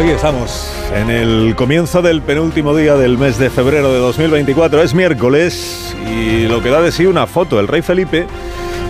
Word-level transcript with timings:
Aquí 0.00 0.10
estamos, 0.10 0.72
en 0.94 1.10
el 1.10 1.54
comienzo 1.54 2.00
del 2.00 2.22
penúltimo 2.22 2.74
día 2.74 2.94
del 2.96 3.18
mes 3.18 3.38
de 3.38 3.50
febrero 3.50 3.92
de 3.92 3.98
2024. 3.98 4.82
Es 4.82 4.94
miércoles 4.94 5.94
y 6.10 6.48
lo 6.48 6.62
que 6.62 6.70
da 6.70 6.80
de 6.80 6.90
sí 6.90 7.04
una 7.04 7.26
foto. 7.26 7.60
El 7.60 7.68
rey 7.68 7.82
Felipe 7.82 8.26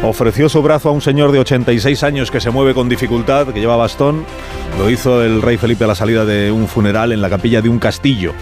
ofreció 0.05 0.48
su 0.48 0.62
brazo 0.62 0.88
a 0.88 0.92
un 0.92 1.00
señor 1.00 1.33
de 1.33 1.41
86 1.41 2.05
años 2.05 2.30
que 2.30 2.41
se 2.41 2.50
mueve 2.50 2.74
con 2.74 2.88
dificultad, 2.88 3.48
que 3.48 3.59
lleva 3.59 3.74
bastón. 3.74 4.24
Lo 4.78 4.88
hizo 4.88 5.20
el 5.24 5.42
rey 5.42 5.56
Felipe 5.56 5.83
a 5.83 5.88
la 5.88 5.96
salida 5.96 6.24
de 6.24 6.52
un 6.52 6.69
funeral 6.69 7.11
en 7.11 7.20
la 7.20 7.28
capilla 7.28 7.61
de 7.61 7.69
un 7.69 7.80
castillo. 7.80 8.33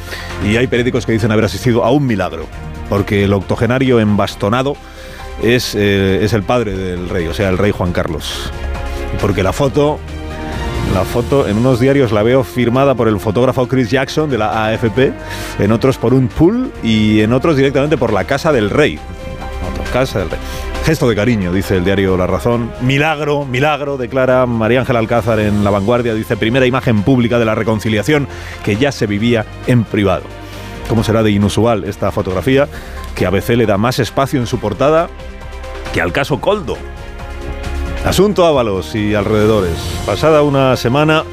Y 0.45 0.57
hay 0.57 0.67
periódicos 0.67 1.07
que 1.07 1.13
dicen 1.13 1.33
haber 1.33 1.47
asistido 1.47 1.85
a 1.85 1.91
un 1.91 2.07
milagro, 2.07 2.45
porque 2.91 3.25
el 3.25 3.33
octogenario 3.33 3.99
embastonado 3.99 4.77
es, 5.43 5.75
eh, 5.75 6.23
es 6.23 6.35
el 6.35 6.43
padre 6.43 6.77
del 6.77 7.09
rey, 7.09 7.29
o 7.29 7.35
sea, 7.35 7.49
el 7.49 7.57
rey 7.57 7.71
Juan 7.71 7.93
Carlos. 7.93 8.53
Porque 9.23 9.43
la 9.43 9.55
foto 9.55 9.99
la 10.99 11.05
foto 11.05 11.47
en 11.47 11.57
unos 11.57 11.79
diarios 11.79 12.11
la 12.11 12.25
veo 12.25 12.43
firmada 12.43 12.97
por 12.97 13.07
el 13.07 13.21
fotógrafo 13.21 13.69
Chris 13.69 13.89
Jackson 13.89 14.29
de 14.29 14.37
la 14.37 14.65
AFP, 14.65 15.13
en 15.61 15.71
otros 15.71 15.97
por 15.97 16.13
un 16.13 16.27
pool 16.27 16.73
y 16.83 17.21
en 17.21 17.33
otros 17.33 17.57
directamente 17.57 17.97
por 17.97 18.13
la 18.13 18.25
casa 18.25 18.51
del 18.51 18.69
rey. 18.69 18.99
Casa 19.93 20.19
del 20.19 20.29
rey. 20.29 20.41
Gesto 20.85 21.09
de 21.09 21.15
cariño, 21.15 21.53
dice 21.53 21.77
el 21.77 21.85
diario 21.85 22.17
La 22.17 22.27
Razón. 22.27 22.73
Milagro, 22.81 23.45
milagro, 23.45 23.97
declara 23.97 24.45
María 24.47 24.81
Ángela 24.81 24.99
Alcázar 24.99 25.39
en 25.39 25.63
La 25.63 25.71
Vanguardia. 25.71 26.15
Dice 26.15 26.37
primera 26.37 26.67
imagen 26.67 27.05
pública 27.05 27.39
de 27.39 27.45
la 27.45 27.55
reconciliación 27.55 28.27
que 28.65 28.75
ya 28.75 28.91
se 28.91 29.07
vivía 29.07 29.47
en 29.69 29.85
privado. 29.85 30.25
¿Cómo 30.89 31.05
será 31.05 31.23
de 31.23 31.31
inusual 31.31 31.85
esta 31.85 32.11
fotografía? 32.11 32.67
Que 33.15 33.25
ABC 33.25 33.51
le 33.51 33.67
da 33.67 33.79
más 33.79 34.01
espacio 34.01 34.41
en 34.41 34.49
su 34.49 34.59
portada 34.59 35.09
que 35.95 36.01
al 36.01 36.13
caso 36.13 36.41
Coldo. 36.41 36.77
Asunto 38.05 38.47
Ábalos 38.47 38.95
y 38.95 39.15
alrededores. 39.15 39.75
Pasada 40.07 40.43
una 40.43 40.77
semana, 40.77 41.25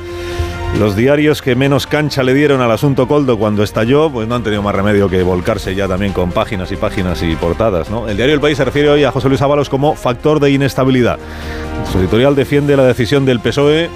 los 0.80 0.95
diarios 0.95 1.41
que 1.41 1.55
menos 1.55 1.88
cancha 1.88 2.21
le 2.23 2.33
dieron 2.33 2.59
al 2.59 2.71
asunto 2.71 3.08
Coldo 3.08 3.38
cuando 3.38 3.63
estalló, 3.63 4.09
pues 4.09 4.27
no 4.27 4.35
han 4.35 4.44
tenido 4.44 4.61
más 4.61 4.75
remedio 4.75 5.08
que 5.08 5.23
volcarse 5.23 5.73
ya 5.73 5.88
también 5.88 6.11
con 6.11 6.31
páginas 6.31 6.71
y 6.71 6.75
páginas 6.75 7.23
y 7.23 7.36
portadas. 7.36 7.89
¿no? 7.89 8.09
El 8.09 8.17
diario 8.17 8.36
El 8.36 8.41
País 8.41 8.58
se 8.58 8.66
refiere 8.66 8.89
hoy 8.89 9.03
a 9.03 9.11
José 9.11 9.30
Luis 9.30 9.41
Ábalos 9.41 9.69
como 9.69 9.95
factor 9.95 10.39
de 10.39 10.52
inestabilidad. 10.52 11.17
Su 11.91 11.99
editorial 11.99 12.36
defiende 12.36 12.75
la 12.75 12.83
decisión 12.83 13.25
del 13.25 13.39
PSOE 13.39 13.89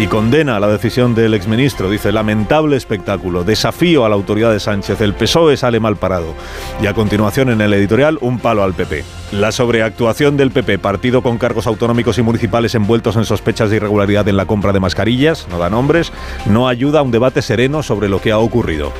y 0.00 0.06
condena 0.06 0.58
la 0.58 0.68
decisión 0.68 1.14
del 1.14 1.34
exministro. 1.34 1.90
Dice, 1.90 2.10
lamentable 2.10 2.78
espectáculo, 2.78 3.44
desafío 3.44 4.06
a 4.06 4.08
la 4.08 4.14
autoridad 4.14 4.50
de 4.50 4.58
Sánchez, 4.58 4.98
el 5.02 5.12
PSOE 5.12 5.58
sale 5.58 5.78
mal 5.78 5.96
parado. 5.96 6.34
Y 6.82 6.86
a 6.86 6.94
continuación 6.94 7.50
en 7.50 7.60
el 7.60 7.74
editorial, 7.74 8.16
un 8.22 8.38
palo 8.38 8.62
al 8.62 8.72
PP. 8.72 9.04
La 9.32 9.52
sobreactuación 9.52 10.38
del 10.38 10.52
PP, 10.52 10.78
partido 10.78 11.20
con 11.20 11.36
cargos 11.36 11.66
autonómicos 11.66 12.16
y 12.16 12.22
municipales 12.22 12.74
envueltos 12.74 13.16
en 13.16 13.26
sospechas 13.26 13.68
de 13.68 13.76
irregularidad 13.76 14.26
en 14.26 14.38
la 14.38 14.46
compra 14.46 14.72
de 14.72 14.80
mascarillas, 14.80 15.46
no 15.50 15.58
da 15.58 15.68
nombres, 15.68 16.12
no 16.46 16.66
ayuda 16.66 17.00
a 17.00 17.02
un 17.02 17.10
debate 17.10 17.42
sereno 17.42 17.82
sobre 17.82 18.08
lo 18.08 18.22
que 18.22 18.32
ha 18.32 18.38
ocurrido. 18.38 18.94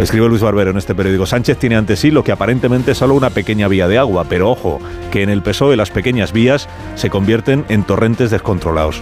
Escribe 0.00 0.28
Luis 0.28 0.42
Barbero 0.42 0.72
en 0.72 0.78
este 0.78 0.96
periódico. 0.96 1.26
Sánchez 1.26 1.58
tiene 1.58 1.76
ante 1.76 1.96
sí 1.96 2.10
lo 2.10 2.24
que 2.24 2.32
aparentemente 2.32 2.90
es 2.90 2.98
solo 2.98 3.14
una 3.14 3.30
pequeña 3.30 3.68
vía 3.68 3.86
de 3.86 3.98
agua, 3.98 4.26
pero 4.28 4.50
ojo, 4.50 4.80
que 5.12 5.22
en 5.22 5.30
el 5.30 5.42
PSOE 5.42 5.76
las 5.76 5.90
pequeñas 5.90 6.32
vías 6.32 6.68
se 6.96 7.08
convierten 7.08 7.64
en 7.68 7.84
torrentes 7.84 8.32
descontrolados. 8.32 9.00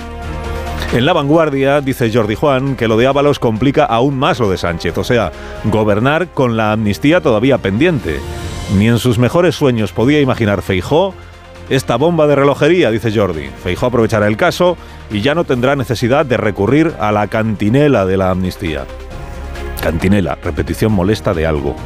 En 0.93 1.05
la 1.05 1.13
vanguardia 1.13 1.81
dice 1.81 2.11
Jordi 2.13 2.35
Juan 2.35 2.77
que 2.77 2.89
lo 2.89 2.97
de 2.97 3.07
Ábalos 3.07 3.39
complica 3.39 3.85
aún 3.85 4.19
más 4.19 4.39
lo 4.39 4.49
de 4.49 4.57
Sánchez, 4.57 4.97
o 4.97 5.05
sea, 5.05 5.33
gobernar 5.65 6.29
con 6.29 6.57
la 6.57 6.73
amnistía 6.73 7.21
todavía 7.21 7.59
pendiente. 7.59 8.19
Ni 8.79 8.89
en 8.89 8.99
sus 8.99 9.19
mejores 9.19 9.55
sueños 9.55 9.93
podía 9.93 10.21
imaginar 10.21 10.63
Feijó 10.63 11.15
esta 11.69 11.97
bomba 11.97 12.27
de 12.27 12.37
relojería, 12.37 12.91
dice 12.91 13.13
Jordi. 13.13 13.49
Feijó 13.63 13.87
aprovechará 13.87 14.27
el 14.27 14.37
caso 14.37 14.77
y 15.11 15.21
ya 15.21 15.35
no 15.35 15.45
tendrá 15.45 15.77
necesidad 15.77 16.25
de 16.25 16.37
recurrir 16.37 16.95
a 17.01 17.13
la 17.13 17.27
cantinela 17.27 18.07
de 18.07 18.17
la 18.17 18.31
amnistía. 18.31 18.85
Cantinela, 19.83 20.39
repetición 20.43 20.93
molesta 20.93 21.35
de 21.35 21.47
algo. 21.47 21.77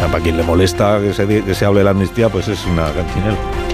Para 0.00 0.22
quien 0.22 0.36
le 0.36 0.42
molesta 0.42 1.00
que 1.00 1.12
se, 1.12 1.26
que 1.26 1.54
se 1.54 1.64
hable 1.64 1.80
de 1.80 1.84
la 1.84 1.90
amnistía, 1.90 2.28
pues 2.28 2.48
es 2.48 2.64
una 2.66 2.84
cantinela. 2.84 3.67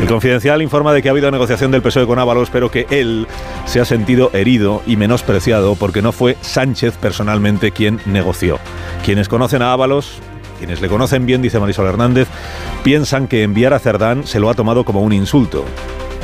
El 0.00 0.06
Confidencial 0.06 0.62
informa 0.62 0.92
de 0.92 1.02
que 1.02 1.08
ha 1.08 1.10
habido 1.10 1.30
negociación 1.30 1.72
del 1.72 1.82
PSOE 1.82 2.06
con 2.06 2.20
Ábalos, 2.20 2.50
pero 2.50 2.70
que 2.70 2.86
él 2.90 3.26
se 3.66 3.80
ha 3.80 3.84
sentido 3.84 4.30
herido 4.32 4.80
y 4.86 4.96
menospreciado 4.96 5.74
porque 5.74 6.02
no 6.02 6.12
fue 6.12 6.36
Sánchez 6.40 6.96
personalmente 6.96 7.72
quien 7.72 8.00
negoció. 8.06 8.58
Quienes 9.04 9.28
conocen 9.28 9.60
a 9.60 9.72
Ábalos, 9.72 10.20
quienes 10.58 10.80
le 10.80 10.88
conocen 10.88 11.26
bien, 11.26 11.42
dice 11.42 11.58
Marisol 11.58 11.86
Hernández, 11.86 12.28
piensan 12.84 13.26
que 13.26 13.42
enviar 13.42 13.74
a 13.74 13.80
Cerdán 13.80 14.24
se 14.24 14.38
lo 14.38 14.50
ha 14.50 14.54
tomado 14.54 14.84
como 14.84 15.02
un 15.02 15.12
insulto. 15.12 15.64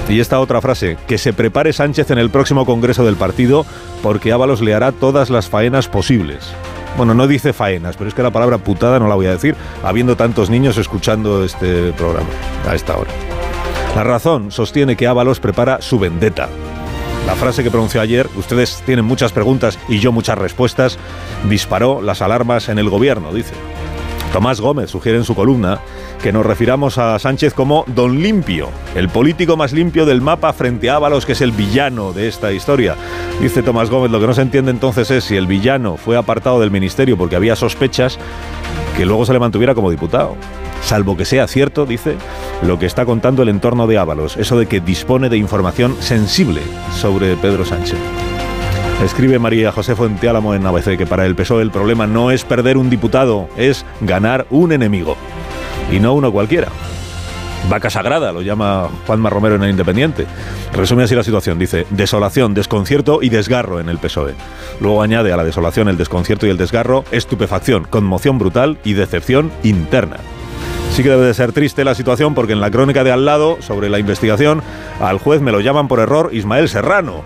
Y 0.08 0.20
esta 0.20 0.38
otra 0.38 0.60
frase, 0.60 0.96
que 1.08 1.18
se 1.18 1.32
prepare 1.32 1.72
Sánchez 1.72 2.10
en 2.10 2.18
el 2.18 2.30
próximo 2.30 2.66
Congreso 2.66 3.04
del 3.04 3.16
partido 3.16 3.66
porque 4.02 4.32
Ábalos 4.32 4.60
le 4.60 4.74
hará 4.74 4.92
todas 4.92 5.30
las 5.30 5.48
faenas 5.48 5.88
posibles. 5.88 6.52
Bueno, 6.96 7.14
no 7.14 7.26
dice 7.26 7.52
faenas, 7.52 7.96
pero 7.96 8.08
es 8.08 8.14
que 8.14 8.22
la 8.22 8.30
palabra 8.30 8.58
putada 8.58 9.00
no 9.00 9.08
la 9.08 9.16
voy 9.16 9.26
a 9.26 9.32
decir, 9.32 9.56
habiendo 9.82 10.16
tantos 10.16 10.48
niños 10.48 10.78
escuchando 10.78 11.42
este 11.42 11.92
programa 11.92 12.28
a 12.68 12.74
esta 12.76 12.96
hora. 12.96 13.10
La 13.94 14.03
razón 14.03 14.50
sostiene 14.50 14.97
que 14.97 15.06
Ábalos 15.06 15.38
prepara 15.38 15.81
su 15.81 16.00
vendetta. 16.00 16.49
La 17.27 17.37
frase 17.37 17.62
que 17.62 17.71
pronunció 17.71 18.00
ayer, 18.00 18.28
ustedes 18.37 18.82
tienen 18.84 19.05
muchas 19.05 19.31
preguntas 19.31 19.78
y 19.88 20.00
yo 20.00 20.10
muchas 20.10 20.37
respuestas, 20.37 20.99
disparó 21.49 22.03
las 22.03 22.21
alarmas 22.21 22.69
en 22.69 22.78
el 22.78 22.91
gobierno, 22.91 23.32
dice. 23.32 23.55
Tomás 24.32 24.60
Gómez 24.60 24.91
sugiere 24.91 25.19
en 25.19 25.25
su 25.25 25.37
columna 25.37 25.81
que 26.24 26.32
nos 26.32 26.46
refiramos 26.46 26.96
a 26.96 27.18
Sánchez 27.18 27.52
como 27.52 27.84
Don 27.86 28.22
Limpio, 28.22 28.70
el 28.94 29.10
político 29.10 29.58
más 29.58 29.74
limpio 29.74 30.06
del 30.06 30.22
mapa 30.22 30.54
frente 30.54 30.88
a 30.88 30.96
Ábalos, 30.96 31.26
que 31.26 31.32
es 31.32 31.42
el 31.42 31.52
villano 31.52 32.14
de 32.14 32.28
esta 32.28 32.50
historia. 32.50 32.96
Dice 33.42 33.62
Tomás 33.62 33.90
Gómez, 33.90 34.10
lo 34.10 34.18
que 34.18 34.26
no 34.26 34.32
se 34.32 34.40
entiende 34.40 34.70
entonces 34.70 35.10
es 35.10 35.24
si 35.24 35.36
el 35.36 35.46
villano 35.46 35.98
fue 35.98 36.16
apartado 36.16 36.60
del 36.60 36.70
ministerio 36.70 37.18
porque 37.18 37.36
había 37.36 37.56
sospechas, 37.56 38.18
que 38.96 39.04
luego 39.04 39.26
se 39.26 39.34
le 39.34 39.38
mantuviera 39.38 39.74
como 39.74 39.90
diputado 39.90 40.34
salvo 40.82 41.14
que 41.14 41.26
sea 41.26 41.46
cierto, 41.46 41.84
dice, 41.84 42.16
lo 42.62 42.78
que 42.78 42.86
está 42.86 43.04
contando 43.04 43.42
el 43.42 43.50
entorno 43.50 43.86
de 43.86 43.98
Ábalos, 43.98 44.38
eso 44.38 44.58
de 44.58 44.66
que 44.66 44.80
dispone 44.80 45.28
de 45.28 45.36
información 45.36 45.94
sensible 46.00 46.62
sobre 46.94 47.36
Pedro 47.36 47.66
Sánchez. 47.66 47.98
Escribe 49.02 49.38
María 49.38 49.72
José 49.72 49.94
Fuenteálamo 49.94 50.54
en 50.54 50.66
ABC 50.66 50.96
que 50.96 51.06
para 51.06 51.26
el 51.26 51.34
PSOE 51.34 51.62
el 51.62 51.70
problema 51.70 52.06
no 52.06 52.30
es 52.30 52.44
perder 52.44 52.78
un 52.78 52.88
diputado, 52.88 53.48
es 53.56 53.84
ganar 54.00 54.46
un 54.48 54.72
enemigo. 54.72 55.16
Y 55.90 56.00
no 56.00 56.14
uno 56.14 56.32
cualquiera. 56.32 56.68
Vaca 57.68 57.88
sagrada, 57.88 58.30
lo 58.32 58.42
llama 58.42 58.90
Juanma 59.06 59.30
Romero 59.30 59.54
en 59.54 59.62
el 59.62 59.70
Independiente. 59.70 60.26
Resume 60.74 61.04
así 61.04 61.14
la 61.14 61.22
situación, 61.22 61.58
dice, 61.58 61.86
desolación, 61.90 62.52
desconcierto 62.52 63.22
y 63.22 63.30
desgarro 63.30 63.80
en 63.80 63.88
el 63.88 63.98
PSOE. 63.98 64.34
Luego 64.80 65.02
añade 65.02 65.32
a 65.32 65.36
la 65.36 65.44
desolación, 65.44 65.88
el 65.88 65.96
desconcierto 65.96 66.46
y 66.46 66.50
el 66.50 66.58
desgarro, 66.58 67.04
estupefacción, 67.10 67.84
conmoción 67.84 68.38
brutal 68.38 68.78
y 68.84 68.92
decepción 68.92 69.50
interna. 69.62 70.18
Sí 70.92 71.02
que 71.02 71.08
debe 71.08 71.26
de 71.26 71.34
ser 71.34 71.52
triste 71.52 71.84
la 71.84 71.94
situación 71.94 72.34
porque 72.34 72.52
en 72.52 72.60
la 72.60 72.70
crónica 72.70 73.02
de 73.02 73.12
al 73.12 73.25
lado, 73.25 73.56
sobre 73.60 73.88
la 73.88 73.98
investigación, 73.98 74.62
al 75.00 75.19
juez 75.19 75.40
me 75.40 75.50
lo 75.50 75.60
llaman 75.60 75.88
por 75.88 76.00
error 76.00 76.30
Ismael 76.32 76.69
Serrano, 76.69 77.22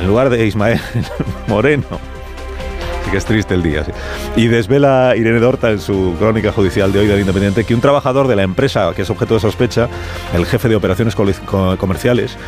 en 0.00 0.08
lugar 0.08 0.28
de 0.28 0.44
Ismael 0.44 0.80
Moreno. 1.46 2.11
Que 3.12 3.18
es 3.18 3.26
triste 3.26 3.52
el 3.52 3.62
día. 3.62 3.84
Y 4.36 4.46
desvela 4.46 5.14
Irene 5.14 5.38
Dorta 5.38 5.70
en 5.70 5.80
su 5.80 6.14
crónica 6.18 6.50
judicial 6.50 6.94
de 6.94 7.00
hoy 7.00 7.06
del 7.06 7.20
Independiente 7.20 7.64
que 7.64 7.74
un 7.74 7.82
trabajador 7.82 8.26
de 8.26 8.36
la 8.36 8.42
empresa 8.42 8.90
que 8.96 9.02
es 9.02 9.10
objeto 9.10 9.34
de 9.34 9.40
sospecha, 9.40 9.90
el 10.34 10.46
jefe 10.46 10.70
de 10.70 10.76
operaciones 10.76 11.14
comerciales, 11.14 12.38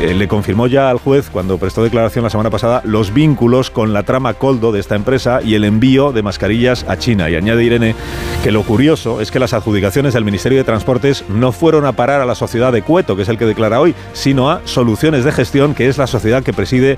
eh, 0.00 0.14
le 0.14 0.26
confirmó 0.26 0.68
ya 0.68 0.88
al 0.88 0.96
juez 0.96 1.28
cuando 1.30 1.58
prestó 1.58 1.82
declaración 1.82 2.24
la 2.24 2.30
semana 2.30 2.48
pasada 2.48 2.80
los 2.84 3.12
vínculos 3.12 3.70
con 3.70 3.92
la 3.92 4.04
trama 4.04 4.32
Coldo 4.32 4.72
de 4.72 4.80
esta 4.80 4.94
empresa 4.94 5.42
y 5.42 5.54
el 5.54 5.64
envío 5.64 6.12
de 6.12 6.22
mascarillas 6.22 6.86
a 6.88 6.96
China. 6.96 7.28
Y 7.28 7.34
añade 7.34 7.62
Irene 7.62 7.94
que 8.42 8.52
lo 8.52 8.62
curioso 8.62 9.20
es 9.20 9.30
que 9.30 9.38
las 9.38 9.52
adjudicaciones 9.52 10.14
del 10.14 10.24
Ministerio 10.24 10.56
de 10.56 10.64
Transportes 10.64 11.26
no 11.28 11.52
fueron 11.52 11.84
a 11.84 11.92
parar 11.92 12.22
a 12.22 12.24
la 12.24 12.34
sociedad 12.34 12.72
de 12.72 12.80
Cueto, 12.80 13.16
que 13.16 13.22
es 13.22 13.28
el 13.28 13.36
que 13.36 13.44
declara 13.44 13.82
hoy, 13.82 13.94
sino 14.14 14.50
a 14.50 14.62
Soluciones 14.64 15.24
de 15.24 15.32
Gestión, 15.32 15.74
que 15.74 15.88
es 15.88 15.98
la 15.98 16.06
sociedad 16.06 16.42
que 16.42 16.54
preside 16.54 16.96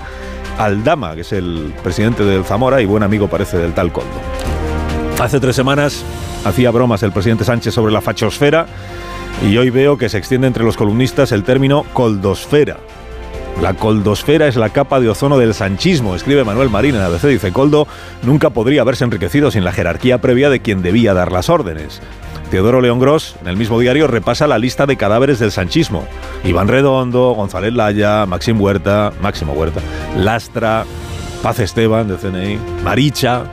Aldama, 0.57 1.15
que 1.15 1.21
es 1.21 1.33
el 1.33 1.73
presidente 1.83 2.23
del 2.23 2.45
Zamora 2.45 2.81
y 2.81 2.85
buen 2.85 3.03
amigo 3.03 3.08
parece 3.29 3.57
del 3.57 3.73
tal 3.73 3.91
Coldo. 3.91 4.09
Hace 5.19 5.39
tres 5.39 5.55
semanas 5.55 6.03
hacía 6.45 6.71
bromas 6.71 7.03
el 7.03 7.11
presidente 7.11 7.43
Sánchez 7.43 7.73
sobre 7.73 7.91
la 7.91 8.01
fachosfera 8.01 8.67
y 9.47 9.57
hoy 9.57 9.69
veo 9.69 9.97
que 9.97 10.09
se 10.09 10.17
extiende 10.17 10.47
entre 10.47 10.63
los 10.63 10.77
columnistas 10.77 11.31
el 11.31 11.43
término 11.43 11.83
coldosfera. 11.93 12.77
La 13.61 13.73
coldosfera 13.73 14.47
es 14.47 14.55
la 14.55 14.69
capa 14.69 15.01
de 15.01 15.09
ozono 15.09 15.37
del 15.37 15.53
sanchismo, 15.53 16.15
escribe 16.15 16.45
Manuel 16.45 16.69
Marín 16.69 16.95
en 16.95 17.01
ABC. 17.01 17.23
Dice, 17.23 17.51
Coldo 17.51 17.87
nunca 18.23 18.51
podría 18.51 18.81
haberse 18.81 19.03
enriquecido 19.03 19.51
sin 19.51 19.65
la 19.65 19.73
jerarquía 19.73 20.21
previa 20.21 20.49
de 20.49 20.61
quien 20.61 20.81
debía 20.81 21.13
dar 21.13 21.33
las 21.33 21.49
órdenes. 21.49 22.01
Teodoro 22.49 22.79
León 22.79 22.99
Gross, 22.99 23.35
en 23.41 23.47
el 23.49 23.57
mismo 23.57 23.79
diario, 23.79 24.07
repasa 24.07 24.47
la 24.47 24.57
lista 24.57 24.85
de 24.85 24.95
cadáveres 24.95 25.39
del 25.39 25.51
sanchismo. 25.51 26.05
Iván 26.45 26.69
Redondo, 26.69 27.33
González 27.33 27.73
Laya, 27.73 28.25
Maxim 28.25 28.59
Huerta, 28.59 29.11
Máximo 29.21 29.53
Huerta, 29.53 29.81
Lastra, 30.17 30.85
Paz 31.41 31.59
Esteban 31.59 32.07
de 32.07 32.17
CNI, 32.17 32.59
Maricha, 32.83 33.43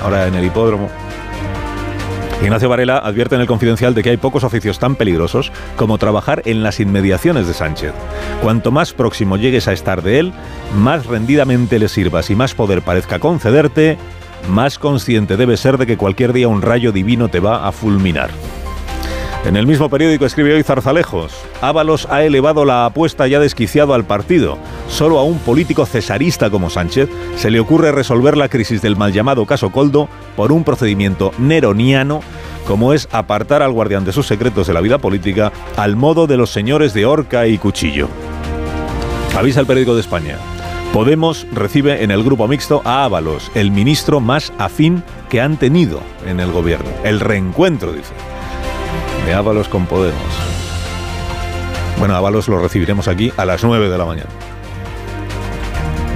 ahora 0.00 0.26
en 0.26 0.34
el 0.34 0.44
hipódromo. 0.44 0.88
Ignacio 2.42 2.68
Varela 2.68 2.98
advierte 2.98 3.34
en 3.34 3.40
el 3.40 3.46
confidencial 3.46 3.94
de 3.94 4.02
que 4.02 4.10
hay 4.10 4.16
pocos 4.16 4.44
oficios 4.44 4.78
tan 4.78 4.94
peligrosos 4.96 5.50
como 5.76 5.98
trabajar 5.98 6.42
en 6.44 6.62
las 6.62 6.78
inmediaciones 6.78 7.48
de 7.48 7.54
Sánchez. 7.54 7.92
Cuanto 8.42 8.70
más 8.70 8.92
próximo 8.92 9.36
llegues 9.36 9.66
a 9.66 9.72
estar 9.72 10.02
de 10.02 10.20
él, 10.20 10.32
más 10.76 11.06
rendidamente 11.06 11.78
le 11.78 11.88
sirvas 11.88 12.30
y 12.30 12.36
más 12.36 12.54
poder 12.54 12.82
parezca 12.82 13.18
concederte, 13.18 13.98
más 14.48 14.78
consciente 14.78 15.36
debes 15.36 15.60
ser 15.60 15.78
de 15.78 15.86
que 15.86 15.96
cualquier 15.96 16.32
día 16.32 16.48
un 16.48 16.62
rayo 16.62 16.92
divino 16.92 17.28
te 17.28 17.40
va 17.40 17.66
a 17.66 17.72
fulminar. 17.72 18.30
En 19.48 19.56
el 19.56 19.66
mismo 19.66 19.88
periódico 19.88 20.26
escribe 20.26 20.52
hoy 20.52 20.62
Zarzalejos, 20.62 21.32
Ábalos 21.62 22.06
ha 22.10 22.22
elevado 22.22 22.66
la 22.66 22.84
apuesta 22.84 23.26
ya 23.26 23.40
desquiciado 23.40 23.94
al 23.94 24.04
partido. 24.04 24.58
Solo 24.90 25.18
a 25.18 25.24
un 25.24 25.38
político 25.38 25.86
cesarista 25.86 26.50
como 26.50 26.68
Sánchez 26.68 27.08
se 27.34 27.50
le 27.50 27.58
ocurre 27.58 27.90
resolver 27.90 28.36
la 28.36 28.50
crisis 28.50 28.82
del 28.82 28.96
mal 28.96 29.10
llamado 29.10 29.46
caso 29.46 29.70
Coldo 29.70 30.06
por 30.36 30.52
un 30.52 30.64
procedimiento 30.64 31.32
neroniano 31.38 32.20
como 32.66 32.92
es 32.92 33.08
apartar 33.10 33.62
al 33.62 33.72
guardián 33.72 34.04
de 34.04 34.12
sus 34.12 34.26
secretos 34.26 34.66
de 34.66 34.74
la 34.74 34.82
vida 34.82 34.98
política 34.98 35.50
al 35.78 35.96
modo 35.96 36.26
de 36.26 36.36
los 36.36 36.50
señores 36.50 36.92
de 36.92 37.06
horca 37.06 37.46
y 37.46 37.56
cuchillo. 37.56 38.08
Avisa 39.34 39.60
el 39.60 39.66
periódico 39.66 39.94
de 39.94 40.02
España. 40.02 40.36
Podemos 40.92 41.46
recibe 41.54 42.04
en 42.04 42.10
el 42.10 42.22
grupo 42.22 42.48
mixto 42.48 42.82
a 42.84 43.04
Ábalos, 43.04 43.50
el 43.54 43.70
ministro 43.70 44.20
más 44.20 44.52
afín 44.58 45.02
que 45.30 45.40
han 45.40 45.56
tenido 45.56 46.02
en 46.26 46.38
el 46.38 46.52
gobierno. 46.52 46.90
El 47.02 47.20
reencuentro, 47.20 47.94
dice 47.94 48.12
de 49.28 49.34
Ábalos 49.34 49.68
con 49.68 49.84
Podemos. 49.84 50.16
Bueno, 51.98 52.14
Ábalos 52.16 52.48
lo 52.48 52.58
recibiremos 52.60 53.08
aquí 53.08 53.30
a 53.36 53.44
las 53.44 53.62
9 53.62 53.90
de 53.90 53.98
la 53.98 54.06
mañana. 54.06 54.30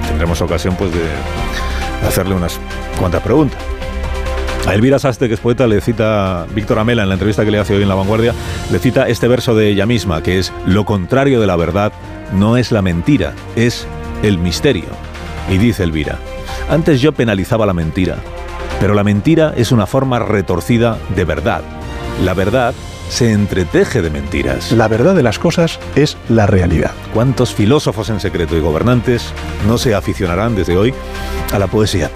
Tendremos 0.07 0.41
ocasión 0.41 0.75
pues 0.75 0.91
de 0.91 2.07
hacerle 2.07 2.33
unas 2.33 2.59
cuantas 2.97 3.21
preguntas. 3.21 3.59
A 4.65 4.73
Elvira 4.73 4.97
Saste, 4.97 5.27
que 5.27 5.35
es 5.35 5.39
poeta, 5.39 5.67
le 5.67 5.79
cita 5.79 6.47
Víctor 6.55 6.79
Amela 6.79 7.03
en 7.03 7.09
la 7.09 7.13
entrevista 7.13 7.45
que 7.45 7.51
le 7.51 7.59
hace 7.59 7.75
hoy 7.75 7.83
en 7.83 7.89
La 7.89 7.93
Vanguardia, 7.93 8.33
le 8.71 8.79
cita 8.79 9.07
este 9.07 9.27
verso 9.27 9.53
de 9.53 9.69
ella 9.69 9.85
misma, 9.85 10.23
que 10.23 10.39
es 10.39 10.51
lo 10.65 10.83
contrario 10.83 11.39
de 11.39 11.45
la 11.45 11.55
verdad 11.55 11.93
no 12.33 12.57
es 12.57 12.71
la 12.71 12.81
mentira, 12.81 13.33
es 13.55 13.85
el 14.23 14.39
misterio. 14.39 14.89
Y 15.51 15.59
dice 15.59 15.83
Elvira, 15.83 16.17
antes 16.67 16.99
yo 16.99 17.11
penalizaba 17.11 17.67
la 17.67 17.73
mentira, 17.73 18.15
pero 18.79 18.95
la 18.95 19.03
mentira 19.03 19.53
es 19.55 19.71
una 19.71 19.85
forma 19.85 20.17
retorcida 20.17 20.97
de 21.15 21.25
verdad. 21.25 21.61
La 22.23 22.33
verdad 22.33 22.73
se 23.13 23.31
entreteje 23.31 24.01
de 24.01 24.09
mentiras. 24.09 24.71
La 24.71 24.87
verdad 24.87 25.13
de 25.13 25.21
las 25.21 25.37
cosas 25.37 25.79
es 25.95 26.17
la 26.29 26.47
realidad. 26.47 26.93
¿Cuántos 27.13 27.53
filósofos 27.53 28.09
en 28.09 28.19
secreto 28.19 28.57
y 28.57 28.59
gobernantes 28.59 29.31
no 29.67 29.77
se 29.77 29.93
aficionarán 29.93 30.55
desde 30.55 30.75
hoy 30.77 30.95
a 31.51 31.59
la 31.59 31.67
poesía? 31.67 32.09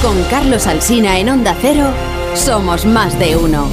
Con 0.00 0.22
Carlos 0.30 0.66
Alsina 0.66 1.18
en 1.18 1.28
Onda 1.28 1.54
Cero, 1.60 1.88
somos 2.34 2.86
más 2.86 3.18
de 3.18 3.36
uno. 3.36 3.68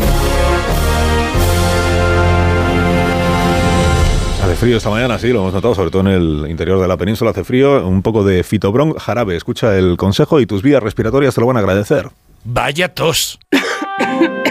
Frío 4.62 4.78
esta 4.78 4.92
mañana, 4.92 5.18
sí, 5.18 5.30
lo 5.30 5.40
hemos 5.40 5.54
notado, 5.56 5.74
sobre 5.74 5.90
todo 5.90 6.04
en 6.04 6.08
el 6.10 6.46
interior 6.48 6.80
de 6.80 6.88
la 6.88 6.96
península 6.96 7.32
hace 7.32 7.44
frío. 7.44 7.84
Un 7.88 8.04
poco 8.04 8.24
de 8.24 8.44
fitobron 8.44 8.94
jarabe. 8.94 9.36
Escucha 9.36 9.76
el 9.76 9.98
consejo 9.98 10.40
y 10.40 10.46
tus 10.46 10.62
vías 10.62 10.84
respiratorias 10.84 11.34
te 11.34 11.42
lo 11.42 11.48
van 11.48 11.58
a 11.58 11.62
agradecer. 11.62 12.10
Vaya 12.44 12.94
tos. 12.94 13.40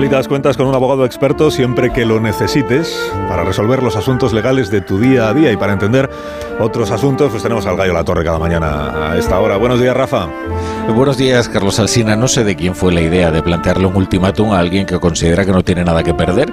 Legalitas 0.00 0.28
cuentas 0.28 0.56
con 0.56 0.66
un 0.66 0.74
abogado 0.74 1.04
experto 1.04 1.50
siempre 1.50 1.92
que 1.92 2.06
lo 2.06 2.20
necesites 2.20 3.12
para 3.28 3.44
resolver 3.44 3.82
los 3.82 3.96
asuntos 3.96 4.32
legales 4.32 4.70
de 4.70 4.80
tu 4.80 4.98
día 4.98 5.28
a 5.28 5.34
día 5.34 5.52
y 5.52 5.58
para 5.58 5.74
entender 5.74 6.08
otros 6.58 6.90
asuntos, 6.90 7.30
pues 7.30 7.42
tenemos 7.42 7.66
al 7.66 7.76
Gallo 7.76 7.92
La 7.92 8.02
Torre 8.02 8.24
cada 8.24 8.38
mañana 8.38 9.10
a 9.10 9.18
esta 9.18 9.38
hora. 9.38 9.58
Buenos 9.58 9.78
días, 9.78 9.94
Rafa. 9.94 10.26
Buenos 10.88 11.18
días, 11.18 11.50
Carlos 11.50 11.78
Alsina. 11.78 12.16
No 12.16 12.28
sé 12.28 12.44
de 12.44 12.56
quién 12.56 12.74
fue 12.74 12.94
la 12.94 13.02
idea 13.02 13.30
de 13.30 13.42
plantearle 13.42 13.84
un 13.84 13.94
ultimátum 13.94 14.54
a 14.54 14.58
alguien 14.58 14.86
que 14.86 14.98
considera 14.98 15.44
que 15.44 15.52
no 15.52 15.62
tiene 15.62 15.84
nada 15.84 16.02
que 16.02 16.14
perder. 16.14 16.50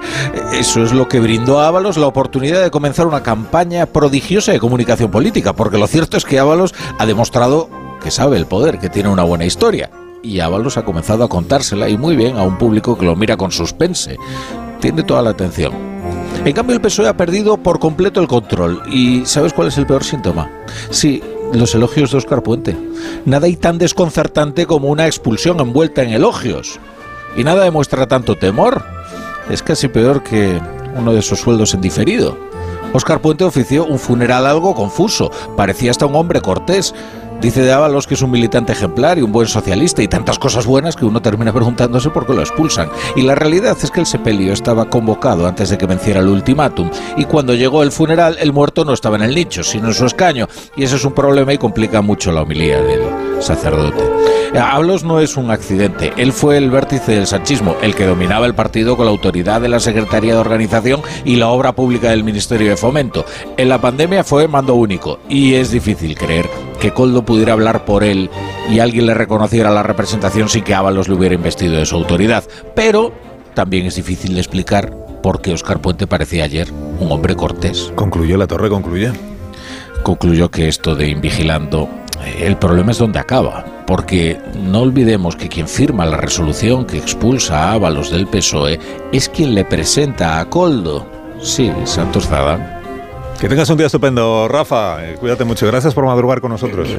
Eso 0.51 0.83
es 0.83 0.91
lo 0.91 1.07
que 1.07 1.21
brindó 1.21 1.61
a 1.61 1.69
Ábalos 1.69 1.95
la 1.95 2.07
oportunidad 2.07 2.61
de 2.61 2.69
comenzar 2.69 3.07
una 3.07 3.23
campaña 3.23 3.85
prodigiosa 3.85 4.51
de 4.51 4.59
comunicación 4.59 5.09
política, 5.09 5.53
porque 5.53 5.77
lo 5.77 5.87
cierto 5.87 6.17
es 6.17 6.25
que 6.25 6.37
Ábalos 6.37 6.75
ha 6.99 7.05
demostrado 7.05 7.69
que 8.03 8.11
sabe 8.11 8.35
el 8.35 8.45
poder, 8.45 8.77
que 8.77 8.89
tiene 8.89 9.07
una 9.07 9.23
buena 9.23 9.45
historia. 9.45 9.89
Y 10.27 10.41
Ábalos 10.41 10.75
ha 10.77 10.83
comenzado 10.83 11.23
a 11.23 11.29
contársela 11.29 11.87
y 11.87 11.97
muy 11.97 12.17
bien 12.17 12.35
a 12.35 12.43
un 12.43 12.57
público 12.57 12.97
que 12.97 13.05
lo 13.05 13.15
mira 13.15 13.37
con 13.37 13.49
suspense. 13.49 14.17
Tiene 14.81 15.03
toda 15.03 15.21
la 15.21 15.29
atención. 15.29 15.71
En 16.43 16.51
cambio, 16.51 16.75
el 16.75 16.81
PSOE 16.81 17.07
ha 17.07 17.15
perdido 17.15 17.55
por 17.55 17.79
completo 17.79 18.19
el 18.19 18.27
control. 18.27 18.81
¿Y 18.91 19.25
sabes 19.25 19.53
cuál 19.53 19.69
es 19.69 19.77
el 19.77 19.87
peor 19.87 20.03
síntoma? 20.03 20.51
Sí, 20.89 21.23
los 21.53 21.73
elogios 21.75 22.11
de 22.11 22.17
Oscar 22.17 22.43
Puente. 22.43 22.77
Nada 23.25 23.45
hay 23.47 23.55
tan 23.55 23.77
desconcertante 23.77 24.65
como 24.65 24.89
una 24.89 25.07
expulsión 25.07 25.61
envuelta 25.61 26.03
en 26.03 26.09
elogios. 26.09 26.77
Y 27.37 27.45
nada 27.45 27.63
demuestra 27.63 28.07
tanto 28.07 28.35
temor. 28.35 28.83
Es 29.49 29.63
casi 29.63 29.87
peor 29.87 30.23
que 30.23 30.59
uno 30.97 31.13
de 31.13 31.19
esos 31.19 31.39
sueldos 31.39 31.73
en 31.73 31.79
diferido. 31.79 32.37
Oscar 32.93 33.21
Puente 33.21 33.43
ofició 33.43 33.85
un 33.85 33.99
funeral 33.99 34.45
algo 34.45 34.73
confuso. 34.73 35.31
Parecía 35.55 35.91
hasta 35.91 36.05
un 36.05 36.15
hombre 36.15 36.41
cortés. 36.41 36.93
Dice 37.41 37.61
de 37.61 37.71
Ábalos 37.71 38.07
que 38.07 38.15
es 38.15 38.21
un 38.23 38.31
militante 38.31 38.73
ejemplar 38.73 39.19
y 39.19 39.21
un 39.21 39.31
buen 39.31 39.47
socialista 39.47 40.01
y 40.01 40.07
tantas 40.07 40.39
cosas 40.39 40.65
buenas 40.65 40.95
que 40.95 41.05
uno 41.05 41.21
termina 41.21 41.53
preguntándose 41.53 42.09
por 42.09 42.25
qué 42.25 42.33
lo 42.33 42.41
expulsan. 42.41 42.89
Y 43.15 43.21
la 43.21 43.35
realidad 43.35 43.77
es 43.81 43.91
que 43.91 43.99
el 43.99 44.07
sepelio 44.07 44.53
estaba 44.53 44.89
convocado 44.89 45.47
antes 45.47 45.69
de 45.69 45.77
que 45.77 45.85
venciera 45.85 46.21
el 46.21 46.29
ultimátum 46.29 46.89
y 47.15 47.25
cuando 47.25 47.53
llegó 47.53 47.83
el 47.83 47.91
funeral 47.91 48.37
el 48.39 48.53
muerto 48.53 48.85
no 48.85 48.93
estaba 48.93 49.17
en 49.17 49.23
el 49.23 49.35
nicho, 49.35 49.63
sino 49.63 49.89
en 49.89 49.93
su 49.93 50.05
escaño 50.05 50.47
y 50.75 50.83
ese 50.83 50.95
es 50.95 51.05
un 51.05 51.13
problema 51.13 51.53
y 51.53 51.57
complica 51.57 52.01
mucho 52.01 52.31
la 52.31 52.41
homilía 52.41 52.81
del 52.81 53.26
sacerdote. 53.39 54.03
Ábalos 54.55 55.03
no 55.03 55.19
es 55.19 55.37
un 55.37 55.51
accidente, 55.51 56.13
él 56.17 56.31
fue 56.33 56.57
el 56.57 56.71
vértice 56.71 57.13
del 57.13 57.27
sanchismo, 57.27 57.75
el 57.81 57.95
que 57.95 58.05
dominaba 58.05 58.45
el 58.45 58.55
partido 58.55 58.95
con 58.95 59.05
la 59.05 59.11
autoridad 59.11 59.61
de 59.61 59.69
la 59.69 59.79
Secretaría 59.79 60.33
de 60.33 60.39
Organización 60.39 61.01
y 61.25 61.35
la 61.35 61.49
obra 61.49 61.73
pública 61.73 62.09
del 62.09 62.23
Ministerio 62.23 62.69
de 62.69 62.77
Fomento. 62.77 63.25
En 63.57 63.69
la 63.69 63.79
pandemia 63.79 64.23
fue 64.23 64.47
mando 64.47 64.75
único 64.75 65.19
y 65.29 65.53
es 65.55 65.71
difícil 65.71 66.17
creer 66.17 66.49
que 66.79 66.91
Coldo 66.91 67.23
pudiera 67.23 67.53
hablar 67.53 67.85
por 67.85 68.03
él 68.03 68.29
y 68.69 68.79
alguien 68.79 69.05
le 69.05 69.13
reconociera 69.13 69.71
la 69.71 69.83
representación 69.83 70.49
sin 70.49 70.63
que 70.63 70.73
Ábalos 70.73 71.07
le 71.07 71.15
hubiera 71.15 71.35
investido 71.35 71.77
de 71.77 71.85
su 71.85 71.95
autoridad. 71.95 72.43
Pero 72.75 73.13
también 73.53 73.85
es 73.85 73.95
difícil 73.95 74.33
de 74.33 74.41
explicar 74.41 74.93
por 75.21 75.41
qué 75.41 75.53
Oscar 75.53 75.81
Puente 75.81 76.07
parecía 76.07 76.43
ayer 76.43 76.71
un 76.99 77.11
hombre 77.11 77.35
cortés. 77.35 77.91
Concluyó 77.95 78.37
la 78.37 78.47
torre, 78.47 78.69
concluye. 78.69 79.11
Concluyó 80.03 80.49
que 80.49 80.67
esto 80.67 80.95
de 80.95 81.09
invigilando, 81.09 81.89
el 82.25 82.57
problema 82.57 82.91
es 82.91 82.97
donde 82.97 83.19
acaba. 83.19 83.65
Porque 83.85 84.37
no 84.55 84.81
olvidemos 84.81 85.35
que 85.35 85.47
quien 85.47 85.67
firma 85.67 86.05
la 86.05 86.17
resolución 86.17 86.85
que 86.85 86.97
expulsa 86.97 87.69
a 87.69 87.73
Ábalos 87.73 88.11
del 88.11 88.27
PSOE 88.27 88.79
es 89.11 89.29
quien 89.29 89.55
le 89.55 89.65
presenta 89.65 90.39
a 90.39 90.49
Coldo. 90.49 91.07
Sí, 91.41 91.71
Santos 91.85 92.27
Zadán. 92.27 92.77
Que 93.39 93.47
tengas 93.47 93.69
un 93.69 93.77
día 93.77 93.85
estupendo, 93.85 94.47
Rafa. 94.47 95.05
Eh, 95.05 95.15
cuídate 95.19 95.43
mucho. 95.43 95.67
Gracias 95.67 95.93
por 95.93 96.05
madrugar 96.05 96.41
con 96.41 96.51
nosotros. 96.51 96.89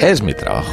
Es 0.00 0.22
mi 0.22 0.32
trabajo. 0.32 0.72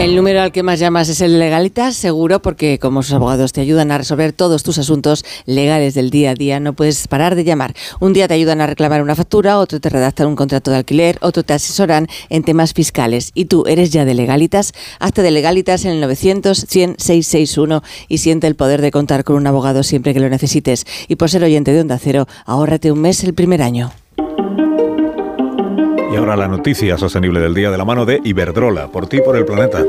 El 0.00 0.16
número 0.16 0.40
al 0.40 0.50
que 0.50 0.62
más 0.62 0.80
llamas 0.80 1.10
es 1.10 1.20
el 1.20 1.38
Legalitas, 1.38 1.94
seguro, 1.94 2.40
porque 2.40 2.78
como 2.78 3.02
sus 3.02 3.12
abogados 3.12 3.52
te 3.52 3.60
ayudan 3.60 3.92
a 3.92 3.98
resolver 3.98 4.32
todos 4.32 4.62
tus 4.62 4.78
asuntos 4.78 5.26
legales 5.44 5.92
del 5.92 6.08
día 6.08 6.30
a 6.30 6.34
día, 6.34 6.58
no 6.58 6.72
puedes 6.72 7.06
parar 7.06 7.34
de 7.34 7.44
llamar. 7.44 7.74
Un 8.00 8.14
día 8.14 8.26
te 8.26 8.32
ayudan 8.32 8.62
a 8.62 8.66
reclamar 8.66 9.02
una 9.02 9.14
factura, 9.14 9.58
otro 9.58 9.78
te 9.78 9.90
redactan 9.90 10.26
un 10.26 10.36
contrato 10.36 10.70
de 10.70 10.78
alquiler, 10.78 11.18
otro 11.20 11.42
te 11.42 11.52
asesoran 11.52 12.06
en 12.30 12.44
temas 12.44 12.72
fiscales. 12.72 13.30
Y 13.34 13.44
tú 13.44 13.64
eres 13.66 13.90
ya 13.90 14.06
de 14.06 14.14
Legalitas, 14.14 14.72
hazte 15.00 15.20
de 15.20 15.32
Legalitas 15.32 15.84
en 15.84 15.90
el 15.90 16.00
900 16.00 16.64
100 16.66 16.94
661 16.96 17.82
y 18.08 18.18
siente 18.18 18.46
el 18.46 18.56
poder 18.56 18.80
de 18.80 18.92
contar 18.92 19.22
con 19.22 19.36
un 19.36 19.46
abogado 19.46 19.82
siempre 19.82 20.14
que 20.14 20.20
lo 20.20 20.30
necesites. 20.30 20.86
Y 21.08 21.16
por 21.16 21.28
ser 21.28 21.44
oyente 21.44 21.74
de 21.74 21.80
Onda 21.82 21.98
Cero, 21.98 22.26
ahórrate 22.46 22.90
un 22.90 23.02
mes 23.02 23.22
el 23.22 23.34
primer 23.34 23.60
año. 23.60 23.92
Y 26.12 26.16
ahora 26.16 26.36
la 26.36 26.48
noticia 26.48 26.98
sostenible 26.98 27.40
del 27.40 27.54
día 27.54 27.70
de 27.70 27.78
la 27.78 27.84
mano 27.84 28.04
de 28.04 28.20
Iberdrola, 28.24 28.88
por 28.88 29.06
ti 29.06 29.20
por 29.20 29.36
el 29.36 29.44
planeta. 29.44 29.84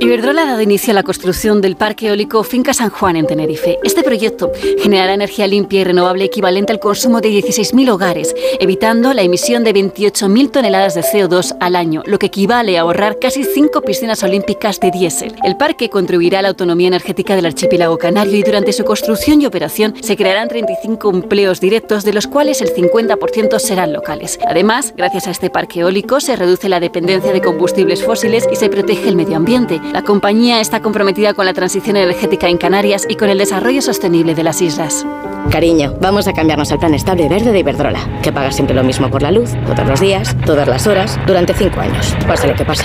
Iberdrola 0.00 0.42
ha 0.42 0.46
dado 0.46 0.60
inicio 0.60 0.90
a 0.90 0.94
la 0.94 1.02
construcción 1.02 1.60
del 1.60 1.76
parque 1.76 2.08
eólico 2.08 2.42
Finca 2.42 2.74
San 2.74 2.90
Juan 2.90 3.16
en 3.16 3.26
Tenerife. 3.26 3.78
Este 3.82 4.02
proyecto 4.02 4.52
generará 4.78 5.14
energía 5.14 5.46
limpia 5.46 5.80
y 5.80 5.84
renovable 5.84 6.24
equivalente 6.24 6.72
al 6.72 6.80
consumo 6.80 7.20
de 7.20 7.30
16.000 7.30 7.90
hogares, 7.90 8.34
evitando 8.60 9.14
la 9.14 9.22
emisión 9.22 9.64
de 9.64 9.72
28.000 9.74 10.50
toneladas 10.50 10.94
de 10.94 11.02
CO2 11.02 11.56
al 11.60 11.76
año, 11.76 12.02
lo 12.04 12.18
que 12.18 12.26
equivale 12.26 12.76
a 12.76 12.82
ahorrar 12.82 13.18
casi 13.18 13.44
cinco 13.44 13.80
piscinas 13.80 14.22
olímpicas 14.22 14.80
de 14.80 14.90
diésel. 14.90 15.34
El 15.44 15.56
parque 15.56 15.88
contribuirá 15.88 16.40
a 16.40 16.42
la 16.42 16.48
autonomía 16.48 16.88
energética 16.88 17.34
del 17.34 17.46
archipiélago 17.46 17.96
canario 17.96 18.36
y 18.36 18.42
durante 18.42 18.72
su 18.72 18.84
construcción 18.84 19.40
y 19.40 19.46
operación 19.46 19.94
se 20.02 20.16
crearán 20.16 20.48
35 20.48 21.10
empleos 21.10 21.60
directos, 21.60 22.04
de 22.04 22.12
los 22.12 22.26
cuales 22.26 22.60
el 22.60 22.74
50% 22.74 23.58
serán 23.58 23.92
locales. 23.94 24.38
Además, 24.46 24.92
gracias 24.96 25.26
a 25.26 25.30
este 25.30 25.48
parque 25.48 25.80
eólico 25.80 26.20
se 26.20 26.36
reduce 26.36 26.68
la 26.68 26.80
dependencia 26.80 27.32
de 27.32 27.40
combustibles 27.40 28.04
fósiles 28.04 28.46
y 28.52 28.56
se 28.56 28.68
protege 28.68 29.08
el 29.08 29.16
medio 29.16 29.36
ambiente. 29.36 29.80
La 29.92 30.02
compañía 30.02 30.60
está 30.60 30.80
comprometida 30.80 31.34
con 31.34 31.46
la 31.46 31.54
transición 31.54 31.96
energética 31.96 32.48
en 32.48 32.58
Canarias 32.58 33.06
y 33.08 33.16
con 33.16 33.30
el 33.30 33.38
desarrollo 33.38 33.80
sostenible 33.80 34.34
de 34.34 34.42
las 34.42 34.60
islas. 34.60 35.06
Cariño, 35.50 35.94
vamos 36.00 36.26
a 36.28 36.32
cambiarnos 36.32 36.70
al 36.72 36.78
plan 36.78 36.94
estable 36.94 37.28
verde 37.28 37.52
de 37.52 37.60
Iberdrola, 37.60 38.20
que 38.22 38.32
paga 38.32 38.50
siempre 38.52 38.74
lo 38.74 38.82
mismo 38.82 39.10
por 39.10 39.22
la 39.22 39.30
luz, 39.30 39.50
todos 39.66 39.86
los 39.86 40.00
días, 40.00 40.36
todas 40.44 40.68
las 40.68 40.86
horas, 40.86 41.18
durante 41.26 41.54
cinco 41.54 41.80
años, 41.80 42.14
pase 42.26 42.48
lo 42.48 42.54
que 42.54 42.64
pase. 42.64 42.84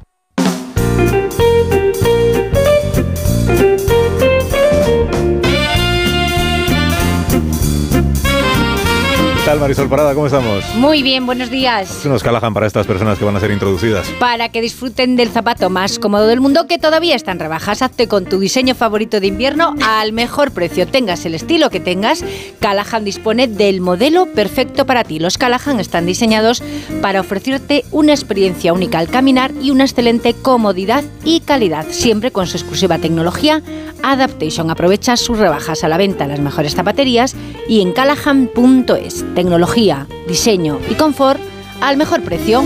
Tal, 9.51 9.59
Marisol 9.59 9.89
Parada? 9.89 10.13
¿Cómo 10.13 10.27
estamos? 10.27 10.63
Muy 10.75 11.03
bien, 11.03 11.25
buenos 11.25 11.49
días. 11.49 11.99
¿Qué 12.01 12.07
nos 12.07 12.23
calajan 12.23 12.53
para 12.53 12.67
estas 12.67 12.87
personas 12.87 13.19
que 13.19 13.25
van 13.25 13.35
a 13.35 13.39
ser 13.41 13.51
introducidas? 13.51 14.07
Para 14.17 14.47
que 14.47 14.61
disfruten 14.61 15.17
del 15.17 15.27
zapato 15.27 15.69
más 15.69 15.99
cómodo 15.99 16.27
del 16.27 16.39
mundo 16.39 16.67
que 16.67 16.77
todavía 16.77 17.17
está 17.17 17.33
en 17.33 17.39
rebajas. 17.39 17.81
Hazte 17.81 18.07
con 18.07 18.23
tu 18.23 18.39
diseño 18.39 18.75
favorito 18.75 19.19
de 19.19 19.27
invierno 19.27 19.75
al 19.85 20.13
mejor 20.13 20.51
precio. 20.51 20.87
Tengas 20.87 21.25
el 21.25 21.35
estilo 21.35 21.69
que 21.69 21.81
tengas, 21.81 22.23
Callahan 22.61 23.03
dispone 23.03 23.49
del 23.49 23.81
modelo 23.81 24.25
perfecto 24.27 24.85
para 24.85 25.03
ti. 25.03 25.19
Los 25.19 25.37
Callahan 25.37 25.81
están 25.81 26.05
diseñados 26.05 26.63
para 27.01 27.19
ofrecerte 27.19 27.83
una 27.91 28.13
experiencia 28.13 28.71
única 28.71 28.99
al 28.99 29.09
caminar 29.09 29.51
y 29.61 29.71
una 29.71 29.83
excelente 29.83 30.33
comodidad 30.33 31.03
y 31.25 31.41
calidad, 31.41 31.87
siempre 31.89 32.31
con 32.31 32.47
su 32.47 32.55
exclusiva 32.55 32.99
tecnología 32.99 33.61
Adaptation. 34.03 34.69
Aprovecha 34.69 35.17
sus 35.17 35.37
rebajas 35.37 35.83
a 35.83 35.89
la 35.89 35.97
venta 35.97 36.23
en 36.23 36.31
las 36.31 36.39
mejores 36.39 36.75
zapaterías 36.75 37.35
y 37.67 37.81
en 37.81 37.91
callahan.es. 37.91 39.25
Tecnología, 39.41 40.05
diseño 40.27 40.79
y 40.87 40.93
confort 40.93 41.41
al 41.81 41.97
mejor 41.97 42.21
precio. 42.21 42.61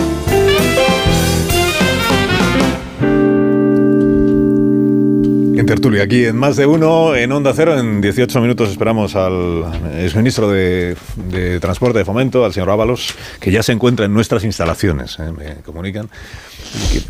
En 5.57 5.65
tertulia, 5.65 6.03
aquí 6.03 6.25
en 6.25 6.35
Más 6.35 6.57
de 6.57 6.65
Uno, 6.65 7.15
en 7.15 7.31
Onda 7.31 7.53
Cero, 7.55 7.79
en 7.79 8.01
18 8.01 8.41
minutos 8.41 8.71
esperamos 8.71 9.15
al 9.15 9.63
exministro 9.99 10.49
de, 10.51 10.97
Transporte 11.61 11.99
de 11.99 12.03
Fomento, 12.03 12.43
al 12.43 12.51
señor 12.51 12.69
Ábalos, 12.69 13.15
que 13.39 13.51
ya 13.51 13.63
se 13.63 13.71
encuentra 13.71 14.05
en 14.05 14.13
nuestras 14.13 14.43
instalaciones, 14.43 15.17
¿eh? 15.19 15.31
me 15.31 15.55
comunican, 15.63 16.09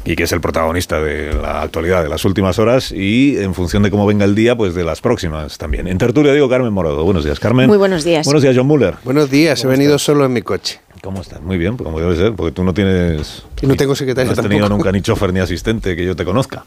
y 0.06 0.16
que, 0.16 0.24
es 0.24 0.32
el 0.32 0.42
protagonista 0.42 1.02
de 1.02 1.34
la 1.34 1.62
actualidad 1.62 2.04
de 2.04 2.10
las 2.10 2.26
últimas 2.26 2.60
horas 2.60 2.92
y 2.92 3.38
en 3.38 3.54
función 3.54 3.84
de 3.84 3.92
cómo 3.92 4.06
venga 4.06 4.26
el 4.26 4.36
día, 4.36 4.56
pues 4.56 4.74
de 4.76 4.84
las 4.84 5.02
próximas 5.02 5.58
también. 5.58 5.88
En 5.88 5.98
tertulia 5.98 6.34
digo 6.34 6.50
Carmen 6.50 6.72
Morado. 6.74 7.04
Buenos 7.04 7.24
días, 7.24 7.40
Carmen. 7.40 7.68
Muy 7.68 7.78
buenos 7.78 8.04
días. 8.04 8.26
Buenos 8.26 8.44
días, 8.44 8.56
John 8.56 8.68
Muller. 8.68 8.96
Buenos 9.04 9.30
días, 9.30 9.64
he 9.64 9.68
venido 9.68 9.98
solo 10.00 10.26
en 10.26 10.34
mi 10.34 10.42
coche. 10.42 10.80
¿Cómo 11.02 11.22
estás? 11.22 11.42
Muy 11.42 11.58
bien, 11.58 11.78
pues 11.78 11.86
como 11.86 12.00
debe 12.00 12.16
ser, 12.16 12.34
porque 12.34 12.52
tú 12.52 12.64
no 12.64 12.74
tienes... 12.74 13.44
Y 13.62 13.68
no 13.68 13.76
tengo 13.76 13.96
secretario 13.96 14.28
No 14.28 14.32
has 14.32 14.42
tenido 14.42 14.62
tampoco. 14.62 14.78
nunca 14.78 14.92
ni 14.92 15.02
chofer 15.02 15.32
ni 15.34 15.40
asistente 15.40 15.96
que 15.96 16.04
yo 16.04 16.16
te 16.16 16.26
conozca. 16.26 16.66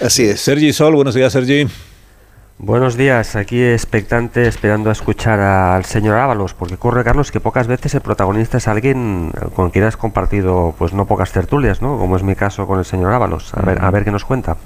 Así 0.00 0.24
es. 0.24 0.40
Sergi 0.40 0.72
Sol, 0.72 0.94
buenos 0.94 1.14
días, 1.14 1.32
Sergi. 1.32 1.66
Buenos 2.56 2.96
días, 2.96 3.34
aquí 3.34 3.60
expectante 3.60 4.46
esperando 4.46 4.88
a 4.88 4.92
escuchar 4.92 5.40
al 5.40 5.84
señor 5.84 6.16
Ábalos, 6.18 6.54
porque 6.54 6.74
ocurre, 6.74 7.02
Carlos, 7.02 7.32
que 7.32 7.40
pocas 7.40 7.66
veces 7.66 7.94
el 7.94 8.00
protagonista 8.00 8.58
es 8.58 8.68
alguien 8.68 9.32
con 9.56 9.70
quien 9.70 9.84
has 9.84 9.96
compartido 9.96 10.72
pues 10.78 10.92
no 10.92 11.04
pocas 11.04 11.32
tertulias, 11.32 11.82
¿no? 11.82 11.98
Como 11.98 12.16
es 12.16 12.22
mi 12.22 12.36
caso 12.36 12.66
con 12.68 12.78
el 12.78 12.84
señor 12.84 13.12
Ábalos. 13.12 13.52
A 13.54 13.62
ver, 13.62 13.82
a 13.82 13.90
ver 13.90 14.04
qué 14.04 14.12
nos 14.12 14.24
cuenta. 14.24 14.56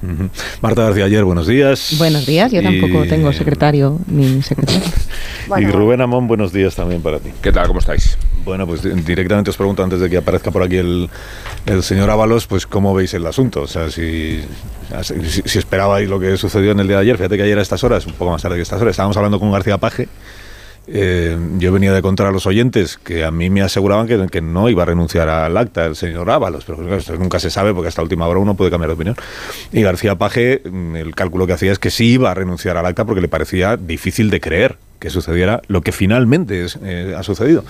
Marta 0.60 0.82
García 0.82 1.06
Ayer, 1.06 1.24
buenos 1.24 1.46
días. 1.46 1.94
Buenos 1.98 2.26
días, 2.26 2.52
yo 2.52 2.62
tampoco 2.62 3.04
Y- 3.04 3.08
tengo 3.08 3.32
secretario 3.32 3.98
ni 4.06 4.42
secretaria. 4.42 4.82
Y 5.58 5.64
Rubén 5.66 6.02
Amón, 6.02 6.28
buenos 6.28 6.52
días 6.52 6.76
también 6.76 7.00
para 7.00 7.20
ti. 7.20 7.30
¿Qué 7.40 7.50
tal? 7.52 7.66
¿Cómo 7.68 7.80
estáis? 7.80 8.18
Bueno, 8.48 8.66
pues 8.66 8.82
di- 8.82 8.92
directamente 9.02 9.50
os 9.50 9.58
pregunto 9.58 9.84
antes 9.84 10.00
de 10.00 10.08
que 10.08 10.16
aparezca 10.16 10.50
por 10.50 10.62
aquí 10.62 10.78
el, 10.78 11.10
señor 11.82 12.08
Ábalos, 12.08 12.46
pues 12.46 12.66
cómo 12.66 12.94
veis 12.94 13.12
el 13.12 13.26
asunto. 13.26 13.60
O 13.60 13.66
sea, 13.66 13.90
si, 13.90 14.40
si, 15.44 15.58
esperabais 15.58 16.08
lo 16.08 16.18
que 16.18 16.34
sucedió 16.38 16.72
en 16.72 16.80
el 16.80 16.88
día 16.88 16.96
de 16.96 17.02
ayer, 17.02 17.18
fíjate 17.18 17.36
que 17.36 17.42
ayer 17.42 17.58
a 17.58 17.60
estas 17.60 17.84
horas, 17.84 18.06
un 18.06 18.14
poco 18.14 18.30
más 18.30 18.40
tarde 18.40 18.56
que 18.56 18.62
estas 18.62 18.80
horas, 18.80 18.92
estábamos 18.92 19.18
hablando 19.18 19.38
con 19.38 19.52
García 19.52 19.76
Paje. 19.76 20.08
Eh, 20.86 21.36
yo 21.58 21.72
venía 21.72 21.92
de 21.92 22.00
contar 22.00 22.28
a 22.28 22.30
los 22.30 22.46
oyentes 22.46 22.96
que 22.96 23.22
a 23.22 23.30
mí 23.30 23.50
me 23.50 23.60
aseguraban 23.60 24.06
que, 24.06 24.40
no 24.40 24.70
iba 24.70 24.84
a 24.84 24.86
renunciar 24.86 25.28
al 25.28 25.54
acta 25.54 25.84
el 25.84 25.94
señor 25.94 26.30
Ábalos, 26.30 26.64
pero 26.64 26.78
nunca 27.18 27.38
se 27.40 27.50
sabe 27.50 27.74
porque 27.74 27.88
hasta 27.88 28.00
última 28.00 28.26
hora 28.26 28.40
uno 28.40 28.54
puede 28.54 28.70
cambiar 28.70 28.88
de 28.88 28.94
opinión. 28.94 29.16
Y 29.74 29.82
García 29.82 30.14
Paje, 30.14 30.62
mm, 30.64 30.96
el 30.96 31.14
cálculo 31.14 31.46
que 31.46 31.52
hacía 31.52 31.70
es 31.70 31.78
que 31.78 31.90
sí 31.90 32.12
iba 32.12 32.30
a 32.30 32.34
renunciar 32.34 32.78
al 32.78 32.86
acta 32.86 33.04
porque 33.04 33.20
le 33.20 33.28
parecía 33.28 33.76
difícil 33.76 34.30
de 34.30 34.40
creer 34.40 34.78
que 34.98 35.10
sucediera 35.10 35.60
lo 35.68 35.82
que 35.82 35.92
finalmente 35.92 36.64
es, 36.64 36.78
eh, 36.82 37.14
ha 37.16 37.22
sucedido 37.22 37.64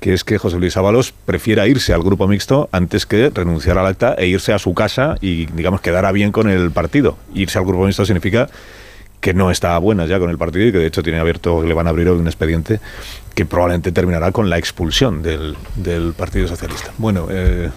que 0.00 0.12
es 0.14 0.24
que 0.24 0.38
José 0.38 0.58
Luis 0.58 0.76
Ábalos 0.76 1.12
prefiera 1.12 1.66
irse 1.66 1.92
al 1.92 2.02
grupo 2.02 2.28
mixto 2.28 2.68
antes 2.72 3.06
que 3.06 3.30
renunciar 3.30 3.78
al 3.78 3.86
acta 3.86 4.14
e 4.16 4.26
irse 4.26 4.52
a 4.52 4.58
su 4.58 4.74
casa 4.74 5.16
y, 5.20 5.46
digamos, 5.46 5.80
quedara 5.80 6.12
bien 6.12 6.32
con 6.32 6.48
el 6.48 6.70
partido. 6.70 7.16
Irse 7.34 7.58
al 7.58 7.64
grupo 7.64 7.84
mixto 7.84 8.04
significa 8.04 8.48
que 9.20 9.34
no 9.34 9.50
está 9.50 9.74
a 9.74 9.78
buenas 9.78 10.08
ya 10.08 10.18
con 10.18 10.30
el 10.30 10.38
partido 10.38 10.66
y 10.66 10.72
que 10.72 10.78
de 10.78 10.86
hecho 10.86 11.02
tiene 11.02 11.18
abierto, 11.18 11.62
le 11.64 11.74
van 11.74 11.86
a 11.88 11.90
abrir 11.90 12.08
hoy 12.08 12.18
un 12.18 12.26
expediente 12.28 12.80
que 13.34 13.44
probablemente 13.44 13.92
terminará 13.92 14.30
con 14.32 14.48
la 14.48 14.58
expulsión 14.58 15.22
del, 15.22 15.56
del 15.76 16.12
Partido 16.12 16.46
Socialista. 16.46 16.92
Bueno, 16.98 17.26
eh, 17.30 17.70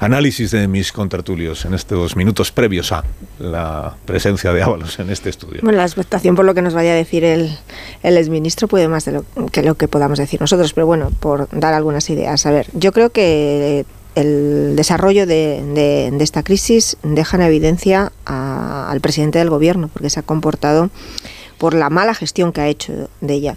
análisis 0.00 0.50
de 0.50 0.66
mis 0.68 0.92
contertulios 0.92 1.64
en 1.64 1.74
estos 1.74 2.16
minutos 2.16 2.50
previos 2.52 2.92
a 2.92 3.04
la 3.38 3.94
presencia 4.04 4.52
de 4.52 4.62
Ábalos 4.62 4.98
en 4.98 5.10
este 5.10 5.30
estudio. 5.30 5.60
Bueno, 5.62 5.78
la 5.78 5.84
expectación 5.84 6.34
por 6.34 6.44
lo 6.44 6.54
que 6.54 6.62
nos 6.62 6.74
vaya 6.74 6.92
a 6.92 6.94
decir 6.96 7.24
el, 7.24 7.56
el 8.02 8.16
exministro 8.16 8.68
puede 8.68 8.88
más 8.88 9.04
de 9.04 9.12
lo 9.12 9.24
que 9.52 9.62
lo 9.62 9.74
que 9.76 9.88
podamos 9.88 10.18
decir 10.18 10.40
nosotros, 10.40 10.72
pero 10.72 10.86
bueno, 10.86 11.10
por 11.20 11.48
dar 11.50 11.74
algunas 11.74 12.08
ideas. 12.10 12.44
A 12.46 12.50
ver, 12.50 12.66
yo 12.72 12.92
creo 12.92 13.10
que 13.10 13.84
el 14.14 14.74
desarrollo 14.76 15.26
de, 15.26 15.62
de- 15.74 16.10
de 16.12 16.24
esta 16.24 16.42
crisis 16.42 16.96
deja 17.02 17.36
en 17.38 17.42
evidencia 17.44 18.12
a- 18.26 18.90
al 18.90 19.00
presidente 19.00 19.38
del 19.38 19.48
gobierno, 19.50 19.88
porque 19.92 20.10
se 20.10 20.20
ha 20.20 20.22
comportado 20.22 20.90
por 21.62 21.74
la 21.74 21.90
mala 21.90 22.12
gestión 22.12 22.50
que 22.50 22.60
ha 22.60 22.66
hecho 22.66 23.08
de 23.20 23.34
ella. 23.34 23.56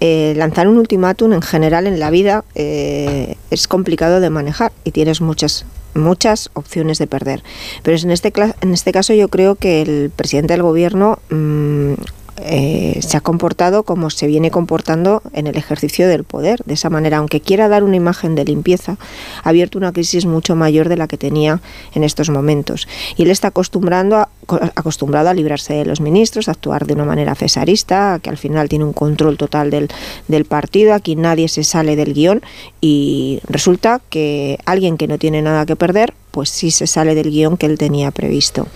Eh, 0.00 0.34
lanzar 0.36 0.66
un 0.66 0.76
ultimátum 0.76 1.34
en 1.34 1.40
general 1.40 1.86
en 1.86 2.00
la 2.00 2.10
vida 2.10 2.42
eh, 2.56 3.36
es 3.52 3.68
complicado 3.68 4.18
de 4.18 4.28
manejar 4.28 4.72
y 4.82 4.90
tienes 4.90 5.20
muchas 5.20 5.64
muchas 5.94 6.50
opciones 6.54 6.98
de 6.98 7.06
perder. 7.06 7.44
Pero 7.84 7.96
en 7.96 8.10
este, 8.10 8.32
en 8.60 8.74
este 8.74 8.90
caso 8.90 9.14
yo 9.14 9.28
creo 9.28 9.54
que 9.54 9.82
el 9.82 10.10
presidente 10.10 10.54
del 10.54 10.64
gobierno 10.64 11.20
mm, 11.30 11.92
eh, 12.36 12.98
se 13.00 13.16
ha 13.16 13.20
comportado 13.20 13.84
como 13.84 14.10
se 14.10 14.26
viene 14.26 14.50
comportando 14.50 15.22
en 15.32 15.46
el 15.46 15.56
ejercicio 15.56 16.08
del 16.08 16.24
poder. 16.24 16.62
De 16.64 16.74
esa 16.74 16.90
manera, 16.90 17.18
aunque 17.18 17.40
quiera 17.40 17.68
dar 17.68 17.84
una 17.84 17.96
imagen 17.96 18.34
de 18.34 18.44
limpieza, 18.44 18.96
ha 19.44 19.48
abierto 19.48 19.78
una 19.78 19.92
crisis 19.92 20.26
mucho 20.26 20.56
mayor 20.56 20.88
de 20.88 20.96
la 20.96 21.06
que 21.06 21.16
tenía 21.16 21.60
en 21.94 22.02
estos 22.02 22.30
momentos. 22.30 22.88
Y 23.16 23.22
él 23.22 23.30
está 23.30 23.48
acostumbrando 23.48 24.16
a, 24.16 24.28
acostumbrado 24.74 25.28
a 25.28 25.34
librarse 25.34 25.74
de 25.74 25.84
los 25.84 26.00
ministros, 26.00 26.48
a 26.48 26.52
actuar 26.52 26.86
de 26.86 26.94
una 26.94 27.04
manera 27.04 27.34
cesarista, 27.34 28.18
que 28.22 28.30
al 28.30 28.36
final 28.36 28.68
tiene 28.68 28.84
un 28.84 28.92
control 28.92 29.36
total 29.36 29.70
del, 29.70 29.88
del 30.28 30.44
partido, 30.44 30.94
aquí 30.94 31.16
nadie 31.16 31.48
se 31.48 31.64
sale 31.64 31.96
del 31.96 32.14
guion 32.14 32.42
y 32.80 33.40
resulta 33.48 34.00
que 34.10 34.58
alguien 34.64 34.96
que 34.96 35.08
no 35.08 35.18
tiene 35.18 35.42
nada 35.42 35.66
que 35.66 35.76
perder 35.76 36.14
pues 36.34 36.50
sí 36.50 36.72
se 36.72 36.88
sale 36.88 37.14
del 37.14 37.30
guion 37.30 37.56
que 37.56 37.66
él 37.66 37.78
tenía 37.78 38.10
previsto. 38.10 38.66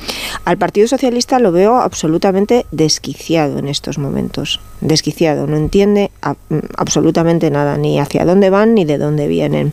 Al 0.44 0.58
Partido 0.58 0.86
Socialista 0.86 1.40
lo 1.40 1.50
veo 1.50 1.78
absolutamente 1.78 2.66
desquiciado 2.70 3.58
en 3.58 3.66
estos 3.66 3.98
momentos. 3.98 4.60
Desquiciado, 4.80 5.48
no 5.48 5.56
entiende 5.56 6.12
absolutamente 6.76 7.50
nada, 7.50 7.76
ni 7.76 7.98
hacia 7.98 8.24
dónde 8.24 8.50
van 8.50 8.74
ni 8.74 8.84
de 8.84 8.96
dónde 8.96 9.26
vienen. 9.26 9.72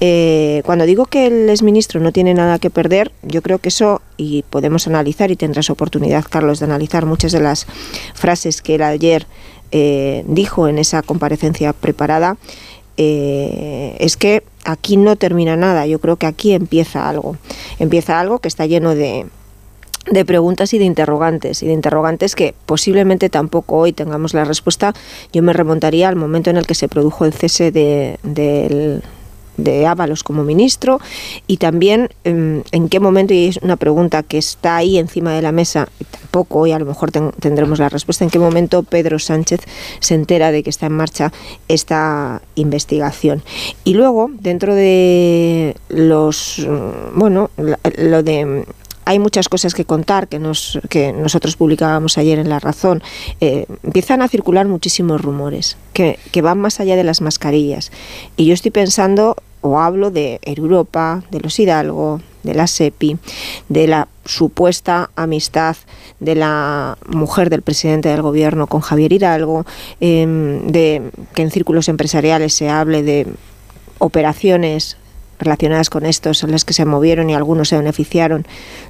Eh, 0.00 0.62
cuando 0.64 0.86
digo 0.86 1.04
que 1.04 1.26
el 1.26 1.50
exministro 1.50 2.00
no 2.00 2.12
tiene 2.12 2.32
nada 2.32 2.58
que 2.58 2.70
perder, 2.70 3.12
yo 3.22 3.42
creo 3.42 3.58
que 3.58 3.68
eso, 3.68 4.00
y 4.16 4.42
podemos 4.48 4.86
analizar, 4.86 5.27
y 5.30 5.36
tendrás 5.36 5.70
oportunidad, 5.70 6.24
Carlos, 6.28 6.60
de 6.60 6.66
analizar 6.66 7.06
muchas 7.06 7.32
de 7.32 7.40
las 7.40 7.66
frases 8.14 8.62
que 8.62 8.76
él 8.76 8.82
ayer 8.82 9.26
eh, 9.70 10.24
dijo 10.26 10.68
en 10.68 10.78
esa 10.78 11.02
comparecencia 11.02 11.72
preparada, 11.72 12.36
eh, 12.96 13.96
es 14.00 14.16
que 14.16 14.42
aquí 14.64 14.96
no 14.96 15.16
termina 15.16 15.56
nada, 15.56 15.86
yo 15.86 16.00
creo 16.00 16.16
que 16.16 16.26
aquí 16.26 16.52
empieza 16.52 17.08
algo, 17.08 17.36
empieza 17.78 18.18
algo 18.18 18.40
que 18.40 18.48
está 18.48 18.66
lleno 18.66 18.94
de, 18.94 19.26
de 20.10 20.24
preguntas 20.24 20.72
y 20.74 20.78
de 20.78 20.84
interrogantes, 20.84 21.62
y 21.62 21.66
de 21.66 21.72
interrogantes 21.72 22.34
que 22.34 22.54
posiblemente 22.66 23.28
tampoco 23.28 23.76
hoy 23.76 23.92
tengamos 23.92 24.34
la 24.34 24.44
respuesta. 24.44 24.94
Yo 25.32 25.42
me 25.42 25.52
remontaría 25.52 26.08
al 26.08 26.16
momento 26.16 26.50
en 26.50 26.56
el 26.56 26.66
que 26.66 26.74
se 26.74 26.88
produjo 26.88 27.24
el 27.24 27.32
cese 27.32 27.70
de, 27.70 28.18
del 28.22 29.02
de 29.58 29.86
Ábalos 29.86 30.22
como 30.22 30.44
ministro 30.44 31.00
y 31.46 31.58
también 31.58 32.08
em, 32.24 32.62
en 32.72 32.88
qué 32.88 33.00
momento, 33.00 33.34
y 33.34 33.46
es 33.46 33.58
una 33.58 33.76
pregunta 33.76 34.22
que 34.22 34.38
está 34.38 34.76
ahí 34.76 34.96
encima 34.96 35.32
de 35.32 35.42
la 35.42 35.52
mesa, 35.52 35.88
tampoco 36.10 36.66
y 36.66 36.72
a 36.72 36.78
lo 36.78 36.86
mejor 36.86 37.10
tendremos 37.10 37.78
la 37.78 37.90
respuesta, 37.90 38.24
en 38.24 38.30
qué 38.30 38.38
momento 38.38 38.82
Pedro 38.82 39.18
Sánchez 39.18 39.60
se 40.00 40.14
entera 40.14 40.50
de 40.50 40.62
que 40.62 40.70
está 40.70 40.86
en 40.86 40.92
marcha 40.92 41.32
esta 41.68 42.40
investigación. 42.54 43.42
Y 43.84 43.94
luego, 43.94 44.30
dentro 44.32 44.74
de 44.74 45.76
los, 45.88 46.66
bueno, 47.14 47.50
lo 47.98 48.22
de 48.22 48.64
hay 49.08 49.18
muchas 49.18 49.48
cosas 49.48 49.72
que 49.72 49.86
contar 49.86 50.28
que, 50.28 50.38
nos, 50.38 50.78
que 50.90 51.14
nosotros 51.14 51.56
publicábamos 51.56 52.18
ayer 52.18 52.38
en 52.38 52.50
La 52.50 52.60
Razón. 52.60 53.02
Eh, 53.40 53.64
empiezan 53.82 54.20
a 54.20 54.28
circular 54.28 54.68
muchísimos 54.68 55.22
rumores 55.22 55.78
que, 55.94 56.18
que, 56.30 56.42
van 56.42 56.58
más 56.58 56.78
allá 56.78 56.94
de 56.94 57.04
las 57.04 57.22
mascarillas. 57.22 57.90
Y 58.36 58.44
yo 58.44 58.52
estoy 58.52 58.70
pensando 58.70 59.34
o 59.60 59.78
hablo 59.78 60.10
de 60.10 60.40
Europa, 60.42 61.22
de 61.30 61.40
los 61.40 61.58
Hidalgo, 61.58 62.20
de 62.42 62.54
la 62.54 62.66
SEPI, 62.66 63.18
de 63.68 63.86
la 63.86 64.08
supuesta 64.24 65.10
amistad 65.16 65.76
de 66.20 66.34
la 66.34 66.98
mujer 67.06 67.50
del 67.50 67.62
presidente 67.62 68.08
del 68.08 68.22
gobierno 68.22 68.66
con 68.66 68.80
Javier 68.80 69.12
Hidalgo, 69.12 69.64
em, 70.00 70.66
de 70.66 71.10
que 71.34 71.42
en 71.42 71.50
círculos 71.50 71.88
empresariales 71.88 72.54
se 72.54 72.68
hable 72.68 73.02
de 73.02 73.26
operaciones 73.98 74.96
relacionadas 75.38 75.90
con 75.90 76.04
estos 76.04 76.42
en 76.42 76.50
las 76.50 76.64
que 76.64 76.74
se 76.74 76.84
movieron 76.84 77.30
y 77.30 77.34
algunos 77.34 77.68
se 77.68 77.76
beneficiaron 77.76 78.46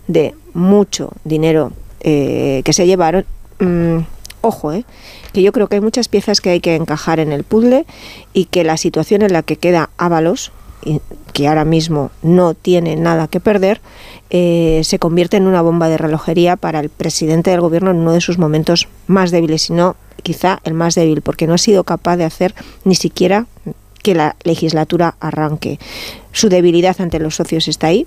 de 0.06 0.34
mucho 0.54 1.12
dinero 1.24 1.72
eh, 2.00 2.62
que 2.64 2.72
se 2.72 2.86
llevaron. 2.86 3.26
Mm, 3.58 3.98
ojo, 4.40 4.72
eh, 4.72 4.84
que 5.32 5.42
yo 5.42 5.52
creo 5.52 5.68
que 5.68 5.76
hay 5.76 5.80
muchas 5.80 6.08
piezas 6.08 6.40
que 6.40 6.50
hay 6.50 6.60
que 6.60 6.74
encajar 6.74 7.20
en 7.20 7.32
el 7.32 7.44
puzzle 7.44 7.84
y 8.32 8.46
que 8.46 8.64
la 8.64 8.76
situación 8.76 9.22
en 9.22 9.32
la 9.32 9.42
que 9.42 9.56
queda 9.56 9.90
Ábalos, 9.98 10.52
que 11.32 11.48
ahora 11.48 11.64
mismo 11.64 12.10
no 12.22 12.54
tiene 12.54 12.96
nada 12.96 13.28
que 13.28 13.40
perder, 13.40 13.80
eh, 14.30 14.80
se 14.84 14.98
convierte 14.98 15.36
en 15.36 15.46
una 15.46 15.62
bomba 15.62 15.88
de 15.88 15.98
relojería 15.98 16.56
para 16.56 16.80
el 16.80 16.88
presidente 16.88 17.50
del 17.50 17.60
gobierno 17.60 17.90
en 17.90 17.98
uno 17.98 18.12
de 18.12 18.20
sus 18.20 18.38
momentos 18.38 18.88
más 19.06 19.30
débiles, 19.30 19.62
sino 19.62 19.96
quizá 20.22 20.60
el 20.64 20.74
más 20.74 20.94
débil, 20.94 21.22
porque 21.22 21.46
no 21.46 21.54
ha 21.54 21.58
sido 21.58 21.84
capaz 21.84 22.16
de 22.16 22.24
hacer 22.24 22.54
ni 22.84 22.94
siquiera 22.94 23.46
que 24.02 24.14
la 24.14 24.36
legislatura 24.44 25.16
arranque. 25.20 25.78
Su 26.32 26.48
debilidad 26.48 27.00
ante 27.00 27.18
los 27.18 27.36
socios 27.36 27.68
está 27.68 27.88
ahí, 27.88 28.06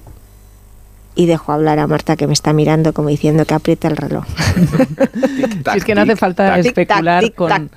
y 1.13 1.25
dejo 1.25 1.51
hablar 1.51 1.79
a 1.79 1.87
Marta 1.87 2.15
que 2.15 2.27
me 2.27 2.33
está 2.33 2.53
mirando 2.53 2.93
como 2.93 3.09
diciendo 3.09 3.45
que 3.45 3.53
aprieta 3.53 3.87
el 3.87 3.97
reloj. 3.97 4.23
es 5.75 5.83
que 5.83 5.95
no 5.95 6.01
hace 6.01 6.15
falta 6.15 6.57
especular 6.57 7.33
con... 7.33 7.69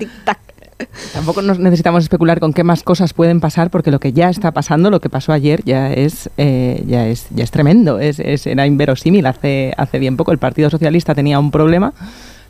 Tampoco 1.12 1.42
nos 1.42 1.59
necesitamos 1.59 2.03
especular 2.05 2.40
con 2.40 2.53
qué 2.53 2.64
más 2.64 2.83
cosas 2.83 3.12
pueden 3.12 3.40
pasar 3.40 3.70
porque 3.70 3.90
lo 3.90 4.01
que 4.01 4.12
ya 4.12 4.31
está 4.31 4.53
pasando, 4.53 4.90
lo 4.90 5.01
que 5.01 5.09
pasó 5.09 5.33
ayer 5.33 5.62
ya 5.64 5.92
es 5.92 6.31
eh, 6.37 6.83
ya 6.87 7.07
es 7.07 7.27
ya 7.31 7.44
es 7.44 7.51
tremendo, 7.51 7.99
es, 7.99 8.18
era 8.47 8.66
inverosímil. 8.66 9.27
Hace 9.27 9.73
hace 9.77 9.99
bien 9.99 10.16
poco 10.16 10.33
el 10.33 10.38
Partido 10.38 10.70
Socialista 10.70 11.14
tenía 11.14 11.38
un 11.38 11.51
problema, 11.51 11.92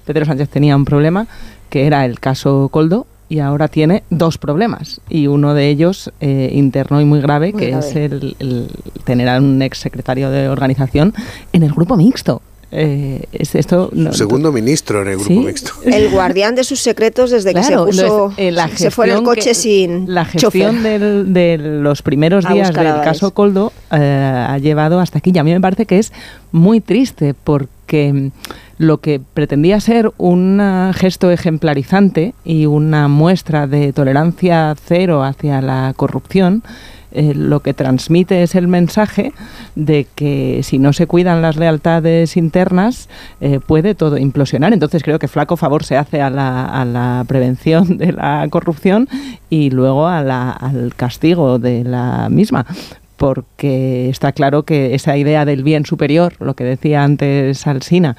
Pedro 0.05 0.25
Sánchez 0.25 0.49
tenía 0.49 0.77
un 0.77 0.85
problema 0.85 1.27
que 1.71 1.87
era 1.87 2.05
el 2.05 2.21
caso 2.21 2.69
Coldo 2.71 3.07
y 3.29 3.41
ahora 3.41 3.69
tiene 3.69 4.05
dos 4.11 4.39
problemas. 4.39 5.01
Y 5.09 5.27
uno 5.27 5.55
de 5.55 5.69
ellos 5.69 6.13
eh, 6.21 6.51
interno 6.53 7.01
y 7.01 7.05
muy 7.05 7.21
grave 7.21 7.53
que 7.53 7.71
es 7.71 7.97
el, 7.97 8.69
tener 9.05 9.29
a 9.29 9.39
un 9.39 9.61
ex 9.63 9.79
secretario 9.79 10.31
de 10.31 10.49
organización 10.49 11.15
en 11.53 11.63
el 11.63 11.73
grupo 11.73 11.97
mixto 11.97 12.43
eh, 12.77 13.25
es 13.33 13.55
esto 13.55 13.91
segundo 14.11 14.51
ministro 14.51 15.03
en 15.03 15.09
el 15.09 15.19
grupo 15.19 15.43
mixto. 15.43 15.73
El 15.85 16.11
guardián 16.11 16.57
de 16.57 16.65
sus 16.65 16.81
secretos 16.81 17.31
desde 17.31 17.55
que 17.55 17.63
se 17.63 17.77
puso 17.77 18.33
eh, 18.37 18.53
se 18.75 18.91
fue 18.91 19.07
en 19.07 19.19
el 19.19 19.23
coche 19.23 19.55
sin 19.55 20.13
la 20.13 20.25
gestión 20.25 20.83
de 20.83 21.59
los 21.59 22.03
primeros 22.03 22.49
días 22.49 22.75
del 22.75 23.01
caso 23.03 23.33
Coldo 23.33 23.73
ha 23.91 24.59
llevado 24.59 24.99
hasta 24.99 25.19
aquí. 25.19 25.31
Y 25.33 25.39
a 25.39 25.45
mí 25.45 25.53
me 25.53 25.61
parece 25.61 25.87
que 25.87 25.99
es 25.99 26.13
muy 26.51 26.81
triste 26.81 27.35
porque 27.35 28.31
lo 28.79 28.99
que 28.99 29.21
pretendía 29.21 29.79
ser 29.81 30.11
un 30.19 30.61
gesto 30.95 31.31
ejemplarizante 31.31 32.35
y 32.45 32.67
una 32.67 33.07
muestra 33.07 33.69
de 33.69 33.93
tolerancia 33.93 34.75
cero 34.85 35.23
hacia 35.23 35.61
la 35.61 35.93
corrupción, 35.97 36.65
eh, 37.15 37.33
lo 37.35 37.61
que 37.61 37.75
transmite 37.75 38.43
es 38.43 38.55
el 38.55 38.69
mensaje 38.69 39.33
de 39.75 40.07
que 40.15 40.61
si 40.63 40.79
no 40.79 40.93
se 40.93 41.07
cuidan 41.07 41.43
las 41.43 41.57
lealtades 41.57 42.37
internas 42.37 43.09
eh, 43.41 43.61
puede 43.65 43.95
todo 43.95 44.19
implosionar. 44.19 44.73
Entonces 44.73 45.03
creo 45.03 45.19
que 45.19 45.29
flaco 45.29 45.57
favor 45.57 45.85
se 45.85 45.97
hace 45.97 46.21
a 46.21 46.31
la, 46.31 46.65
a 46.67 46.85
la 46.85 47.25
prevención 47.27 47.99
de 47.99 48.13
la 48.13 48.47
corrupción 48.51 49.09
y 49.49 49.71
luego 49.71 50.07
a 50.07 50.23
la, 50.23 50.51
al 50.51 50.95
castigo 50.97 51.59
de 51.59 51.85
la 51.85 52.29
misma 52.29 52.67
porque 53.17 54.09
está 54.09 54.33
claro 54.33 54.65
que 54.65 54.95
esa 54.95 55.17
idea 55.17 55.45
del 55.45 55.63
bien 55.63 55.87
superior, 55.87 56.35
lo 56.41 56.55
que 56.55 56.65
decía 56.65 57.05
antes 57.05 57.67
Alsina, 57.67 58.17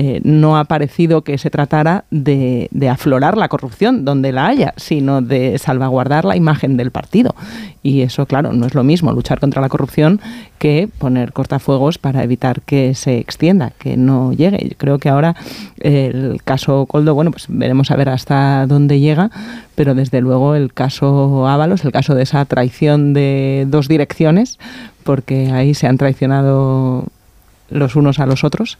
eh, 0.00 0.20
no 0.22 0.56
ha 0.56 0.62
parecido 0.62 1.22
que 1.22 1.38
se 1.38 1.50
tratara 1.50 2.04
de, 2.12 2.70
aflorar 2.88 3.36
la 3.36 3.48
corrupción 3.48 4.04
donde 4.04 4.30
la 4.30 4.46
haya, 4.46 4.72
sino 4.76 5.22
de 5.22 5.58
salvaguardar 5.58 6.24
la 6.24 6.36
imagen 6.36 6.76
del 6.76 6.92
partido. 6.92 7.34
Y 7.82 8.02
eso, 8.02 8.24
claro, 8.24 8.52
no 8.52 8.66
es 8.66 8.76
lo 8.76 8.84
mismo 8.84 9.10
luchar 9.10 9.40
contra 9.40 9.60
la 9.60 9.68
corrupción 9.68 10.20
que 10.58 10.88
poner 10.98 11.32
cortafuegos 11.32 11.98
para 11.98 12.22
evitar 12.22 12.60
que 12.60 12.94
se 12.94 13.18
extienda, 13.18 13.72
que 13.76 13.96
no 13.96 14.32
llegue. 14.32 14.68
Yo 14.68 14.76
creo 14.78 15.00
que 15.00 15.08
ahora 15.08 15.34
el 15.80 16.40
caso 16.44 16.86
Coldo, 16.86 17.16
bueno, 17.16 17.32
pues 17.32 17.46
veremos 17.48 17.90
a 17.90 17.96
ver 17.96 18.08
hasta 18.08 18.68
dónde 18.68 19.00
llega, 19.00 19.32
pero 19.74 19.96
desde 19.96 20.20
luego 20.20 20.54
el 20.54 20.72
caso 20.72 21.48
Ábalos, 21.48 21.84
el 21.84 21.90
caso 21.90 22.14
de 22.14 22.22
esa 22.22 22.44
traición 22.44 23.14
de 23.14 23.66
dos 23.66 23.88
direcciones, 23.88 24.60
porque 25.02 25.50
ahí 25.50 25.74
se 25.74 25.88
han 25.88 25.98
traicionado 25.98 27.04
los 27.70 27.96
unos 27.96 28.18
a 28.18 28.26
los 28.26 28.44
otros, 28.44 28.78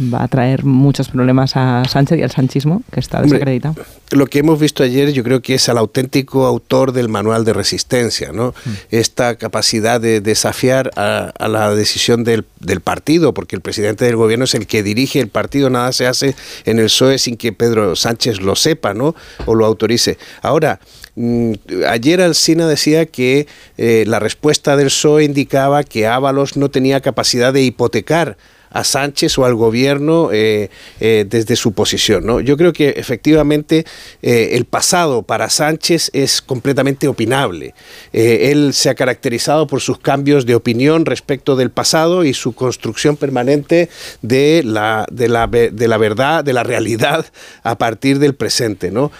va 0.00 0.22
a 0.22 0.28
traer 0.28 0.64
muchos 0.64 1.08
problemas 1.08 1.56
a 1.56 1.84
Sánchez 1.86 2.18
y 2.18 2.22
al 2.22 2.30
sanchismo, 2.30 2.82
que 2.90 3.00
está 3.00 3.20
desacreditado. 3.20 3.74
lo 4.10 4.26
que 4.26 4.38
hemos 4.38 4.58
visto 4.58 4.82
ayer 4.82 5.12
yo 5.12 5.22
creo 5.22 5.42
que 5.42 5.54
es 5.54 5.68
al 5.68 5.78
auténtico 5.78 6.46
autor 6.46 6.92
del 6.92 7.08
manual 7.08 7.44
de 7.44 7.52
resistencia, 7.52 8.32
¿no? 8.32 8.54
Mm. 8.64 8.70
Esta 8.90 9.36
capacidad 9.36 10.00
de 10.00 10.20
desafiar 10.20 10.90
a, 10.96 11.32
la 11.48 11.74
decisión 11.74 12.24
del, 12.24 12.44
del, 12.60 12.80
partido, 12.80 13.34
porque 13.34 13.56
el 13.56 13.62
presidente 13.62 14.04
del 14.04 14.16
gobierno 14.16 14.44
es 14.44 14.54
el 14.54 14.66
que 14.66 14.82
dirige 14.82 15.20
el 15.20 15.28
partido, 15.28 15.70
nada 15.70 15.92
se 15.92 16.06
hace 16.06 16.34
en 16.64 16.78
el 16.78 16.86
PSOE 16.86 17.18
sin 17.18 17.36
que 17.36 17.52
Pedro 17.52 17.94
Sánchez 17.96 18.40
lo 18.40 18.56
sepa, 18.56 18.94
¿no? 18.94 19.14
O 19.46 19.54
lo 19.54 19.66
autorice. 19.66 20.18
Ahora, 20.40 20.80
mm, 21.16 21.52
ayer 21.88 22.20
Alsina 22.22 22.66
decía 22.66 23.06
que 23.06 23.46
eh, 23.76 24.04
la 24.06 24.18
respuesta 24.18 24.76
del 24.76 24.86
PSOE 24.86 25.24
indicaba 25.24 25.84
que 25.84 26.06
Ábalos 26.06 26.56
no 26.56 26.70
tenía 26.70 27.00
capacidad 27.00 27.52
de 27.52 27.62
hipotecar 27.62 28.36
a 28.72 28.84
Sánchez 28.84 29.38
o 29.38 29.44
al 29.44 29.54
gobierno 29.54 30.30
eh, 30.32 30.70
eh, 31.00 31.24
desde 31.28 31.56
su 31.56 31.72
posición. 31.72 32.26
¿no? 32.26 32.40
Yo 32.40 32.56
creo 32.56 32.72
que 32.72 32.90
efectivamente 32.90 33.84
el 34.22 34.64
pasado 34.64 35.22
para 35.22 35.48
Sánchez 35.48 36.10
es 36.12 36.42
completamente 36.42 37.08
opinable. 37.08 37.74
él 38.12 38.72
se 38.72 38.90
ha 38.90 38.94
caracterizado 38.94 39.66
por 39.66 39.80
sus 39.80 39.98
cambios 39.98 40.46
de 40.46 40.54
opinión 40.54 41.06
respecto 41.06 41.56
del 41.56 41.70
pasado 41.70 42.24
y 42.24 42.34
su 42.34 42.54
construcción 42.54 43.16
permanente 43.16 43.88
de 44.22 44.62
la, 44.64 45.06
de 45.10 45.28
la, 45.28 45.46
de 45.46 45.88
la 45.88 45.98
verdad, 45.98 46.44
de 46.44 46.52
la 46.52 46.62
realidad 46.62 47.26
a 47.62 47.78
partir 47.78 48.18
del 48.18 48.34
presente. 48.34 48.90
¿no? 48.90 49.12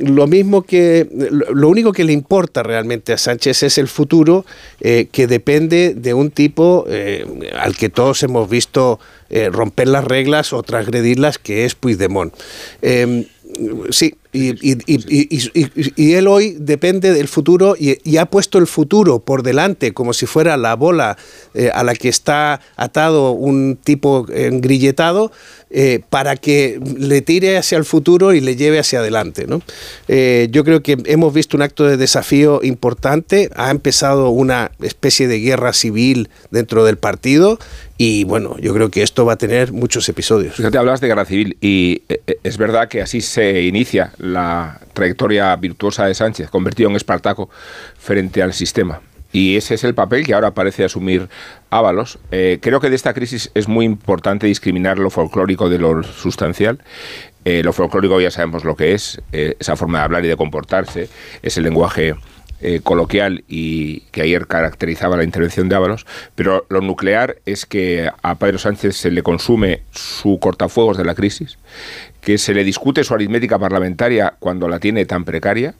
Lo 0.00 0.26
mismo 0.26 0.62
que 0.62 1.08
lo 1.10 1.68
único 1.68 1.92
que 1.92 2.04
le 2.04 2.12
importa 2.12 2.62
realmente 2.62 3.12
a 3.12 3.18
Sánchez 3.18 3.62
es 3.62 3.78
el 3.78 3.88
futuro 3.88 4.44
eh, 4.80 5.08
que 5.12 5.26
depende 5.26 5.94
de 5.94 6.14
un 6.14 6.30
tipo 6.30 6.84
eh, 6.88 7.26
al 7.58 7.76
que 7.76 7.88
todos 7.88 8.22
hemos 8.22 8.48
visto 8.48 8.98
eh, 9.28 9.48
romper 9.50 9.88
las 9.88 10.04
reglas 10.04 10.52
o 10.52 10.62
transgredirlas 10.62 11.38
que 11.38 11.64
es 11.64 11.74
Puigdemont. 11.74 12.34
Em, 12.82 13.26
sí 13.90 14.14
y, 14.32 14.54
y, 15.96 16.12
él 16.12 16.28
hoy 16.28 16.56
depende 16.58 17.12
del 17.12 17.26
futuro 17.26 17.74
y, 17.78 18.16
ha 18.16 18.26
puesto 18.26 18.58
el 18.58 18.68
futuro 18.68 19.18
por 19.18 19.42
delante 19.42 19.92
como 19.92 20.12
si 20.12 20.26
fuera 20.26 20.56
la 20.56 20.76
bola 20.76 21.16
a 21.74 21.82
la 21.82 21.94
que 21.94 22.08
está 22.08 22.60
atado 22.76 23.32
un 23.32 23.76
tipo 23.82 24.26
engrilletado 24.32 25.32
eh, 25.72 26.00
para 26.10 26.34
que 26.34 26.80
le 26.96 27.22
tire 27.22 27.56
hacia 27.56 27.78
el 27.78 27.84
futuro 27.84 28.34
y 28.34 28.40
le 28.40 28.56
lleve 28.56 28.80
hacia 28.80 28.98
adelante. 28.98 29.46
¿no? 29.46 29.62
Eh, 30.08 30.48
yo 30.50 30.64
creo 30.64 30.82
que 30.82 30.98
hemos 31.04 31.32
visto 31.32 31.56
un 31.56 31.62
acto 31.62 31.84
de 31.84 31.96
desafío 31.96 32.58
importante, 32.64 33.50
ha 33.54 33.70
empezado 33.70 34.30
una 34.30 34.72
especie 34.82 35.28
de 35.28 35.38
guerra 35.38 35.72
civil 35.72 36.28
dentro 36.50 36.84
del 36.84 36.98
partido 36.98 37.60
y 38.02 38.24
bueno, 38.24 38.56
yo 38.56 38.72
creo 38.72 38.90
que 38.90 39.02
esto 39.02 39.26
va 39.26 39.34
a 39.34 39.36
tener 39.36 39.74
muchos 39.74 40.08
episodios. 40.08 40.54
Fíjate, 40.54 40.78
hablas 40.78 41.02
de 41.02 41.08
guerra 41.08 41.26
civil 41.26 41.58
y 41.60 42.00
eh, 42.08 42.38
es 42.42 42.56
verdad 42.56 42.88
que 42.88 43.02
así 43.02 43.20
se 43.20 43.60
inicia 43.64 44.14
la 44.16 44.80
trayectoria 44.94 45.54
virtuosa 45.56 46.06
de 46.06 46.14
Sánchez, 46.14 46.48
convertido 46.48 46.88
en 46.88 46.96
Espartaco 46.96 47.50
frente 47.98 48.42
al 48.42 48.54
sistema. 48.54 49.02
Y 49.32 49.56
ese 49.56 49.74
es 49.74 49.84
el 49.84 49.94
papel 49.94 50.24
que 50.24 50.32
ahora 50.32 50.52
parece 50.52 50.82
asumir 50.82 51.28
Ábalos. 51.68 52.18
Eh, 52.30 52.58
creo 52.62 52.80
que 52.80 52.88
de 52.88 52.96
esta 52.96 53.12
crisis 53.12 53.50
es 53.52 53.68
muy 53.68 53.84
importante 53.84 54.46
discriminar 54.46 54.98
lo 54.98 55.10
folclórico 55.10 55.68
de 55.68 55.78
lo 55.78 56.02
sustancial. 56.02 56.80
Eh, 57.44 57.62
lo 57.62 57.74
folclórico 57.74 58.18
ya 58.20 58.30
sabemos 58.30 58.64
lo 58.64 58.76
que 58.76 58.94
es, 58.94 59.20
eh, 59.32 59.56
esa 59.58 59.76
forma 59.76 59.98
de 59.98 60.04
hablar 60.04 60.24
y 60.24 60.28
de 60.28 60.36
comportarse, 60.36 61.10
ese 61.42 61.60
lenguaje 61.60 62.14
coloquial 62.82 63.44
y 63.48 64.00
que 64.10 64.22
ayer 64.22 64.46
caracterizaba 64.46 65.16
la 65.16 65.24
intervención 65.24 65.68
de 65.68 65.76
Ábalos, 65.76 66.06
pero 66.34 66.66
lo 66.68 66.80
nuclear 66.80 67.36
es 67.46 67.64
que 67.66 68.10
a 68.22 68.34
Pedro 68.34 68.58
Sánchez 68.58 68.96
se 68.96 69.10
le 69.10 69.22
consume 69.22 69.82
su 69.92 70.38
cortafuegos 70.38 70.96
de 70.98 71.04
la 71.04 71.14
crisis, 71.14 71.58
que 72.20 72.38
se 72.38 72.54
le 72.54 72.64
discute 72.64 73.04
su 73.04 73.14
aritmética 73.14 73.58
parlamentaria 73.58 74.34
cuando 74.38 74.68
la 74.68 74.78
tiene 74.78 75.06
tan 75.06 75.24
precaria 75.24 75.74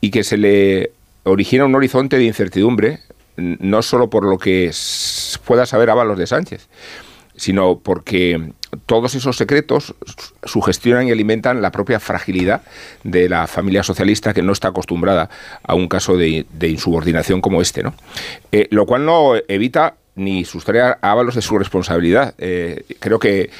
y 0.00 0.10
que 0.10 0.24
se 0.24 0.36
le 0.36 0.92
origina 1.24 1.64
un 1.64 1.74
horizonte 1.74 2.18
de 2.18 2.24
incertidumbre, 2.24 3.00
no 3.36 3.82
solo 3.82 4.10
por 4.10 4.24
lo 4.24 4.38
que 4.38 4.70
pueda 5.44 5.66
saber 5.66 5.90
Ábalos 5.90 6.18
de 6.18 6.26
Sánchez, 6.26 6.68
sino 7.38 7.78
porque 7.78 8.52
todos 8.86 9.14
esos 9.14 9.36
secretos 9.36 9.94
sugestionan 10.44 11.08
y 11.08 11.12
alimentan 11.12 11.62
la 11.62 11.72
propia 11.72 12.00
fragilidad 12.00 12.62
de 13.04 13.28
la 13.28 13.46
familia 13.46 13.82
socialista 13.82 14.34
que 14.34 14.42
no 14.42 14.52
está 14.52 14.68
acostumbrada 14.68 15.30
a 15.62 15.74
un 15.74 15.88
caso 15.88 16.16
de, 16.16 16.44
insubordinación 16.60 17.40
como 17.40 17.62
este, 17.62 17.82
¿no? 17.82 17.94
Eh, 18.52 18.68
lo 18.70 18.84
cual 18.84 19.06
no 19.06 19.34
evita 19.48 19.94
ni 20.16 20.44
sustraer 20.44 20.98
a 21.00 21.12
Ábalos 21.12 21.36
de 21.36 21.42
su 21.42 21.56
responsabilidad. 21.58 22.34
Eh, 22.38 22.84
creo 23.00 23.18
que 23.18 23.50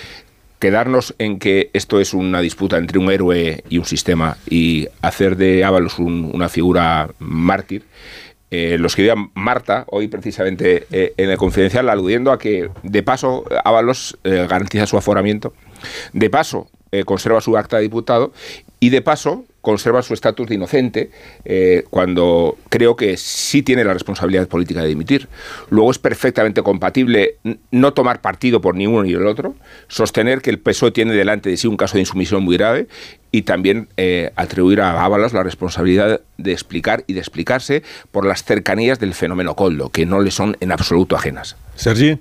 quedarnos 0.59 1.15
en 1.19 1.39
que 1.39 1.71
esto 1.73 2.01
es 2.01 2.13
una 2.15 2.41
disputa 2.41 2.79
entre 2.79 2.99
un 2.99 3.11
héroe 3.11 3.63
y 3.69 3.79
un 3.79 3.85
sistema 3.85 4.37
y 4.51 4.89
hacer 5.01 5.37
de 5.37 5.65
Ábalos 5.65 5.99
una 5.99 6.49
figura 6.49 7.11
mártir. 7.19 7.85
Eh, 8.51 8.79
lo 8.79 8.87
escribía 8.87 9.15
Marta 9.35 9.85
hoy 9.89 10.09
precisamente 10.09 10.87
eh, 10.91 11.13
en 11.19 11.31
el 11.31 11.37
confidencial 11.37 11.89
aludiendo 11.91 12.33
a 12.33 12.39
que 12.39 12.71
de 12.83 13.03
paso 13.03 13.45
Ábalos 13.65 14.19
eh, 14.25 14.47
garantiza 14.49 14.87
su 14.87 14.97
aforamiento, 14.97 15.53
de 16.13 16.31
paso 16.31 16.69
conserva 17.05 17.43
su 17.43 17.55
acta 17.59 17.77
de 17.77 17.83
diputado 17.83 18.33
y 18.81 18.89
de 18.89 19.03
paso 19.03 19.45
conserva 19.69 20.01
su 20.01 20.15
estatus 20.15 20.49
de 20.49 20.55
inocente 20.55 21.11
eh, 21.45 21.85
cuando 21.91 22.57
creo 22.71 22.97
que 22.97 23.19
sí 23.19 23.63
tiene 23.63 23.85
la 23.85 23.93
responsabilidad 23.93 24.49
política 24.49 24.81
de 24.81 24.89
dimitir. 24.89 25.29
Luego 25.69 25.91
es 25.91 25.99
perfectamente 25.99 26.63
compatible 26.63 27.37
no 27.71 27.93
tomar 27.93 28.23
partido 28.23 28.63
por 28.63 28.75
ni 28.77 28.87
uno 28.87 29.03
ni 29.03 29.13
el 29.13 29.27
otro, 29.27 29.57
sostener 29.87 30.41
que 30.41 30.49
el 30.49 30.59
PSOE 30.59 30.93
tiene 30.93 31.13
delante 31.13 31.51
de 31.51 31.59
sí 31.59 31.67
un 31.67 31.77
caso 31.77 31.99
de 31.99 32.01
insumisión 32.01 32.45
muy 32.45 32.57
grave 32.57 32.89
y 33.31 33.43
también 33.43 33.89
eh, 33.99 34.33
atribuir 34.37 34.81
a 34.81 35.05
Ábalos 35.05 35.35
la 35.35 35.43
responsabilidad 35.43 36.23
de 36.39 36.53
explicar 36.53 37.05
y 37.07 37.13
de 37.13 37.21
explicarse 37.21 37.83
por 38.11 38.25
las 38.25 38.45
cercanías 38.45 38.99
del 38.99 39.13
fenómeno 39.13 39.55
Coldo, 39.55 39.91
que 39.91 40.07
no 40.07 40.23
le 40.23 40.31
son 40.31 40.57
en 40.61 40.73
absoluto 40.73 41.15
ajenas. 41.15 41.57
Sergi. 41.77 42.19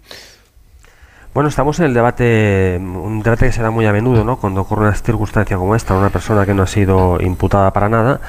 Bueno, 1.38 1.50
estamos 1.50 1.78
en 1.78 1.86
el 1.86 1.94
debate, 1.94 2.80
un 2.82 3.22
debate 3.22 3.46
que 3.46 3.52
se 3.52 3.62
da 3.62 3.70
muy 3.70 3.86
a 3.86 3.94
menudo, 3.94 4.24
¿no? 4.24 4.38
Cuando 4.38 4.62
ocurre 4.62 4.88
una 4.88 4.96
circunstancia 4.96 5.56
como 5.56 5.76
esta, 5.76 5.94
una 5.94 6.10
persona 6.10 6.48
que 6.48 6.56
no 6.56 6.64
ha 6.64 6.66
sido 6.66 7.22
imputada 7.22 7.72
para 7.74 7.90
nada 7.90 8.22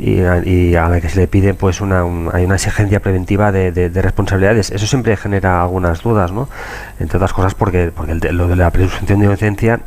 y, 0.00 0.74
a 0.74 0.88
la 0.88 1.00
que 1.00 1.08
se 1.08 1.20
le 1.20 1.28
pide, 1.28 1.54
pues, 1.54 1.80
una, 1.80 2.00
hay 2.32 2.44
una 2.44 2.56
exigencia 2.56 2.98
preventiva 2.98 3.52
de, 3.52 3.88
responsabilidades. 4.02 4.72
Eso 4.72 4.84
siempre 4.84 5.16
genera 5.16 5.62
algunas 5.62 6.02
dudas, 6.02 6.32
¿no? 6.32 6.48
Entre 6.98 7.18
otras 7.18 7.32
cosas 7.32 7.54
porque, 7.54 7.92
porque 7.94 8.14
lo 8.32 8.48
de 8.48 8.56
la 8.56 8.68
presunción 8.72 9.20
de 9.20 9.26
inocencia 9.26 9.82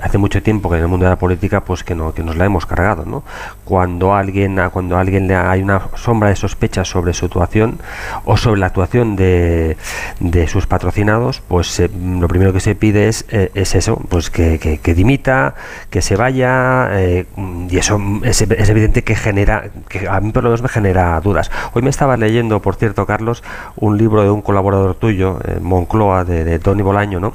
hace 0.00 0.16
mucho 0.16 0.40
tiempo 0.40 0.70
que 0.70 0.76
en 0.76 0.82
el 0.82 0.88
mundo 0.88 1.06
de 1.06 1.10
la 1.10 1.18
política, 1.18 1.64
pues, 1.64 1.82
que 1.82 1.96
no, 1.96 2.14
que 2.14 2.22
nos 2.22 2.36
la 2.36 2.44
hemos 2.44 2.64
cargado, 2.64 3.04
¿no? 3.06 3.24
Cuando 3.64 4.14
alguien, 4.14 4.60
cuando 4.72 4.96
alguien 4.96 5.26
le 5.26 5.34
hay 5.34 5.62
una 5.62 5.82
sombra 5.96 6.28
de 6.28 6.36
sospecha 6.36 6.84
sobre 6.84 7.12
su 7.12 7.24
actuación 7.24 7.80
o 8.24 8.36
sobre 8.36 8.60
la 8.60 8.66
actuación 8.66 9.16
de, 9.16 9.76
de 10.20 10.46
sus 10.46 10.68
patrocinados, 10.68 11.42
pues 11.48 11.66
se 11.66 11.90
lo 12.20 12.28
primero 12.28 12.52
que 12.52 12.60
se 12.60 12.74
pide 12.74 13.08
es, 13.08 13.24
eh, 13.30 13.50
es 13.54 13.74
eso, 13.74 13.96
pues 14.08 14.30
que, 14.30 14.58
que, 14.58 14.94
dimita, 14.94 15.54
que 15.90 16.02
se 16.02 16.16
vaya, 16.16 16.88
eh, 16.92 17.26
y 17.68 17.76
eso 17.76 18.00
es, 18.22 18.40
evidente 18.42 19.02
que 19.02 19.14
genera, 19.14 19.70
que 19.88 20.08
a 20.08 20.20
mí 20.20 20.32
por 20.32 20.42
lo 20.44 20.50
menos 20.50 20.62
me 20.62 20.68
genera 20.68 21.20
dudas. 21.20 21.50
Hoy 21.72 21.82
me 21.82 21.90
estaba 21.90 22.16
leyendo, 22.16 22.60
por 22.60 22.76
cierto, 22.76 23.06
Carlos, 23.06 23.42
un 23.76 23.98
libro 23.98 24.22
de 24.22 24.30
un 24.30 24.42
colaborador 24.42 24.94
tuyo, 24.94 25.38
eh, 25.46 25.58
Moncloa, 25.60 26.24
de, 26.24 26.58
Tony 26.58 26.82
Bolaño, 26.82 27.20
¿no? 27.20 27.34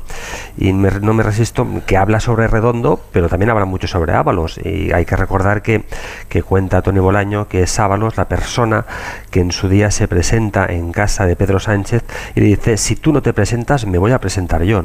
Y 0.57 0.71
no 0.73 1.13
me 1.13 1.23
resisto, 1.23 1.67
que 1.85 1.97
habla 1.97 2.19
sobre 2.19 2.47
Redondo, 2.47 2.99
pero 3.11 3.29
también 3.29 3.49
habla 3.49 3.65
mucho 3.65 3.87
sobre 3.87 4.13
Ábalos, 4.13 4.59
y 4.63 4.91
hay 4.91 5.05
que 5.05 5.15
recordar 5.15 5.61
que, 5.61 5.83
que 6.29 6.43
cuenta 6.43 6.81
Tony 6.81 6.99
Bolaño 6.99 7.47
que 7.47 7.63
es 7.63 7.79
Ábalos 7.79 8.17
la 8.17 8.25
persona 8.25 8.85
que 9.31 9.41
en 9.41 9.51
su 9.51 9.67
día 9.67 9.91
se 9.91 10.07
presenta 10.07 10.65
en 10.65 10.91
casa 10.91 11.25
de 11.25 11.35
Pedro 11.35 11.59
Sánchez 11.59 12.03
y 12.35 12.39
le 12.41 12.45
dice, 12.47 12.77
si 12.77 12.95
tú 12.95 13.11
no 13.11 13.21
te 13.21 13.33
presentas, 13.33 13.85
me 13.85 13.97
voy 13.97 14.11
a 14.11 14.19
presentar 14.19 14.61
yo. 14.65 14.83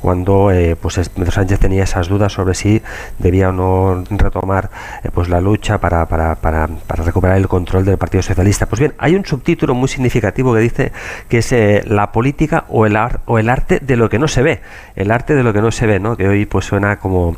Cuando 0.00 0.50
eh, 0.50 0.76
pues 0.76 1.08
Pedro 1.08 1.30
Sánchez 1.30 1.58
tenía 1.58 1.84
esas 1.84 2.08
dudas 2.08 2.32
sobre 2.32 2.54
si 2.54 2.82
debía 3.18 3.48
o 3.48 3.52
no 3.52 4.04
retomar 4.10 4.70
eh, 5.02 5.08
pues 5.12 5.30
la 5.30 5.40
lucha 5.40 5.78
para, 5.78 6.06
para, 6.06 6.34
para, 6.34 6.66
para, 6.68 7.04
recuperar 7.04 7.38
el 7.38 7.48
control 7.48 7.86
del 7.86 7.96
Partido 7.96 8.22
Socialista. 8.22 8.66
Pues 8.66 8.80
bien, 8.80 8.92
hay 8.98 9.16
un 9.16 9.24
subtítulo 9.24 9.74
muy 9.74 9.88
significativo 9.88 10.52
que 10.52 10.60
dice 10.60 10.92
que 11.28 11.38
es 11.38 11.52
eh, 11.52 11.82
la 11.86 12.12
política 12.12 12.66
o 12.68 12.84
el, 12.84 12.98
o 13.24 13.38
el 13.38 13.48
arte 13.48 13.80
de 13.80 13.96
lo 13.96 14.10
que 14.10 14.18
no 14.18 14.28
se 14.28 14.42
ve. 14.42 14.60
El 14.94 15.10
arte 15.10 15.34
de 15.34 15.42
lo 15.42 15.54
que 15.54 15.62
no 15.62 15.70
se 15.70 15.86
ve, 15.86 15.98
¿no? 16.00 16.16
Que 16.18 16.28
hoy 16.28 16.44
pues 16.44 16.66
suena 16.66 16.98
como, 16.98 17.36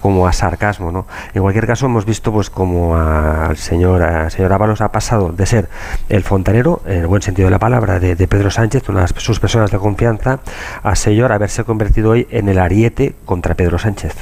como 0.00 0.26
a 0.26 0.32
sarcasmo, 0.32 0.90
¿no? 0.90 1.06
En 1.34 1.42
cualquier 1.42 1.66
caso 1.66 1.84
hemos 1.84 2.06
visto 2.06 2.32
pues 2.32 2.48
como 2.48 2.96
al 2.96 3.56
señor, 3.56 4.02
al 4.02 4.30
señor 4.30 4.52
Ábalos 4.52 4.80
ha 4.80 4.90
pasado 4.90 5.32
de 5.32 5.44
ser 5.44 5.68
el 6.08 6.22
fontanero, 6.22 6.82
en 6.86 7.00
el 7.00 7.06
buen 7.06 7.22
sentido 7.22 7.46
de 7.46 7.50
la 7.50 7.58
palabra, 7.58 8.00
de, 8.00 8.16
Pedro 8.26 8.50
Sánchez, 8.50 8.88
una 8.88 9.02
de 9.02 9.20
sus 9.20 9.38
personas 9.38 9.70
de 9.70 9.78
confianza, 9.78 10.40
a 10.82 10.96
señor 11.16 11.32
haberse 11.32 11.64
convertido 11.64 12.10
hoy 12.10 12.26
en 12.30 12.46
el 12.50 12.58
ariete 12.58 13.14
contra 13.24 13.54
Pedro 13.54 13.78
Sánchez. 13.78 14.12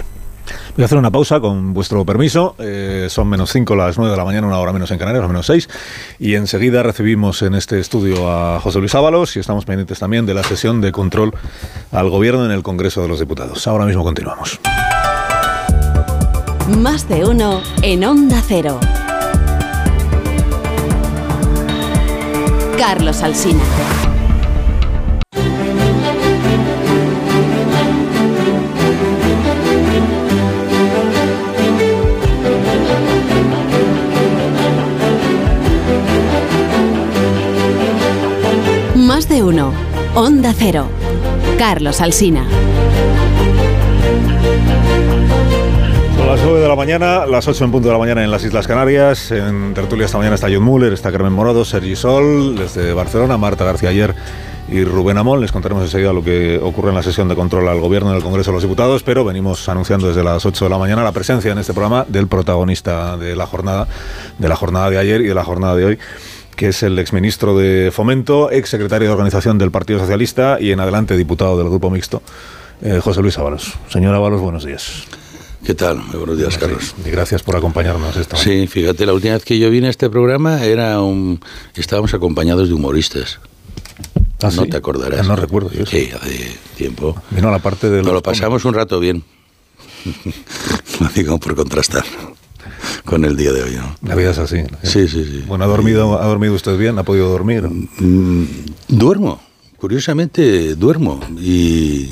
Voy 0.76 0.82
a 0.82 0.84
hacer 0.84 0.96
una 0.96 1.10
pausa 1.10 1.40
con 1.40 1.74
vuestro 1.74 2.04
permiso. 2.04 2.54
Eh, 2.60 3.08
son 3.10 3.26
menos 3.26 3.50
5 3.50 3.74
las 3.74 3.98
9 3.98 4.12
de 4.12 4.16
la 4.16 4.24
mañana, 4.24 4.46
una 4.46 4.60
hora 4.60 4.72
menos 4.72 4.92
en 4.92 4.98
Canarias, 4.98 5.26
menos 5.26 5.44
6. 5.46 5.68
Y 6.20 6.36
enseguida 6.36 6.84
recibimos 6.84 7.42
en 7.42 7.56
este 7.56 7.80
estudio 7.80 8.30
a 8.30 8.60
José 8.60 8.78
Luis 8.78 8.94
Ábalos 8.94 9.34
y 9.36 9.40
estamos 9.40 9.64
pendientes 9.64 9.98
también 9.98 10.24
de 10.24 10.34
la 10.34 10.44
sesión 10.44 10.80
de 10.80 10.92
control 10.92 11.34
al 11.90 12.10
gobierno 12.10 12.44
en 12.44 12.52
el 12.52 12.62
Congreso 12.62 13.02
de 13.02 13.08
los 13.08 13.18
Diputados. 13.18 13.66
Ahora 13.66 13.86
mismo 13.86 14.04
continuamos. 14.04 14.60
Más 16.78 17.08
de 17.08 17.24
uno 17.24 17.60
en 17.82 18.04
Onda 18.04 18.40
Cero. 18.46 18.78
Carlos 22.78 23.20
Alsina. 23.20 23.64
Más 39.14 39.28
de 39.28 39.44
uno. 39.44 39.72
Onda 40.16 40.52
Cero. 40.58 40.88
Carlos 41.56 42.00
Alsina. 42.00 42.44
Son 46.16 46.26
las 46.26 46.42
9 46.42 46.58
de 46.58 46.66
la 46.66 46.74
mañana, 46.74 47.24
las 47.24 47.46
8 47.46 47.66
en 47.66 47.70
punto 47.70 47.86
de 47.86 47.92
la 47.92 48.00
mañana 48.00 48.24
en 48.24 48.32
las 48.32 48.42
Islas 48.42 48.66
Canarias. 48.66 49.30
En 49.30 49.72
tertulia 49.72 50.06
esta 50.06 50.18
mañana 50.18 50.34
está 50.34 50.48
John 50.52 50.64
Muller, 50.64 50.92
está 50.92 51.12
Carmen 51.12 51.32
Morado, 51.32 51.64
Sergi 51.64 51.94
Sol, 51.94 52.56
desde 52.56 52.92
Barcelona, 52.92 53.38
Marta 53.38 53.64
García 53.64 53.90
ayer 53.90 54.16
y 54.68 54.82
Rubén 54.82 55.16
Amón. 55.16 55.40
Les 55.40 55.52
contaremos 55.52 55.84
enseguida 55.84 56.12
lo 56.12 56.24
que 56.24 56.58
ocurre 56.60 56.88
en 56.88 56.96
la 56.96 57.04
sesión 57.04 57.28
de 57.28 57.36
control 57.36 57.68
al 57.68 57.78
gobierno 57.78 58.10
en 58.10 58.16
el 58.16 58.22
Congreso 58.24 58.50
de 58.50 58.56
los 58.56 58.64
Diputados, 58.64 59.04
pero 59.04 59.24
venimos 59.24 59.68
anunciando 59.68 60.08
desde 60.08 60.24
las 60.24 60.44
8 60.44 60.64
de 60.64 60.70
la 60.70 60.78
mañana 60.78 61.04
la 61.04 61.12
presencia 61.12 61.52
en 61.52 61.58
este 61.58 61.72
programa 61.72 62.04
del 62.08 62.26
protagonista 62.26 63.16
de 63.16 63.36
la 63.36 63.46
jornada, 63.46 63.86
de 64.40 64.48
la 64.48 64.56
jornada 64.56 64.90
de 64.90 64.98
ayer 64.98 65.20
y 65.20 65.26
de 65.28 65.34
la 65.34 65.44
jornada 65.44 65.76
de 65.76 65.84
hoy 65.84 65.98
que 66.54 66.68
es 66.68 66.82
el 66.82 66.98
exministro 66.98 67.56
de 67.56 67.90
Fomento, 67.92 68.50
ex 68.50 68.68
secretario 68.68 69.08
de 69.08 69.12
Organización 69.12 69.58
del 69.58 69.70
Partido 69.70 69.98
Socialista 69.98 70.58
y 70.60 70.72
en 70.72 70.80
adelante 70.80 71.16
diputado 71.16 71.58
del 71.58 71.68
Grupo 71.68 71.90
Mixto, 71.90 72.22
eh, 72.82 73.00
José 73.02 73.22
Luis 73.22 73.38
Ábalos. 73.38 73.74
Señor 73.88 74.14
Ábalos, 74.14 74.40
buenos 74.40 74.64
días. 74.64 75.04
¿Qué 75.64 75.74
tal? 75.74 75.98
Muy 75.98 76.16
buenos 76.16 76.36
días, 76.36 76.58
Carlos. 76.58 76.94
Y 77.04 77.10
gracias 77.10 77.42
por 77.42 77.56
acompañarnos 77.56 78.16
esta 78.16 78.36
Sí, 78.36 78.66
fíjate, 78.66 79.06
la 79.06 79.14
última 79.14 79.34
vez 79.34 79.44
que 79.44 79.58
yo 79.58 79.70
vine 79.70 79.86
a 79.86 79.90
este 79.90 80.10
programa 80.10 80.64
era 80.64 81.00
un, 81.00 81.40
estábamos 81.74 82.12
acompañados 82.12 82.68
de 82.68 82.74
humoristas. 82.74 83.40
¿Ah, 84.42 84.50
no 84.54 84.64
sí? 84.64 84.68
te 84.68 84.76
acordarás. 84.76 85.26
No 85.26 85.36
recuerdo 85.36 85.70
yo. 85.72 85.86
Sí, 85.86 86.10
hace 86.14 86.58
tiempo. 86.76 87.16
Vino 87.30 87.48
a 87.48 87.52
la 87.52 87.60
parte 87.60 87.88
de 87.88 88.02
Nos 88.02 88.12
lo 88.12 88.22
pasamos 88.22 88.64
un 88.66 88.74
rato 88.74 89.00
bien. 89.00 89.24
lo 91.00 91.08
digo 91.08 91.38
por 91.38 91.54
contrastar 91.54 92.04
con 93.04 93.24
el 93.24 93.36
día 93.36 93.52
de 93.52 93.62
hoy, 93.62 93.76
¿no? 93.76 93.94
La 94.02 94.14
vida 94.14 94.30
es 94.30 94.38
así. 94.38 94.62
Sí, 94.82 95.08
sí, 95.08 95.24
sí. 95.24 95.44
Bueno, 95.46 95.64
¿ha 95.64 95.66
dormido, 95.68 96.20
¿ha 96.20 96.26
dormido 96.26 96.54
usted 96.54 96.76
bien? 96.78 96.98
¿Ha 96.98 97.02
podido 97.04 97.28
dormir? 97.28 97.64
Mm, 97.68 98.44
duermo, 98.88 99.40
curiosamente 99.78 100.74
duermo. 100.74 101.20
Y 101.38 102.10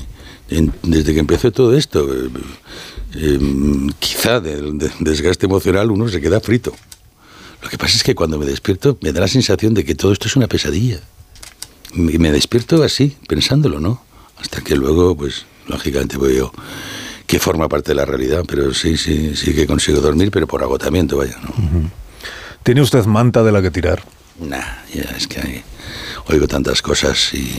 en- 0.50 0.72
desde 0.82 1.14
que 1.14 1.20
empezó 1.20 1.50
todo 1.50 1.74
esto, 1.76 2.12
eh, 2.12 2.28
eh, 3.14 3.38
quizá 3.98 4.40
del 4.40 4.76
de- 4.78 4.90
desgaste 5.00 5.46
emocional 5.46 5.90
uno 5.90 6.08
se 6.08 6.20
queda 6.20 6.40
frito. 6.40 6.72
Lo 7.62 7.68
que 7.68 7.78
pasa 7.78 7.96
es 7.96 8.02
que 8.02 8.14
cuando 8.14 8.38
me 8.38 8.44
despierto 8.46 8.98
me 9.02 9.12
da 9.12 9.20
la 9.20 9.28
sensación 9.28 9.72
de 9.74 9.84
que 9.84 9.94
todo 9.94 10.12
esto 10.12 10.28
es 10.28 10.36
una 10.36 10.48
pesadilla. 10.48 11.00
Y 11.94 12.18
me 12.18 12.32
despierto 12.32 12.82
así, 12.82 13.16
pensándolo, 13.28 13.80
¿no? 13.80 14.02
Hasta 14.38 14.60
que 14.62 14.74
luego, 14.76 15.16
pues, 15.16 15.44
lógicamente 15.68 16.16
voy 16.16 16.36
yo 16.36 16.52
que 17.32 17.38
forma 17.38 17.66
parte 17.66 17.92
de 17.92 17.94
la 17.94 18.04
realidad, 18.04 18.44
pero 18.46 18.74
sí, 18.74 18.98
sí, 18.98 19.34
sí 19.34 19.54
que 19.54 19.66
consigo 19.66 20.02
dormir, 20.02 20.30
pero 20.30 20.46
por 20.46 20.62
agotamiento, 20.62 21.16
vaya, 21.16 21.34
¿no? 21.42 21.50
¿Tiene 22.62 22.82
usted 22.82 23.06
manta 23.06 23.42
de 23.42 23.50
la 23.50 23.62
que 23.62 23.70
tirar? 23.70 24.02
Nah, 24.38 24.58
ya 24.92 25.04
es 25.16 25.26
que 25.28 25.40
hay- 25.40 25.62
oigo 26.26 26.46
tantas 26.46 26.82
cosas 26.82 27.32
y, 27.32 27.50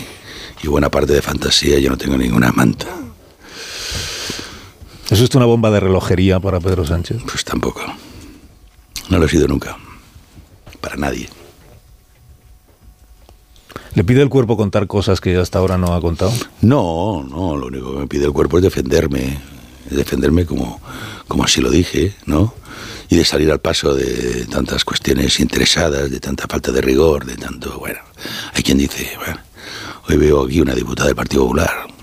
y 0.62 0.68
buena 0.68 0.90
parte 0.92 1.14
de 1.14 1.24
fantasía, 1.24 1.80
yo 1.80 1.90
no 1.90 1.98
tengo 1.98 2.16
ninguna 2.18 2.52
manta. 2.52 2.86
¿Es 5.10 5.20
usted 5.20 5.38
una 5.38 5.48
bomba 5.48 5.72
de 5.72 5.80
relojería 5.80 6.40
para 6.40 6.60
Pedro 6.60 6.86
Sánchez? 6.86 7.24
Pues 7.26 7.44
tampoco. 7.44 7.82
No 9.10 9.18
lo 9.18 9.26
he 9.26 9.30
sido 9.30 9.48
nunca. 9.48 9.76
Para 10.82 10.98
nadie. 10.98 11.30
¿Le 13.96 14.04
pide 14.04 14.22
el 14.22 14.30
cuerpo 14.30 14.56
contar 14.56 14.86
cosas 14.86 15.20
que 15.20 15.36
hasta 15.36 15.58
ahora 15.58 15.80
no 15.80 15.96
ha 15.96 16.00
contado? 16.02 16.32
No, 16.62 17.26
no, 17.28 17.58
lo 17.58 17.66
único 17.68 17.92
que 17.94 17.98
me 18.02 18.08
pide 18.08 18.26
el 18.26 18.34
cuerpo 18.34 18.58
es 18.58 18.64
defenderme. 18.64 19.40
Es 19.90 19.98
defenderme 19.98 20.46
como, 20.46 20.82
como 21.28 21.44
así 21.44 21.62
lo 21.62 21.70
dije, 21.70 22.16
¿no? 22.26 22.54
Y 23.10 23.16
de 23.16 23.26
salir 23.26 23.52
al 23.52 23.60
paso 23.60 23.94
de 23.94 24.46
tantas 24.46 24.86
cuestiones 24.86 25.40
interesadas, 25.40 26.10
de 26.10 26.20
tanta 26.20 26.48
falta 26.48 26.72
de 26.72 26.82
rigor, 26.82 27.26
de 27.26 27.36
tanto, 27.36 27.78
bueno. 27.80 28.00
Hay 28.54 28.64
quien 28.64 28.78
dice, 28.78 29.12
hoy 30.08 30.18
veo 30.18 30.46
aquí 30.46 30.62
una 30.62 30.74
diputada 30.74 31.08
del 31.08 31.16
Partido 31.16 31.44
Popular 31.44 31.94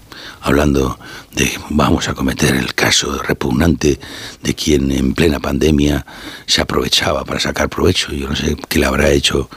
hablando 0.40 0.98
de 1.34 1.50
vamos 1.70 2.08
a 2.08 2.14
cometer 2.14 2.54
el 2.54 2.74
caso 2.74 3.22
repugnante 3.22 4.00
de 4.42 4.54
quien 4.54 4.90
en 4.90 5.14
plena 5.14 5.38
pandemia 5.38 6.06
se 6.46 6.60
aprovechaba 6.60 7.24
para 7.24 7.40
sacar 7.40 7.68
provecho. 7.68 8.12
Yo 8.12 8.28
no 8.28 8.36
sé 8.36 8.56
qué 8.68 8.78
le 8.78 8.86
habrá 8.86 9.10
hecho 9.10 9.48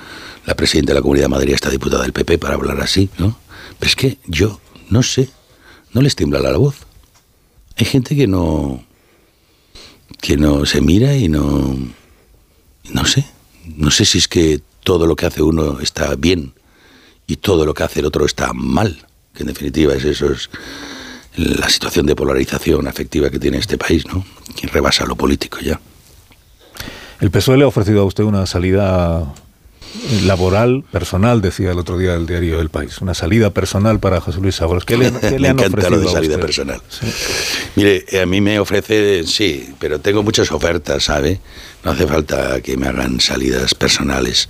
la 0.46 0.56
presidenta 0.56 0.92
de 0.92 1.00
la 1.00 1.02
Comunidad 1.02 1.26
de 1.26 1.30
Madrid 1.30 1.54
esta 1.54 1.70
diputada 1.70 2.04
del 2.04 2.14
PP 2.14 2.38
para 2.38 2.56
hablar 2.56 2.82
así, 2.82 3.10
¿no? 3.18 3.38
Pero 3.80 3.90
es 3.90 3.96
que 3.96 4.18
yo 4.28 4.60
no 4.90 5.04
sé, 5.04 5.30
no 5.94 6.02
les 6.02 6.16
tiembla 6.16 6.40
la 6.40 6.58
voz. 6.58 6.76
Hay 7.78 7.86
gente 7.86 8.16
que 8.16 8.28
no 8.28 8.84
que 10.22 10.38
no 10.38 10.66
se 10.66 10.82
mira 10.82 11.16
y 11.16 11.28
no 11.28 11.76
no 12.92 13.06
sé, 13.06 13.26
no 13.76 13.92
sé 13.92 14.06
si 14.06 14.18
es 14.18 14.28
que 14.28 14.62
todo 14.84 15.08
lo 15.08 15.16
que 15.16 15.26
hace 15.26 15.42
uno 15.42 15.80
está 15.80 16.16
bien 16.16 16.54
y 17.28 17.38
todo 17.38 17.66
lo 17.66 17.74
que 17.74 17.84
hace 17.84 18.02
el 18.02 18.06
otro 18.06 18.26
está 18.26 18.54
mal, 18.54 19.08
que 19.34 19.44
en 19.44 19.48
definitiva 19.48 19.94
es 19.94 20.04
eso 20.04 20.32
es 20.32 20.50
la 21.36 21.70
situación 21.70 22.06
de 22.06 22.16
polarización 22.16 22.88
afectiva 22.88 23.30
que 23.30 23.40
tiene 23.40 23.58
este 23.58 23.78
país, 23.78 24.06
¿no? 24.06 24.24
Que 24.56 24.68
rebasa 24.68 25.06
lo 25.06 25.16
político 25.16 25.60
ya. 25.60 25.80
El 27.20 27.32
PSOE 27.32 27.58
le 27.58 27.64
ha 27.64 27.68
ofrecido 27.68 28.02
a 28.02 28.06
usted 28.06 28.24
una 28.24 28.46
salida 28.46 29.34
laboral, 30.24 30.84
personal, 30.92 31.42
decía 31.42 31.72
el 31.72 31.80
otro 31.80 31.98
día 31.98 32.16
el 32.16 32.26
diario 32.26 32.60
El 32.60 32.70
País. 32.70 33.00
Una 33.02 33.14
salida 33.14 33.52
personal 33.52 34.00
para 34.00 34.22
José 34.22 34.40
Luis 34.40 34.62
Ábalos. 34.62 34.86
¿Qué 34.86 34.98
le, 34.98 35.12
qué 35.20 35.32
le 35.32 35.40
me 35.40 35.50
han 35.50 35.60
encanta 35.60 35.78
ofrecido 35.78 36.02
lo 36.02 36.08
de 36.08 36.12
salida 36.12 36.38
personal. 36.38 36.82
Mire, 37.76 38.06
eh, 38.10 38.22
a 38.22 38.26
mí 38.26 38.42
me 38.42 38.60
ofrece, 38.60 39.24
sí, 39.26 39.74
pero 39.80 40.00
tengo 40.00 40.24
muchas 40.24 40.52
ofertas, 40.52 41.04
¿sabe? 41.04 41.40
No 41.84 41.92
hace 41.92 42.08
falta 42.08 42.62
que 42.62 42.78
me 42.78 42.88
hagan 42.88 43.20
salidas 43.20 43.76
personales 43.76 44.50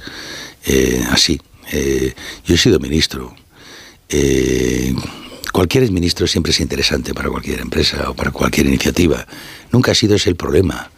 eh, 0.65 1.03
así. 1.11 1.41
Eh, 1.71 2.13
yo 2.45 2.55
he 2.55 2.57
sido 2.57 2.79
ministro. 2.79 3.35
Eh, 4.09 4.93
cualquier 5.51 5.89
ministro 5.91 6.27
siempre 6.27 6.51
es 6.51 6.59
interesante 6.59 7.13
para 7.13 7.29
cualquier 7.29 7.61
empresa 7.61 8.09
o 8.09 8.15
para 8.15 8.31
cualquier 8.31 8.67
iniciativa. 8.67 9.25
Nunca 9.71 9.91
ha 9.91 9.95
sido 9.95 10.15
ese 10.15 10.29
el 10.29 10.35
problema. 10.35 10.91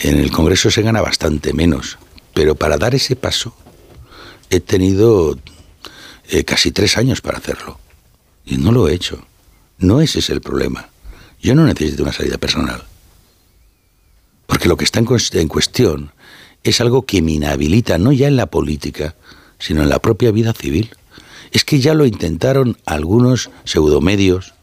En 0.00 0.18
el 0.18 0.30
Congreso 0.30 0.70
se 0.70 0.82
gana 0.82 1.00
bastante 1.00 1.52
menos, 1.52 1.98
pero 2.34 2.54
para 2.54 2.78
dar 2.78 2.94
ese 2.94 3.16
paso 3.16 3.54
he 4.50 4.60
tenido 4.60 5.38
eh, 6.28 6.44
casi 6.44 6.72
tres 6.72 6.98
años 6.98 7.20
para 7.20 7.38
hacerlo. 7.38 7.78
Y 8.44 8.56
no 8.58 8.72
lo 8.72 8.88
he 8.88 8.94
hecho. 8.94 9.24
No 9.78 10.00
ese 10.00 10.18
es 10.18 10.28
el 10.28 10.40
problema. 10.40 10.90
Yo 11.40 11.54
no 11.54 11.64
necesito 11.64 12.02
una 12.02 12.12
salida 12.12 12.36
personal. 12.36 12.82
Porque 14.46 14.68
lo 14.68 14.76
que 14.76 14.84
está 14.84 14.98
en, 14.98 15.06
en 15.32 15.48
cuestión 15.48 16.12
es 16.64 16.80
algo 16.80 17.06
que 17.06 17.22
me 17.22 17.32
inhabilita 17.32 17.96
no 17.96 18.12
ya 18.12 18.28
en 18.28 18.36
la 18.36 18.46
política, 18.46 19.14
sino 19.58 19.82
en 19.82 19.88
la 19.88 20.00
propia 20.00 20.32
vida 20.32 20.52
civil. 20.52 20.90
Es 21.52 21.64
que 21.64 21.80
ya 21.80 21.94
lo 21.94 22.04
intentaron 22.04 22.76
algunos 22.84 23.50
pseudomedios 23.64 24.54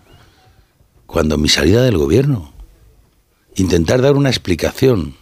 cuando 1.05 1.37
mi 1.37 1.49
salida 1.49 1.81
del 1.83 1.97
gobierno. 1.97 2.53
Intentar 3.55 4.01
dar 4.01 4.15
una 4.15 4.29
explicación 4.29 5.15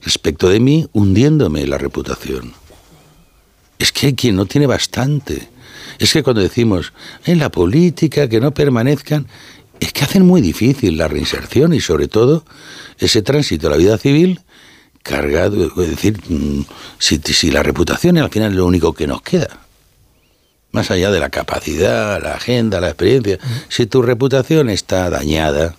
respecto 0.00 0.48
de 0.48 0.60
mí 0.60 0.88
hundiéndome 0.92 1.66
la 1.66 1.76
reputación. 1.76 2.54
Es 3.78 3.92
que 3.92 4.08
hay 4.08 4.14
quien 4.14 4.36
no 4.36 4.46
tiene 4.46 4.66
bastante. 4.66 5.48
Es 5.98 6.12
que 6.12 6.22
cuando 6.22 6.42
decimos 6.42 6.92
en 7.24 7.38
la 7.38 7.50
política 7.50 8.28
que 8.28 8.40
no 8.40 8.52
permanezcan, 8.52 9.26
es 9.80 9.92
que 9.92 10.04
hacen 10.04 10.26
muy 10.26 10.40
difícil 10.40 10.96
la 10.98 11.08
reinserción 11.08 11.72
y 11.72 11.80
sobre 11.80 12.08
todo 12.08 12.44
ese 12.98 13.22
tránsito 13.22 13.68
a 13.68 13.70
la 13.70 13.76
vida 13.76 13.98
civil 13.98 14.40
cargado, 15.02 15.72
es 15.82 15.90
decir, 15.90 16.20
mm, 16.28 16.62
si, 16.98 17.18
si 17.18 17.50
la 17.50 17.62
reputación 17.62 18.18
al 18.18 18.30
final 18.30 18.50
es 18.50 18.56
lo 18.56 18.66
único 18.66 18.92
que 18.92 19.06
nos 19.06 19.22
queda. 19.22 19.60
Más 20.70 20.90
allá 20.90 21.10
de 21.10 21.20
la 21.20 21.30
capacidad, 21.30 22.22
la 22.22 22.34
agenda, 22.34 22.80
la 22.80 22.88
experiencia, 22.88 23.38
si 23.68 23.86
tu 23.86 24.02
reputación 24.02 24.68
está 24.68 25.08
dañada, 25.08 25.76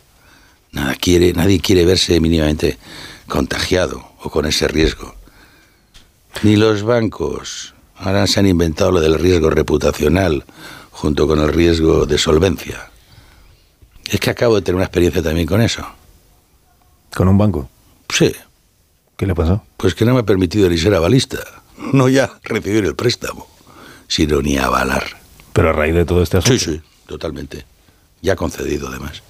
nada 0.71 0.95
quiere, 0.95 1.33
nadie 1.33 1.59
quiere 1.59 1.85
verse 1.85 2.19
mínimamente 2.19 2.79
contagiado 3.27 4.03
o 4.23 4.31
con 4.31 4.45
ese 4.45 4.67
riesgo. 4.67 5.13
Ni 6.41 6.55
los 6.55 6.83
bancos. 6.83 7.75
Ahora 7.99 8.25
se 8.27 8.39
han 8.39 8.47
inventado 8.47 8.91
lo 8.91 9.01
del 9.01 9.19
riesgo 9.19 9.49
reputacional 9.49 10.45
junto 10.91 11.27
con 11.27 11.39
el 11.39 11.49
riesgo 11.49 12.05
de 12.05 12.17
solvencia. 12.17 12.89
Es 14.09 14.19
que 14.19 14.29
acabo 14.29 14.55
de 14.55 14.61
tener 14.61 14.77
una 14.77 14.85
experiencia 14.85 15.21
también 15.21 15.45
con 15.45 15.61
eso. 15.61 15.85
¿Con 17.13 17.27
un 17.27 17.37
banco? 17.37 17.69
Sí. 18.09 18.33
¿Qué 19.17 19.27
le 19.27 19.35
pasó? 19.35 19.63
Pues 19.75 19.95
que 19.95 20.05
no 20.05 20.13
me 20.13 20.21
ha 20.21 20.25
permitido 20.25 20.69
ni 20.69 20.77
ser 20.77 20.95
avalista. 20.95 21.39
No 21.93 22.09
ya 22.09 22.29
recibir 22.43 22.83
el 22.83 22.93
préstamo, 22.93 23.47
sino 24.05 24.41
ni 24.41 24.57
avalar. 24.57 25.17
Pero 25.53 25.69
a 25.69 25.73
raíz 25.73 25.95
de 25.95 26.03
todo 26.03 26.21
este 26.21 26.35
asunto. 26.35 26.59
Sí, 26.59 26.73
sí, 26.73 26.81
totalmente. 27.05 27.65
Ya 28.21 28.35
concedido 28.35 28.89
además. 28.89 29.23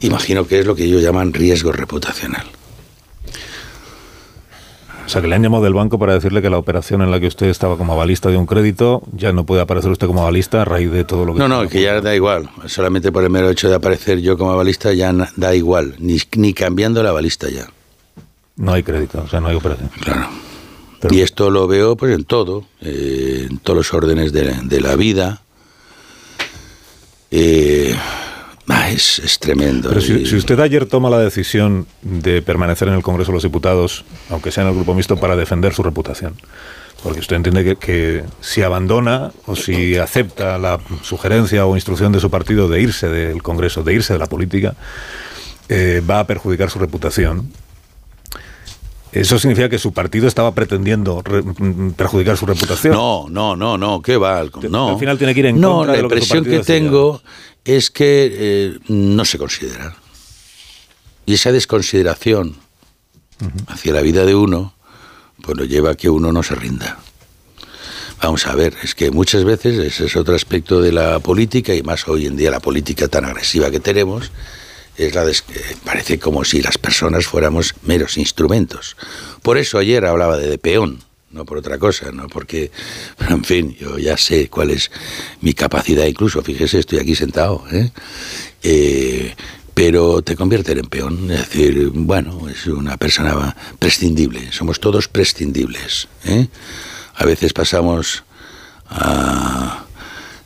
Imagino 0.00 0.46
que 0.46 0.60
es 0.60 0.66
lo 0.66 0.74
que 0.74 0.84
ellos 0.84 1.02
llaman 1.02 1.34
riesgo 1.34 1.72
reputacional. 1.72 2.46
O 5.10 5.12
sea, 5.12 5.20
que 5.20 5.26
le 5.26 5.34
han 5.34 5.42
llamado 5.42 5.64
del 5.64 5.74
banco 5.74 5.98
para 5.98 6.14
decirle 6.14 6.40
que 6.40 6.48
la 6.48 6.58
operación 6.58 7.02
en 7.02 7.10
la 7.10 7.18
que 7.18 7.26
usted 7.26 7.48
estaba 7.48 7.76
como 7.76 7.94
avalista 7.94 8.28
de 8.28 8.36
un 8.36 8.46
crédito 8.46 9.02
ya 9.12 9.32
no 9.32 9.44
puede 9.44 9.60
aparecer 9.60 9.90
usted 9.90 10.06
como 10.06 10.22
avalista 10.22 10.62
a 10.62 10.64
raíz 10.64 10.92
de 10.92 11.02
todo 11.02 11.24
lo 11.24 11.32
que... 11.34 11.40
No, 11.40 11.48
no, 11.48 11.68
que 11.68 11.82
ya 11.82 12.00
da 12.00 12.14
igual. 12.14 12.48
Solamente 12.66 13.10
por 13.10 13.24
el 13.24 13.30
mero 13.30 13.50
hecho 13.50 13.68
de 13.68 13.74
aparecer 13.74 14.20
yo 14.20 14.38
como 14.38 14.52
avalista 14.52 14.92
ya 14.92 15.12
da 15.34 15.56
igual. 15.56 15.96
Ni, 15.98 16.18
ni 16.36 16.54
cambiando 16.54 17.02
la 17.02 17.08
avalista 17.08 17.48
ya. 17.48 17.66
No 18.54 18.72
hay 18.72 18.84
crédito, 18.84 19.20
o 19.24 19.28
sea, 19.28 19.40
no 19.40 19.48
hay 19.48 19.56
operación. 19.56 19.90
Claro. 20.00 20.28
Y 21.10 21.22
esto 21.22 21.50
lo 21.50 21.66
veo 21.66 21.96
pues 21.96 22.14
en 22.14 22.22
todo, 22.22 22.66
eh, 22.80 23.48
en 23.50 23.58
todos 23.58 23.78
los 23.78 23.92
órdenes 23.92 24.32
de, 24.32 24.54
de 24.62 24.80
la 24.80 24.94
vida. 24.94 25.42
Eh, 27.32 27.96
ah, 28.70 28.90
es, 28.90 29.38
tremendo. 29.40 29.88
Pero 29.88 30.00
si, 30.00 30.36
usted 30.36 30.58
ayer 30.60 30.86
toma 30.86 31.10
la 31.10 31.18
decisión 31.18 31.86
de 32.02 32.42
permanecer 32.42 32.88
en 32.88 32.94
el 32.94 33.02
Congreso 33.02 33.32
de 33.32 33.36
los 33.36 33.42
Diputados, 33.42 34.04
aunque 34.30 34.50
sea 34.50 34.62
en 34.62 34.70
el 34.70 34.74
Grupo 34.74 34.94
Mixto, 34.94 35.16
para 35.16 35.36
defender 35.36 35.74
su 35.74 35.82
reputación, 35.82 36.34
porque 37.02 37.20
usted 37.20 37.36
entiende 37.36 37.76
que, 37.76 38.24
si 38.40 38.62
abandona 38.62 39.32
o 39.46 39.56
si 39.56 39.96
acepta 39.96 40.58
la 40.58 40.78
sugerencia 41.02 41.66
o 41.66 41.74
instrucción 41.74 42.12
de 42.12 42.20
su 42.20 42.30
partido 42.30 42.68
de 42.68 42.80
irse 42.80 43.08
del 43.08 43.42
Congreso, 43.42 43.82
de 43.82 43.94
irse 43.94 44.12
de 44.12 44.18
la 44.18 44.26
política, 44.26 44.74
eh, 45.68 46.02
va 46.08 46.20
a 46.20 46.26
perjudicar 46.26 46.70
su 46.70 46.78
reputación. 46.78 47.50
¿Eso 49.12 49.40
significa 49.40 49.68
que 49.68 49.78
su 49.78 49.92
partido 49.92 50.28
estaba 50.28 50.54
pretendiendo 50.54 51.20
mm, 51.58 51.90
perjudicar 51.90 52.36
su 52.36 52.46
reputación? 52.46 52.94
No, 52.94 53.26
no, 53.28 53.56
no, 53.56 53.76
no, 53.76 54.00
¿qué 54.02 54.16
va? 54.16 54.44
No. 54.68 54.90
Al 54.90 54.98
final 54.98 55.18
tiene 55.18 55.34
que 55.34 55.40
ir 55.40 55.46
en 55.46 55.60
no, 55.60 55.78
contra 55.78 55.94
de 55.94 56.02
lo 56.02 56.08
que 56.08 56.14
la 56.14 56.20
impresión 56.20 56.44
que, 56.44 56.60
tengo 56.60 57.20
es 57.64 57.90
que 57.90 58.30
eh, 58.32 58.78
no 58.88 59.24
se 59.24 59.38
considera. 59.38 59.96
Y 61.26 61.34
esa 61.34 61.52
desconsideración 61.52 62.56
hacia 63.68 63.92
la 63.92 64.02
vida 64.02 64.24
de 64.24 64.34
uno, 64.34 64.74
pues 65.42 65.56
lo 65.56 65.64
lleva 65.64 65.90
a 65.90 65.94
que 65.94 66.10
uno 66.10 66.32
no 66.32 66.42
se 66.42 66.54
rinda. 66.54 66.98
Vamos 68.22 68.46
a 68.46 68.54
ver, 68.54 68.76
es 68.82 68.94
que 68.94 69.10
muchas 69.10 69.44
veces 69.44 69.78
ese 69.78 70.06
es 70.06 70.16
otro 70.16 70.34
aspecto 70.34 70.82
de 70.82 70.92
la 70.92 71.20
política, 71.20 71.74
y 71.74 71.82
más 71.82 72.06
hoy 72.06 72.26
en 72.26 72.36
día 72.36 72.50
la 72.50 72.60
política 72.60 73.08
tan 73.08 73.24
agresiva 73.24 73.70
que 73.70 73.80
tenemos, 73.80 74.30
es 74.96 75.14
la 75.14 75.24
parece 75.84 76.18
como 76.18 76.44
si 76.44 76.60
las 76.60 76.76
personas 76.76 77.26
fuéramos 77.26 77.74
meros 77.82 78.18
instrumentos. 78.18 78.96
Por 79.42 79.56
eso 79.56 79.78
ayer 79.78 80.04
hablaba 80.04 80.36
de, 80.36 80.58
peón, 80.58 81.02
no 81.30 81.44
por 81.44 81.58
otra 81.58 81.78
cosa, 81.78 82.10
no 82.12 82.26
porque, 82.28 82.70
en 83.28 83.44
fin, 83.44 83.76
yo 83.78 83.98
ya 83.98 84.16
sé 84.16 84.48
cuál 84.48 84.70
es 84.70 84.90
mi 85.40 85.54
capacidad, 85.54 86.04
incluso, 86.06 86.42
fíjese, 86.42 86.80
estoy 86.80 86.98
aquí 86.98 87.14
sentado, 87.14 87.64
¿eh? 87.70 87.90
Eh, 88.62 89.34
pero 89.74 90.20
te 90.20 90.36
convierte 90.36 90.72
en 90.72 90.86
peón, 90.86 91.30
es 91.30 91.48
decir, 91.48 91.90
bueno, 91.94 92.48
es 92.48 92.66
una 92.66 92.96
persona 92.96 93.56
prescindible, 93.78 94.52
somos 94.52 94.80
todos 94.80 95.08
prescindibles. 95.08 96.08
¿eh? 96.24 96.48
A 97.14 97.24
veces 97.24 97.54
pasamos 97.54 98.24
a, 98.90 99.84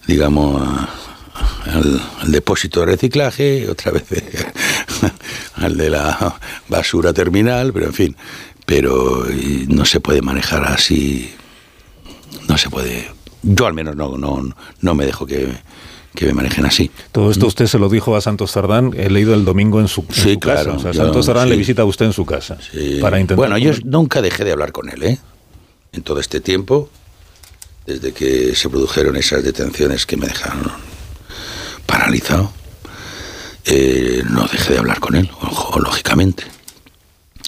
digamos, 0.07 0.63
al, 1.65 2.31
depósito 2.31 2.81
de 2.81 2.87
reciclaje, 2.87 3.69
otra 3.71 3.91
vez 3.91 4.05
al 5.55 5.77
de 5.77 5.91
la 5.91 6.39
basura 6.69 7.13
terminal, 7.13 7.73
pero 7.73 7.87
en 7.87 7.95
fin, 7.95 8.17
pero 8.67 9.27
no 9.69 9.85
se 9.85 10.01
puede 10.01 10.23
manejar 10.23 10.65
así, 10.65 11.33
no 12.49 12.57
se 12.57 12.71
puede, 12.71 13.11
yo 13.43 13.67
al 13.67 13.75
menos 13.75 13.97
no, 13.97 14.17
no, 14.17 14.43
no 14.81 14.95
me 14.95 15.07
dejo 15.07 15.27
que, 15.27 15.49
me 16.21 16.33
manejen 16.33 16.65
así. 16.65 16.91
Todo 17.13 17.31
esto 17.31 17.47
usted 17.47 17.67
se 17.67 17.79
lo 17.79 17.89
dijo 17.89 18.17
a 18.17 18.21
Santos 18.21 18.53
Sardán, 18.53 18.93
he 18.97 19.11
leído 19.11 19.35
el 19.35 19.45
domingo 19.45 19.81
en 19.81 19.89
su, 19.89 20.05
sí, 20.11 20.39
claro, 20.39 20.75
casa. 20.75 20.89
O 20.89 20.93
sea, 20.93 21.05
Santos 21.05 21.27
Sardán 21.27 21.49
le 21.49 21.57
visita 21.57 21.83
a 21.83 21.85
usted 21.85 22.07
en 22.07 22.13
su 22.13 22.25
casa. 22.25 22.57
Para 23.01 23.21
intentar 23.21 23.37
bueno, 23.37 23.59
yo 23.59 23.73
nunca 23.85 24.23
dejé 24.23 24.45
de 24.45 24.53
hablar 24.53 24.73
con 24.73 24.89
él, 24.89 25.03
¿eh? 25.03 25.19
En 25.93 26.03
todo 26.03 26.21
este 26.21 26.41
tiempo, 26.41 26.89
desde 27.87 28.13
que 28.13 28.55
se 28.55 28.69
produjeron 28.69 29.17
esas 29.17 29.45
detenciones 29.45 30.07
que 30.07 30.17
me 30.17 30.27
dejaron 30.27 30.73
paralizado, 31.87 32.51
eh, 33.67 34.23
no 34.29 34.47
dejé 34.47 34.75
de 34.75 34.79
hablar 34.79 35.01
con 35.01 35.17
él, 35.17 35.31
lógicamente. 35.77 36.45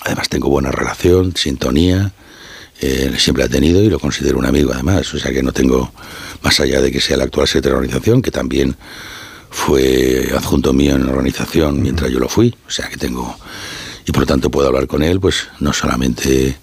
Además 0.04 0.28
tengo 0.28 0.48
buena 0.48 0.70
relación, 0.70 1.34
sintonía, 1.36 2.12
eh, 2.80 3.14
siempre 3.18 3.44
ha 3.44 3.48
tenido 3.48 3.82
y 3.82 3.88
lo 3.88 3.98
considero 3.98 4.38
un 4.38 4.46
amigo 4.46 4.72
además, 4.72 5.12
o 5.14 5.18
sea 5.18 5.32
que 5.32 5.42
no 5.42 5.52
tengo, 5.52 5.92
más 6.42 6.60
allá 6.60 6.80
de 6.80 6.92
que 6.92 7.00
sea 7.00 7.16
el 7.16 7.22
actual 7.22 7.46
secretario 7.46 7.76
de 7.76 7.80
la 7.80 7.86
organización, 7.86 8.22
que 8.22 8.30
también 8.30 8.76
fue 9.50 10.30
adjunto 10.36 10.72
mío 10.74 10.94
en 10.94 11.06
la 11.06 11.12
organización 11.12 11.80
mientras 11.80 12.10
yo 12.10 12.18
lo 12.18 12.28
fui, 12.28 12.54
o 12.66 12.70
sea 12.70 12.88
que 12.88 12.98
tengo, 12.98 13.38
y 14.04 14.12
por 14.12 14.20
lo 14.20 14.26
tanto 14.26 14.50
puedo 14.50 14.68
hablar 14.68 14.86
con 14.86 15.02
él, 15.02 15.18
pues 15.20 15.48
no 15.60 15.72
solamente, 15.72 16.58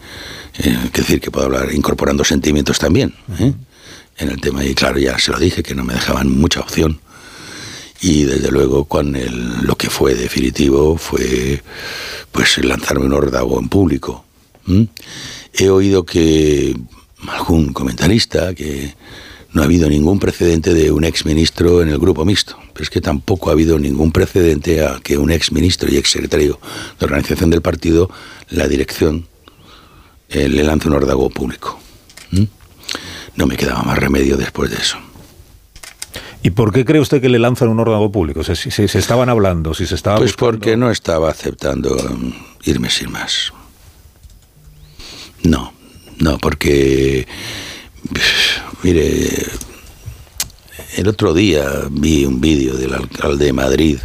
eh, 0.60 0.78
decir 0.94 1.20
que 1.20 1.32
puedo 1.32 1.48
hablar 1.48 1.74
incorporando 1.74 2.24
sentimientos 2.24 2.78
también, 2.78 3.16
en 3.40 4.30
el 4.30 4.40
tema, 4.40 4.64
y 4.64 4.76
claro, 4.76 5.00
ya 5.00 5.18
se 5.18 5.32
lo 5.32 5.40
dije, 5.40 5.64
que 5.64 5.74
no 5.74 5.84
me 5.84 5.96
dejaban 5.96 6.30
mucha 6.30 6.60
opción 6.60 7.00
y 8.04 8.26
desde 8.26 8.52
luego 8.52 8.84
con 8.84 9.16
lo 9.66 9.78
que 9.78 9.90
fue 9.90 10.14
definitivo 10.14 10.98
fue 10.98 11.64
pues 12.34 12.58
lanzarme 12.58 13.06
un 13.06 13.14
órdago 13.14 13.58
en 13.60 13.70
público. 13.70 14.26
He 15.54 15.70
oído 15.70 16.06
que 16.06 16.76
algún 17.30 17.72
comentarista 17.72 18.54
que 18.54 18.94
no 19.54 19.62
ha 19.62 19.66
habido 19.66 19.90
ningún 19.90 20.20
precedente 20.20 20.74
de 20.74 20.92
un 20.92 21.06
exministro 21.06 21.82
en 21.82 21.88
el 21.88 21.98
grupo 21.98 22.26
mixto, 22.26 22.58
pero 22.74 22.84
es 22.84 22.90
que 22.90 23.00
tampoco 23.00 23.50
ha 23.50 23.54
habido 23.54 23.80
ningún 23.80 24.12
precedente 24.12 24.86
a 24.86 25.00
que 25.02 25.18
un 25.18 25.32
exministro 25.32 25.90
y 25.90 25.96
exsecretario 25.96 26.60
de 27.00 27.06
organización 27.06 27.52
del 27.52 27.62
partido, 27.62 28.10
la 28.50 28.68
dirección, 28.68 29.28
eh, 30.28 30.50
le 30.50 30.64
lance 30.64 30.90
un 30.90 30.96
órdago 30.96 31.30
público. 31.30 31.80
No 33.36 33.48
me 33.48 33.58
quedaba 33.58 33.82
más 33.82 33.98
remedio 33.98 34.36
después 34.38 34.70
de 34.70 34.78
eso. 34.78 34.98
¿Y 36.44 36.52
por 36.52 36.74
qué 36.74 36.84
cree 36.84 37.00
usted 37.00 37.22
que 37.22 37.30
le 37.30 37.40
lanzan 37.40 37.70
un 37.70 37.80
órgano 37.80 38.12
público? 38.12 38.44
si, 38.44 38.70
se 38.70 39.00
estaban 39.00 39.30
hablando, 39.30 39.74
si 39.74 39.88
se 39.88 39.96
estaba. 39.96 40.18
Pues 40.18 40.34
porque 40.34 40.76
no 40.76 40.92
estaba 40.92 41.32
aceptando 41.32 41.96
um, 41.96 42.34
irme 42.66 42.90
sin 42.90 43.12
más. 43.12 43.54
No, 45.44 45.74
no, 46.20 46.38
porque. 46.38 47.26
Mire, 48.84 49.30
el 50.98 51.08
otro 51.08 51.34
día 51.34 51.66
vi 51.90 52.26
un 52.26 52.42
vídeo 52.42 52.74
del 52.76 52.94
alcalde 52.94 53.46
de 53.46 53.54
Madrid 53.54 53.98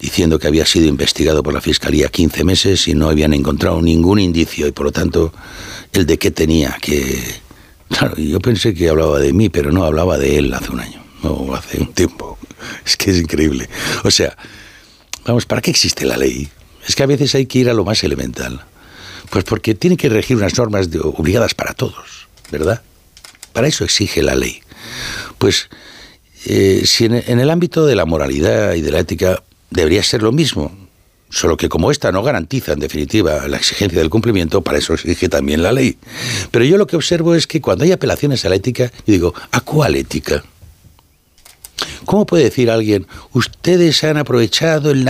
diciendo 0.00 0.40
que 0.40 0.48
había 0.48 0.66
sido 0.66 0.86
investigado 0.88 1.44
por 1.44 1.54
la 1.54 1.60
Fiscalía 1.60 2.08
15 2.08 2.42
meses 2.42 2.88
y 2.88 2.94
no 2.94 3.08
habían 3.08 3.32
encontrado 3.32 3.80
ningún 3.80 4.18
indicio 4.18 4.66
y 4.66 4.72
por 4.72 4.86
lo 4.86 4.92
tanto 4.92 5.32
el 5.92 6.04
de 6.04 6.18
qué 6.18 6.32
tenía 6.32 6.76
que... 6.80 7.22
Claro, 7.88 8.16
yo 8.16 8.40
pensé 8.40 8.74
que 8.74 8.88
hablaba 8.88 9.20
de 9.20 9.32
mí, 9.32 9.50
pero 9.50 9.70
no, 9.70 9.84
hablaba 9.84 10.18
de 10.18 10.38
él 10.38 10.52
hace 10.52 10.72
un 10.72 10.80
año 10.80 11.03
hace 11.54 11.80
un 11.80 11.92
tiempo. 11.92 12.38
Es 12.84 12.96
que 12.96 13.10
es 13.10 13.18
increíble. 13.18 13.68
O 14.04 14.10
sea, 14.10 14.36
vamos, 15.26 15.46
¿para 15.46 15.60
qué 15.60 15.70
existe 15.70 16.04
la 16.04 16.16
ley? 16.16 16.48
Es 16.86 16.94
que 16.94 17.02
a 17.02 17.06
veces 17.06 17.34
hay 17.34 17.46
que 17.46 17.60
ir 17.60 17.70
a 17.70 17.74
lo 17.74 17.84
más 17.84 18.02
elemental. 18.04 18.64
Pues 19.30 19.44
porque 19.44 19.74
tiene 19.74 19.96
que 19.96 20.08
regir 20.08 20.36
unas 20.36 20.56
normas 20.56 20.88
obligadas 21.02 21.54
para 21.54 21.72
todos, 21.72 22.28
¿verdad? 22.50 22.82
Para 23.52 23.68
eso 23.68 23.84
exige 23.84 24.22
la 24.22 24.34
ley. 24.34 24.60
Pues 25.38 25.68
eh, 26.46 26.82
si 26.84 27.06
en, 27.06 27.14
en 27.14 27.40
el 27.40 27.50
ámbito 27.50 27.86
de 27.86 27.96
la 27.96 28.04
moralidad 28.04 28.74
y 28.74 28.82
de 28.82 28.90
la 28.90 29.00
ética 29.00 29.42
debería 29.70 30.02
ser 30.02 30.22
lo 30.22 30.30
mismo, 30.30 30.76
solo 31.30 31.56
que 31.56 31.68
como 31.68 31.90
esta 31.90 32.12
no 32.12 32.22
garantiza 32.22 32.72
en 32.72 32.80
definitiva 32.80 33.48
la 33.48 33.56
exigencia 33.56 33.98
del 33.98 34.10
cumplimiento, 34.10 34.62
para 34.62 34.78
eso 34.78 34.94
exige 34.94 35.28
también 35.28 35.62
la 35.62 35.72
ley. 35.72 35.98
Pero 36.50 36.64
yo 36.64 36.76
lo 36.76 36.86
que 36.86 36.96
observo 36.96 37.34
es 37.34 37.46
que 37.46 37.60
cuando 37.60 37.84
hay 37.84 37.92
apelaciones 37.92 38.44
a 38.44 38.48
la 38.48 38.56
ética, 38.56 38.92
yo 39.06 39.12
digo, 39.12 39.34
¿a 39.50 39.60
cuál 39.60 39.96
ética? 39.96 40.44
¿Cómo 42.04 42.26
puede 42.26 42.44
decir 42.44 42.70
alguien, 42.70 43.06
ustedes 43.32 44.02
han 44.04 44.16
aprovechado 44.16 44.90
en, 44.90 45.08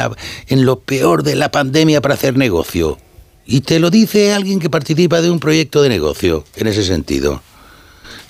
en 0.49 0.65
lo 0.65 0.81
peor 0.81 1.23
de 1.23 1.37
la 1.37 1.51
pandemia 1.51 2.01
para 2.01 2.15
hacer 2.15 2.37
negocio? 2.37 2.99
Y 3.47 3.61
te 3.61 3.79
lo 3.79 3.91
dice 3.91 4.33
alguien 4.33 4.61
que 4.61 4.71
participa 4.71 5.21
de 5.21 5.31
un 5.31 5.41
proyecto 5.41 5.83
de 5.83 5.89
negocio, 5.89 6.45
en 6.57 6.67
ese 6.67 6.83
sentido. 6.83 7.43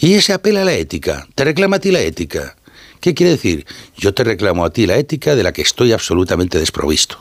Y 0.00 0.14
ese 0.14 0.32
apela 0.32 0.62
a 0.62 0.64
la 0.64 0.74
ética, 0.74 1.26
te 1.34 1.44
reclama 1.44 1.76
a 1.76 1.80
ti 1.80 1.92
la 1.92 2.00
ética. 2.00 2.56
¿Qué 3.00 3.14
quiere 3.14 3.32
decir? 3.32 3.66
Yo 3.96 4.14
te 4.14 4.24
reclamo 4.24 4.64
a 4.64 4.70
ti 4.70 4.86
la 4.86 4.96
ética 4.96 5.36
de 5.36 5.42
la 5.42 5.52
que 5.52 5.62
estoy 5.62 5.92
absolutamente 5.92 6.58
desprovisto. 6.58 7.18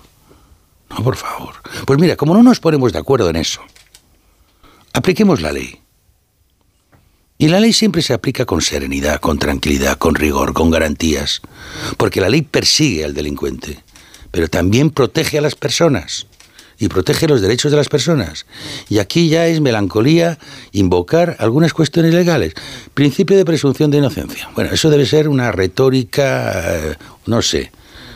No, 0.89 1.03
por 1.03 1.15
favor. 1.15 1.55
Pues 1.85 1.99
mira, 1.99 2.15
como 2.15 2.33
no 2.33 2.41
nos 2.41 2.59
ponemos 2.59 2.93
de 2.93 2.99
acuerdo 2.99 3.29
en 3.29 3.35
eso, 3.35 3.61
apliquemos 4.93 5.41
la 5.41 5.51
ley. 5.51 5.82
Y 7.37 7.47
la 7.47 7.59
ley 7.59 7.73
siempre 7.73 8.01
se 8.01 8.13
aplica 8.13 8.45
con 8.45 8.61
serenidad, 8.61 9.19
con 9.19 9.39
tranquilidad, 9.39 9.97
con 9.97 10.15
rigor, 10.15 10.53
con 10.53 10.71
garantías, 10.71 11.41
porque 11.97 12.21
la 12.21 12.29
ley 12.29 12.43
persigue 12.43 13.03
al 13.03 13.13
delincuente, 13.13 13.83
pero 14.31 14.47
también 14.47 14.91
protege 14.91 15.39
a 15.39 15.41
las 15.41 15.55
personas 15.55 16.27
y 16.79 16.87
protege 16.87 17.27
los 17.27 17.41
derechos 17.41 17.71
de 17.71 17.77
las 17.77 17.89
personas. 17.89 18.45
Y 18.89 18.99
aquí 18.99 19.29
ya 19.29 19.47
es 19.47 19.61
melancolía 19.61 20.37
invocar 20.71 21.35
algunas 21.39 21.73
cuestiones 21.73 22.13
legales. 22.13 22.53
Principio 22.93 23.37
de 23.37 23.45
presunción 23.45 23.91
de 23.91 23.99
inocencia. 23.99 24.49
Bueno, 24.55 24.71
eso 24.71 24.89
debe 24.89 25.05
ser 25.05 25.27
una 25.27 25.51
retórica, 25.51 26.51
eh, 26.75 26.95
no 27.25 27.41
sé, 27.41 27.71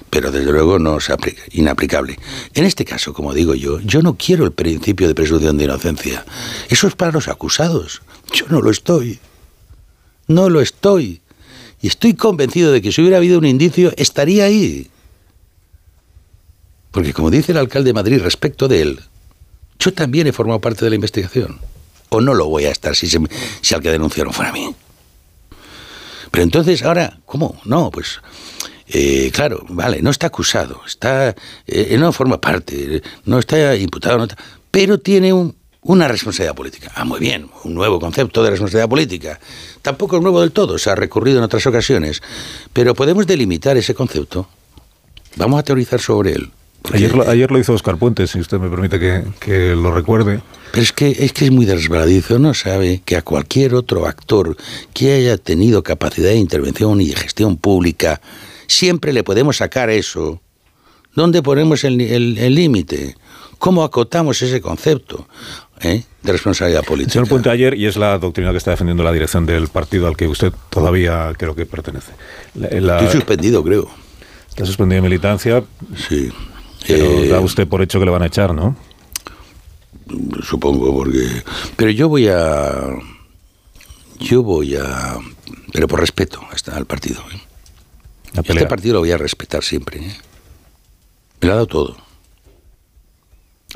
pero 0.10 0.32
desde 0.32 0.52
luego 0.52 0.80
no 0.80 0.98
es 0.98 1.10
inaplicable. 1.52 2.18
En 2.54 2.64
este 2.64 2.86
caso, 2.86 3.14
como 3.14 3.34
digo 3.34 3.56
yo, 3.56 3.80
yo 3.82 4.02
no 4.02 4.16
quiero 4.16 4.46
el 4.46 4.52
principio 4.52 5.08
de 5.08 5.16
presunción 5.16 5.58
de 5.58 5.66
inocencia. 5.66 6.26
Eso 6.70 6.88
es 6.88 6.96
para 6.96 7.12
los 7.12 7.28
acusados. 7.28 8.02
Yo 8.34 8.46
no 8.50 8.62
lo 8.62 8.72
estoy. 8.72 9.20
No 10.28 10.50
lo 10.50 10.62
estoy. 10.62 11.22
Y 11.82 11.88
estoy 11.88 12.14
convencido 12.14 12.72
de 12.72 12.82
que 12.82 12.92
si 12.92 13.02
hubiera 13.02 13.18
habido 13.18 13.38
un 13.38 13.46
indicio, 13.46 13.94
estaría 13.98 14.46
ahí. 14.46 14.90
Porque 16.92 17.14
como 17.14 17.30
dice 17.30 17.52
el 17.52 17.60
alcalde 17.60 17.90
de 17.90 17.94
Madrid 17.94 18.22
respecto 18.22 18.68
de 18.68 18.82
él, 18.82 19.02
yo 19.78 19.94
también 19.94 20.28
he 20.28 20.32
formado 20.32 20.60
parte 20.60 20.86
de 20.86 20.90
la 20.90 20.96
investigación. 20.96 21.60
O 22.10 22.22
no 22.22 22.34
lo 22.34 22.48
voy 22.48 22.66
a 22.66 22.72
estar 22.72 22.96
si, 22.96 23.08
al 23.74 23.82
que 23.82 23.92
denunciaron 23.92 24.34
fuera 24.34 24.50
a 24.50 24.54
mí. 24.54 24.74
Pero 26.32 26.44
entonces, 26.44 26.84
ahora, 26.84 27.20
¿cómo? 27.26 27.60
No, 27.66 27.92
pues 27.92 28.22
Eh, 28.90 29.32
claro, 29.34 29.66
vale, 29.70 30.02
no 30.02 30.10
está 30.10 30.28
acusado, 30.28 30.82
está, 30.86 31.36
eh, 31.66 31.98
no 32.00 32.14
forma 32.14 32.40
parte, 32.40 33.02
no 33.26 33.38
está 33.40 33.76
imputado, 33.76 34.18
no 34.18 34.28
pero 34.72 34.98
tiene 34.98 35.34
un, 35.34 35.56
una 35.82 36.08
responsabilidad 36.08 36.56
política. 36.56 36.92
Ah, 36.96 37.04
muy 37.04 37.20
bien, 37.20 37.50
un 37.64 37.74
nuevo 37.74 38.00
concepto 38.00 38.44
de 38.44 38.52
responsabilidad 38.52 38.90
política. 38.90 39.40
Tampoco 39.82 40.18
es 40.18 40.22
nuevo 40.22 40.42
del 40.42 40.52
todo, 40.52 40.78
se 40.78 40.90
ha 40.90 40.96
recurrido 40.96 41.40
en 41.40 41.44
otras 41.44 41.66
ocasiones, 41.66 42.22
pero 42.74 42.94
podemos 42.94 43.28
delimitar 43.28 43.76
ese 43.78 43.94
concepto. 43.94 44.48
Vamos 45.36 45.60
a 45.60 45.64
teorizar 45.64 46.00
sobre 46.00 46.34
él. 46.34 46.52
Ayer 46.94 47.14
lo, 47.14 47.30
ayer 47.30 47.52
lo 47.52 47.60
hizo 47.60 47.74
Oscar 47.74 47.98
Puente, 47.98 48.28
si 48.28 48.40
usted 48.40 48.60
me 48.60 48.70
permite 48.70 49.00
que, 49.00 49.24
que, 49.40 49.76
lo 49.76 49.92
recuerde. 49.94 50.42
Pero 50.72 50.84
es 50.84 50.94
que, 50.94 51.10
es 51.10 51.34
que 51.34 51.46
es 51.46 51.52
muy 51.52 51.66
desbaladizo, 51.66 52.40
¿no? 52.40 52.54
Sabe 52.54 53.02
que 53.04 53.18
a 53.18 53.22
cualquier 53.22 53.76
otro 53.76 54.06
actor 54.06 54.56
que 54.94 55.14
haya 55.14 55.38
tenido 55.38 55.84
capacidad 55.84 56.30
de 56.30 56.38
intervención 56.38 57.02
y 57.02 57.10
de 57.10 57.16
gestión 57.16 57.58
pública, 57.58 58.22
siempre 58.68 59.14
le 59.14 59.24
podemos 59.24 59.58
sacar 59.58 59.90
eso. 59.90 60.42
¿Dónde 61.14 61.42
ponemos 61.42 61.84
el 61.84 62.56
límite? 62.56 63.16
¿Cómo 63.58 63.84
acotamos 63.84 64.42
ese 64.42 64.62
concepto 64.62 65.28
eh, 65.82 66.04
de 66.22 66.32
responsabilidad 66.32 66.84
política? 66.84 67.14
Señor 67.14 67.28
Puente, 67.28 67.50
ayer, 67.50 67.74
y 67.74 67.86
es 67.86 67.98
la 67.98 68.18
doctrina 68.20 68.52
que 68.52 68.58
está 68.58 68.72
defendiendo 68.72 69.04
la 69.04 69.12
dirección 69.12 69.46
del 69.46 69.68
partido 69.68 70.08
al 70.08 70.16
que 70.16 70.28
usted 70.28 70.54
todavía 70.70 71.34
creo 71.38 71.56
que 71.56 71.66
pertenece. 71.66 72.12
La, 72.54 73.00
Estoy 73.00 73.20
suspendido, 73.20 73.64
creo. 73.64 73.90
Está 74.50 74.66
suspendido 74.66 75.02
de 75.02 75.10
militancia. 75.10 75.64
Sí. 76.08 76.32
Pero 76.88 77.06
eh, 77.06 77.28
da 77.30 77.40
usted 77.40 77.68
por 77.68 77.82
hecho 77.82 78.00
que 78.00 78.06
le 78.06 78.12
van 78.12 78.22
a 78.22 78.28
echar, 78.28 78.54
¿no? 78.54 78.76
Supongo, 80.44 80.94
porque... 80.94 81.44
Pero 81.76 81.92
yo 81.92 82.08
voy 82.10 82.28
a... 82.28 82.96
Yo 84.20 84.44
voy 84.44 84.76
a... 84.76 85.18
Pero 85.74 85.88
por 85.88 86.00
respeto 86.00 86.42
al 86.72 86.86
partido. 86.86 87.22
¿eh? 87.34 87.42
Este 88.46 88.66
partido 88.66 88.96
lo 88.96 89.00
voy 89.00 89.12
a 89.12 89.18
respetar 89.18 89.64
siempre. 89.64 90.00
¿eh? 90.00 90.18
Me 91.42 91.48
lo 91.48 91.54
ha 91.54 91.56
dado 91.56 91.68
todo. 91.68 91.98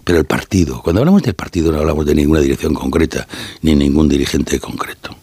Pero 0.03 0.20
el 0.20 0.26
partido, 0.26 0.82
cuando 0.82 1.01
hablamos 1.01 1.22
del 1.24 1.36
partido 1.36 1.72
no 1.72 1.80
hablamos 1.80 2.05
de 2.05 2.16
ninguna 2.16 2.39
dirección 2.39 2.74
concreta, 2.74 3.28
ni 3.62 3.76
ningún 3.76 4.09
dirigente 4.09 4.59
concreto. 4.59 5.16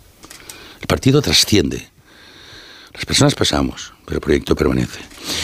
El 0.81 0.87
partido 0.87 1.21
trasciende. 1.21 1.89
Las 2.95 3.05
personas 3.05 3.35
pasamos, 3.35 3.93
pero 4.05 4.17
el 4.17 4.21
proyecto 4.21 4.55
permanece. 4.55 5.01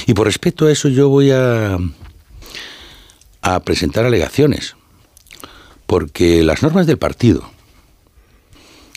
Y 0.07 0.15
por 0.15 0.27
respeto 0.27 0.67
a 0.67 0.73
eso 0.73 0.89
yo 0.89 1.09
voy 1.09 1.31
a, 1.31 1.79
a 3.43 3.61
presentar 3.61 4.05
alegaciones, 4.05 4.77
porque 5.87 6.43
las 6.43 6.63
normas 6.63 6.87
del 6.87 6.99
partido 6.99 7.51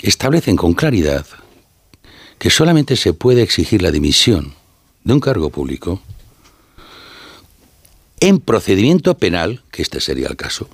establecen 0.02 0.56
con 0.56 0.74
claridad 0.74 1.26
que 2.38 2.50
solamente 2.50 2.96
se 2.96 3.14
puede 3.14 3.42
exigir 3.42 3.82
la 3.82 3.92
dimisión 3.92 4.57
de 5.08 5.14
un 5.14 5.22
cargo 5.22 5.50
público 5.50 6.02
en 8.20 8.40
procedimiento 8.40 9.18
penal, 9.18 9.64
que 9.72 9.82
este 9.82 10.02
sería 10.02 10.28
el 10.28 10.36
caso, 10.36 10.68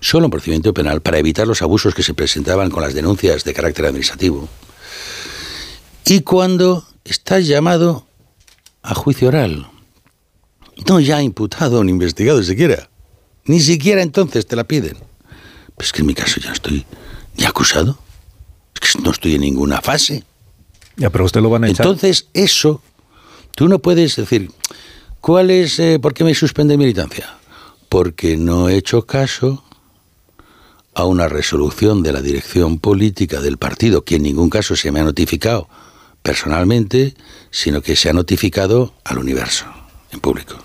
solo 0.00 0.24
en 0.24 0.30
procedimiento 0.30 0.72
penal, 0.72 1.02
para 1.02 1.18
evitar 1.18 1.46
los 1.46 1.60
abusos 1.60 1.94
que 1.94 2.02
se 2.02 2.14
presentaban 2.14 2.70
con 2.70 2.82
las 2.82 2.94
denuncias 2.94 3.44
de 3.44 3.52
carácter 3.52 3.84
administrativo, 3.84 4.48
y 6.06 6.22
cuando 6.22 6.86
estás 7.04 7.46
llamado 7.46 8.06
a 8.82 8.94
juicio 8.94 9.28
oral, 9.28 9.68
no 10.88 10.98
ya 10.98 11.20
imputado 11.20 11.84
ni 11.84 11.90
investigado 11.90 12.42
siquiera, 12.42 12.88
ni 13.44 13.60
siquiera 13.60 14.00
entonces 14.00 14.46
te 14.46 14.56
la 14.56 14.64
piden. 14.64 14.96
Pues 15.76 15.88
es 15.88 15.92
que 15.92 16.00
en 16.00 16.06
mi 16.06 16.14
caso 16.14 16.40
ya 16.40 16.52
estoy 16.52 16.86
ya 17.36 17.48
acusado, 17.48 17.98
es 18.74 18.80
que 18.80 19.02
no 19.02 19.10
estoy 19.10 19.34
en 19.34 19.42
ninguna 19.42 19.82
fase. 19.82 20.24
Ya, 20.96 21.10
pero 21.10 21.24
usted 21.24 21.40
lo 21.40 21.50
van 21.50 21.64
a 21.64 21.68
echar. 21.68 21.86
Entonces, 21.86 22.28
eso, 22.32 22.82
tú 23.60 23.68
no 23.68 23.78
puedes 23.78 24.16
decir, 24.16 24.50
¿Cuál 25.20 25.50
es, 25.50 25.78
eh, 25.78 25.98
¿Por 26.00 26.14
qué 26.14 26.24
me 26.24 26.34
suspende 26.34 26.78
militancia? 26.78 27.36
Porque 27.90 28.38
no 28.38 28.70
he 28.70 28.76
hecho 28.78 29.04
caso 29.04 29.62
a 30.94 31.04
una 31.04 31.28
resolución 31.28 32.02
de 32.02 32.14
la 32.14 32.22
dirección 32.22 32.78
política 32.78 33.42
del 33.42 33.58
partido, 33.58 34.02
que 34.02 34.16
en 34.16 34.22
ningún 34.22 34.48
caso 34.48 34.76
se 34.76 34.90
me 34.90 35.00
ha 35.00 35.04
notificado 35.04 35.68
personalmente, 36.22 37.14
sino 37.50 37.82
que 37.82 37.96
se 37.96 38.08
ha 38.08 38.14
notificado 38.14 38.94
al 39.04 39.18
universo, 39.18 39.66
en 40.10 40.20
público. 40.20 40.56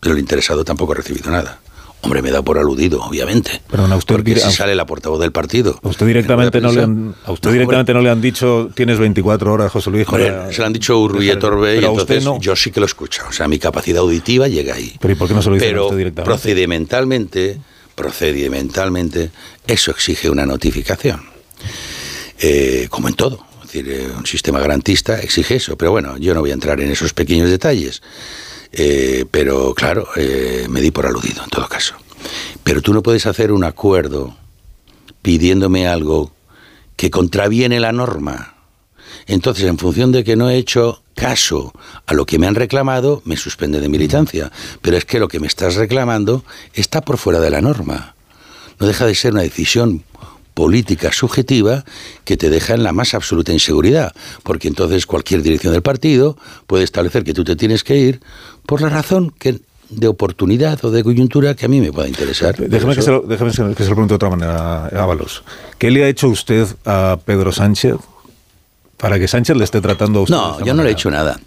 Pero 0.00 0.16
el 0.16 0.20
interesado 0.20 0.64
tampoco 0.64 0.94
ha 0.94 0.96
recibido 0.96 1.30
nada. 1.30 1.60
Hombre, 2.00 2.22
me 2.22 2.30
da 2.30 2.42
por 2.42 2.58
aludido, 2.58 3.02
obviamente. 3.02 3.60
Pero 3.68 3.84
a 3.84 3.96
usted 3.96 4.14
porque 4.14 4.38
si 4.38 4.52
sale 4.52 4.74
la 4.74 4.86
portavoz 4.86 5.18
del 5.20 5.32
partido. 5.32 5.80
A 5.82 5.88
usted 5.88 6.06
directamente 6.06 6.60
no, 6.60 6.70
le 6.70 6.82
han, 6.82 7.14
a 7.24 7.32
usted 7.32 7.50
directamente 7.50 7.92
no 7.92 8.00
le 8.00 8.10
han 8.10 8.20
dicho 8.20 8.70
tienes 8.74 8.98
24 8.98 9.52
horas, 9.52 9.72
José 9.72 9.90
Luis. 9.90 10.06
se 10.06 10.60
lo 10.60 10.66
han 10.66 10.72
dicho 10.72 10.98
Urruy 10.98 11.36
Torbe 11.38 11.80
y 11.80 11.84
entonces 11.84 12.24
yo 12.40 12.54
sí 12.54 12.70
que 12.70 12.80
lo 12.80 12.86
escucho. 12.86 13.24
O 13.28 13.32
sea, 13.32 13.48
mi 13.48 13.58
capacidad 13.58 14.00
auditiva 14.00 14.46
llega 14.46 14.74
ahí. 14.74 14.94
Pero 15.00 15.12
¿y 15.12 15.16
por 15.16 15.28
qué 15.28 15.34
no 15.34 15.42
se 15.42 15.48
lo 15.48 15.54
dice 15.56 15.66
Pero 15.66 15.86
usted 15.86 15.96
directamente? 15.98 16.30
procedimentalmente, 16.30 17.58
procedimentalmente, 17.94 19.30
eso 19.66 19.90
exige 19.90 20.30
una 20.30 20.46
notificación. 20.46 21.20
Eh, 22.38 22.86
como 22.90 23.08
en 23.08 23.14
todo. 23.14 23.44
Es 23.62 23.72
decir, 23.72 23.90
eh, 23.90 24.08
un 24.16 24.24
sistema 24.24 24.60
garantista 24.60 25.20
exige 25.20 25.56
eso. 25.56 25.76
Pero 25.76 25.90
bueno, 25.90 26.16
yo 26.18 26.32
no 26.32 26.40
voy 26.40 26.50
a 26.50 26.54
entrar 26.54 26.80
en 26.80 26.90
esos 26.90 27.12
pequeños 27.12 27.50
detalles. 27.50 28.02
Eh, 28.72 29.24
pero 29.30 29.74
claro, 29.74 30.08
eh, 30.16 30.66
me 30.68 30.80
di 30.80 30.90
por 30.90 31.06
aludido 31.06 31.42
en 31.42 31.50
todo 31.50 31.68
caso. 31.68 31.94
Pero 32.62 32.82
tú 32.82 32.92
no 32.92 33.02
puedes 33.02 33.26
hacer 33.26 33.52
un 33.52 33.64
acuerdo 33.64 34.36
pidiéndome 35.22 35.86
algo 35.86 36.32
que 36.96 37.10
contraviene 37.10 37.80
la 37.80 37.92
norma. 37.92 38.54
Entonces, 39.26 39.64
en 39.64 39.78
función 39.78 40.12
de 40.12 40.24
que 40.24 40.36
no 40.36 40.50
he 40.50 40.56
hecho 40.56 41.02
caso 41.14 41.72
a 42.06 42.14
lo 42.14 42.26
que 42.26 42.38
me 42.38 42.46
han 42.46 42.54
reclamado, 42.54 43.22
me 43.24 43.36
suspende 43.36 43.80
de 43.80 43.88
militancia. 43.88 44.50
Pero 44.80 44.96
es 44.96 45.04
que 45.04 45.18
lo 45.18 45.28
que 45.28 45.40
me 45.40 45.46
estás 45.46 45.76
reclamando 45.76 46.44
está 46.74 47.00
por 47.02 47.18
fuera 47.18 47.40
de 47.40 47.50
la 47.50 47.60
norma. 47.60 48.14
No 48.78 48.86
deja 48.86 49.06
de 49.06 49.14
ser 49.14 49.32
una 49.32 49.42
decisión 49.42 50.04
política 50.58 51.12
subjetiva 51.12 51.84
que 52.24 52.36
te 52.36 52.50
deja 52.50 52.74
en 52.74 52.82
la 52.82 52.92
más 52.92 53.14
absoluta 53.14 53.52
inseguridad, 53.52 54.12
porque 54.42 54.66
entonces 54.66 55.06
cualquier 55.06 55.40
dirección 55.40 55.72
del 55.72 55.82
partido 55.82 56.36
puede 56.66 56.82
establecer 56.82 57.22
que 57.22 57.32
tú 57.32 57.44
te 57.44 57.54
tienes 57.54 57.84
que 57.84 57.96
ir 57.96 58.20
por 58.66 58.80
la 58.80 58.88
razón 58.88 59.30
que 59.30 59.60
de 59.88 60.08
oportunidad 60.08 60.84
o 60.84 60.90
de 60.90 61.04
coyuntura 61.04 61.54
que 61.54 61.66
a 61.66 61.68
mí 61.68 61.80
me 61.80 61.92
pueda 61.92 62.08
interesar. 62.08 62.56
Déjeme, 62.56 62.96
que 62.96 63.02
se, 63.02 63.10
lo, 63.12 63.20
déjeme 63.20 63.52
que 63.52 63.84
se 63.84 63.88
lo 63.88 63.94
pregunte 63.94 64.08
de 64.08 64.14
otra 64.16 64.30
manera, 64.30 64.86
Ábalos. 64.88 65.44
¿Qué 65.78 65.92
le 65.92 66.02
ha 66.02 66.08
hecho 66.08 66.26
usted 66.26 66.66
a 66.84 67.20
Pedro 67.24 67.52
Sánchez 67.52 67.94
para 68.96 69.20
que 69.20 69.28
Sánchez 69.28 69.56
le 69.56 69.62
esté 69.62 69.80
tratando 69.80 70.18
a 70.18 70.22
usted? 70.22 70.34
No, 70.34 70.64
yo 70.64 70.74
no 70.74 70.82
le 70.82 70.88
he 70.88 70.92
hecho 70.92 71.08
nada. 71.08 71.38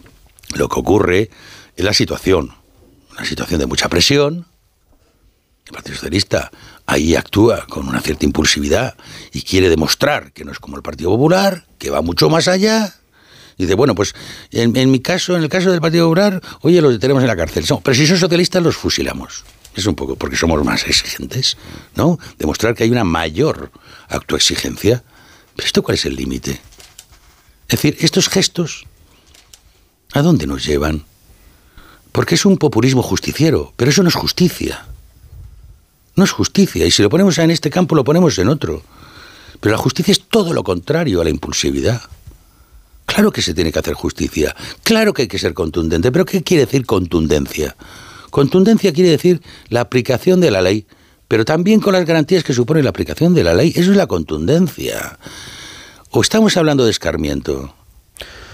Lo 0.56 0.70
que 0.70 0.80
ocurre 0.80 1.30
es 1.76 1.84
la 1.84 1.92
situación, 1.92 2.54
una 3.12 3.26
situación 3.26 3.60
de 3.60 3.66
mucha 3.66 3.90
presión. 3.90 4.46
El 5.66 5.74
Partido 5.74 5.96
Socialista 5.96 6.50
ahí 6.86 7.16
actúa 7.16 7.66
con 7.68 7.88
una 7.88 8.02
cierta 8.02 8.26
impulsividad 8.26 8.96
y 9.32 9.42
quiere 9.44 9.70
demostrar 9.70 10.32
que 10.34 10.44
no 10.44 10.52
es 10.52 10.60
como 10.60 10.78
el 10.78 10.84
Partido 10.84 11.10
Popular, 11.12 11.66
que 11.78 11.90
va 11.90 12.02
mucho 12.02 12.30
más 12.30 12.48
allá. 12.48 12.96
Y 13.58 13.64
dice, 13.64 13.76
bueno, 13.76 13.96
pues 13.96 14.14
en, 14.52 14.92
mi 14.92 15.00
caso, 15.00 15.36
en 15.36 15.44
el 15.44 15.50
caso 15.50 15.72
del 15.72 15.82
Partido 15.82 16.06
Popular, 16.06 16.42
oye, 16.62 16.82
los 16.82 16.94
detenemos 16.94 17.24
en 17.24 17.28
la 17.28 17.36
cárcel. 17.36 17.66
pero 17.84 17.96
si 17.96 18.08
son 18.08 18.18
socialistas, 18.18 18.64
los 18.64 18.76
fusilamos. 18.76 19.44
Es 19.76 19.86
un 19.86 19.96
poco 19.96 20.16
porque 20.16 20.36
somos 20.36 20.64
más 20.66 20.86
exigentes, 20.86 21.58
¿no? 21.96 22.20
Demostrar 22.38 22.76
que 22.76 22.84
hay 22.84 22.92
una 22.92 23.04
mayor 23.04 23.72
autoexigencia. 24.10 25.04
¿Pero 25.56 25.66
esto 25.66 25.84
cuál 25.84 25.96
es 25.96 26.06
el 26.06 26.16
límite? 26.16 26.62
Es 27.70 27.82
decir, 27.82 27.96
estos 28.02 28.28
gestos, 28.28 28.86
¿a 30.14 30.22
dónde 30.22 30.46
nos 30.46 30.66
llevan? 30.66 31.06
Porque 32.12 32.36
es 32.36 32.46
un 32.46 32.58
populismo 32.58 33.02
justiciero, 33.02 33.74
pero 33.78 33.92
eso 33.92 34.04
no 34.04 34.10
es 34.10 34.16
justicia. 34.16 34.86
No 36.16 36.24
es 36.24 36.32
justicia. 36.32 36.86
Y 36.86 36.92
si 36.92 37.02
lo 37.02 37.10
ponemos 37.10 37.38
en 37.38 37.52
este 37.52 37.70
campo, 37.70 37.96
lo 37.96 38.04
ponemos 38.04 38.38
en 38.38 38.50
otro. 38.50 38.82
Pero 39.60 39.74
la 39.74 39.78
justicia 39.78 40.12
es 40.12 40.22
todo 40.28 40.54
lo 40.54 40.64
contrario 40.64 41.22
a 41.22 41.24
la 41.24 41.30
impulsividad. 41.30 42.02
Claro 43.06 43.32
que 43.32 43.42
se 43.42 43.54
tiene 43.54 43.72
que 43.72 43.80
hacer 43.80 43.94
justicia. 43.94 44.56
Claro 44.84 45.14
que 45.14 45.24
hay 45.24 45.28
que 45.28 45.40
ser 45.40 45.54
contundente. 45.54 46.12
Pero 46.12 46.26
¿qué 46.26 46.44
quiere 46.44 46.66
decir 46.66 46.86
contundencia? 46.86 47.76
Contundencia 48.30 48.94
quiere 48.94 49.10
decir 49.10 49.42
la 49.70 49.82
aplicación 49.82 50.40
de 50.40 50.52
la 50.52 50.62
ley, 50.62 50.86
pero 51.28 51.46
también 51.46 51.82
con 51.82 51.94
las 51.94 52.06
garantías 52.06 52.44
que 52.44 52.54
supone 52.54 52.82
la 52.82 52.90
aplicación 52.90 53.34
de 53.34 53.44
la 53.44 53.54
ley. 53.54 53.74
Eso 53.76 53.92
es 53.92 53.98
la 53.98 54.08
contundencia. 54.08 55.20
¿O 56.10 56.22
estamos 56.22 56.56
hablando 56.58 56.86
de 56.86 56.92
escarmiento? 56.92 57.74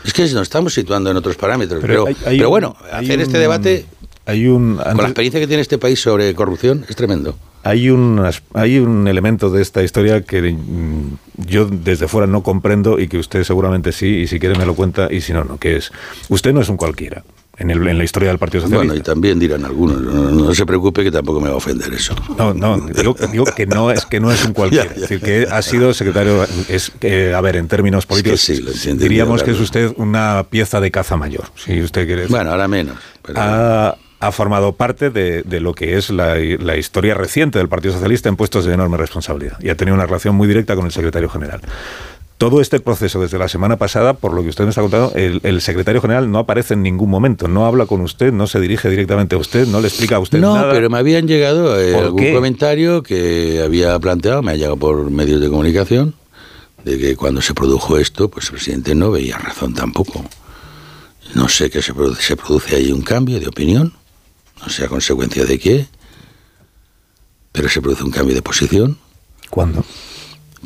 Es 0.04 0.14
que 0.14 0.24
nos 0.24 0.44
estamos 0.44 0.74
situando 0.74 1.12
en 1.12 1.18
otros 1.18 1.36
parámetros. 1.36 1.82
Pero, 1.82 2.50
bueno, 2.50 2.76
hacer 2.92 3.20
este 3.20 3.38
debate 3.38 3.86
hay 4.26 4.48
un, 4.48 4.78
con 4.78 4.98
la 4.98 5.04
experiencia 5.04 5.40
que 5.40 5.48
tiene 5.48 5.62
este 5.62 5.78
país 5.78 6.02
sobre 6.02 6.34
corrupción 6.34 6.86
es 6.90 6.96
tremendo. 6.96 7.38
Hay 7.68 7.90
un, 7.90 8.24
hay 8.54 8.80
un 8.80 9.08
elemento 9.08 9.50
de 9.50 9.62
esta 9.62 9.84
historia 9.84 10.22
que 10.22 10.42
mm, 10.54 11.18
yo 11.48 11.66
desde 11.66 12.08
fuera 12.08 12.26
no 12.26 12.42
comprendo 12.42 12.98
y 12.98 13.08
que 13.08 13.18
usted 13.18 13.44
seguramente 13.44 13.92
sí, 13.92 14.08
y 14.20 14.28
si 14.28 14.40
quiere 14.40 14.58
me 14.58 14.66
lo 14.66 14.74
cuenta 14.74 15.10
y 15.12 15.20
si 15.20 15.34
no, 15.34 15.44
no, 15.44 15.58
que 15.58 15.76
es, 15.76 15.92
usted 16.30 16.54
no 16.54 16.62
es 16.62 16.70
un 16.70 16.78
cualquiera. 16.78 17.24
en, 17.58 17.72
el, 17.72 17.86
en 17.88 17.98
la 17.98 18.04
historia 18.04 18.30
del 18.30 18.38
Partido 18.38 18.62
Socialista. 18.62 18.94
Bueno, 18.94 19.02
y 19.02 19.04
también 19.04 19.40
dirán 19.40 19.66
algunos, 19.66 20.00
no, 20.00 20.54
se 20.54 20.66
preocupe 20.66 21.04
que 21.04 21.12
tampoco 21.12 21.42
me 21.42 21.48
va 21.50 21.56
a 21.56 21.58
ofender 21.58 21.94
eso. 21.94 22.16
No, 22.38 22.54
no, 22.54 22.78
digo, 22.78 23.16
que 23.46 23.66
no 23.66 23.92
es 23.92 24.06
que 24.06 24.20
no 24.20 24.32
es 24.32 24.46
un 24.46 24.54
cualquiera, 24.60 24.92
es 24.94 25.02
decir, 25.02 25.20
que 25.20 25.48
ha 25.50 25.62
sido 25.62 25.94
secretario, 25.94 26.46
es 26.70 26.92
que, 26.92 27.34
a 27.34 27.42
ver, 27.42 27.58
en 27.58 27.68
términos 27.68 28.06
políticos, 28.06 28.42
sí, 28.42 28.64
diríamos 28.96 29.44
que 29.44 29.52
es 29.52 29.60
usted 29.60 29.92
una 29.98 30.46
pieza 30.50 30.80
de 30.80 30.92
caza 30.92 31.18
mayor, 31.18 31.46
si 31.56 31.82
usted 31.82 32.06
quiere. 32.06 32.28
Bueno, 32.28 32.52
ahora 32.52 32.68
menos. 32.68 32.96
Ha, 34.20 34.32
formado 34.32 34.74
parte 34.74 35.10
de, 35.10 35.44
lo 35.60 35.74
que 35.74 35.98
es 35.98 36.10
la, 36.10 36.36
la, 36.36 36.78
historia 36.78 37.14
reciente 37.14 37.60
del 37.60 37.70
Partido 37.70 37.94
Socialista 37.94 38.30
en 38.30 38.36
puestos 38.36 38.66
de 38.66 38.74
enorme 38.74 38.98
responsabilidad 38.98 39.58
y 39.62 39.70
ha 39.70 39.76
tenido 39.76 39.96
una 39.96 40.06
relación 40.06 40.36
muy 40.36 40.48
directa 40.48 40.76
con 40.76 40.86
el 40.86 40.92
secretario 40.92 41.30
general 41.30 41.62
todo 42.38 42.62
este 42.62 42.80
proceso 42.80 43.20
desde 43.20 43.40
la 43.40 43.48
semana 43.48 43.78
pasada, 43.78 44.14
por 44.14 44.34
lo 44.34 44.44
que 44.44 44.50
usted 44.50 44.66
nos 44.66 44.78
está 44.78 44.82
contando, 44.82 45.12
el, 45.16 45.62
secretario 45.62 46.02
general 46.02 46.30
no 46.30 46.40
aparece 46.40 46.76
en 46.76 46.84
ningún 46.84 47.10
momento, 47.10 47.48
no 47.48 47.66
habla 47.66 47.88
con 47.88 48.02
usted, 48.02 48.32
no 48.32 48.46
se 48.46 48.60
dirige 48.60 48.90
directamente 48.90 49.36
a 49.36 49.40
usted, 49.40 49.66
no 49.68 49.82
le 49.82 49.88
explica 49.88 50.18
a 50.18 50.20
usted 50.20 50.40
nada. 50.40 50.68
No, 50.68 50.72
pero 50.72 50.90
me 50.90 51.00
habían 51.00 51.28
llegado 51.28 51.80
eh, 51.80 51.96
algún 51.96 52.34
comentario 52.34 53.02
que 53.02 53.62
había 53.64 53.98
planteado, 54.00 54.44
me 54.44 54.52
ha 54.52 54.56
llegado 54.56 54.78
por 54.78 55.10
medios 55.10 55.42
de 55.42 55.50
comunicación, 55.50 56.14
de 56.84 57.00
que 57.00 57.16
cuando 57.16 57.42
se 57.42 57.56
produjo 57.56 57.98
esto, 57.98 58.30
pues 58.30 58.46
el 58.46 58.52
presidente 58.52 58.94
no 58.94 59.10
veía 59.10 59.38
razón 59.38 59.74
tampoco. 59.74 60.24
No 61.34 61.50
sé 61.50 61.70
qué 61.72 61.82
se 61.82 61.94
produce, 61.94 62.22
se 62.22 62.38
produce 62.38 62.76
ahí 62.76 62.92
un 62.92 63.02
cambio 63.02 63.40
de 63.40 63.48
opinión, 63.48 63.94
no 64.62 64.70
sé 64.70 64.86
a 64.86 64.88
consecuencia 64.88 65.46
de 65.46 65.60
qué, 65.60 65.88
pero 67.52 67.70
se 67.70 67.82
produce 67.82 68.04
un 68.04 68.12
cambio 68.12 68.36
de 68.36 68.42
posición. 68.42 68.98
¿Cuándo? 69.50 69.84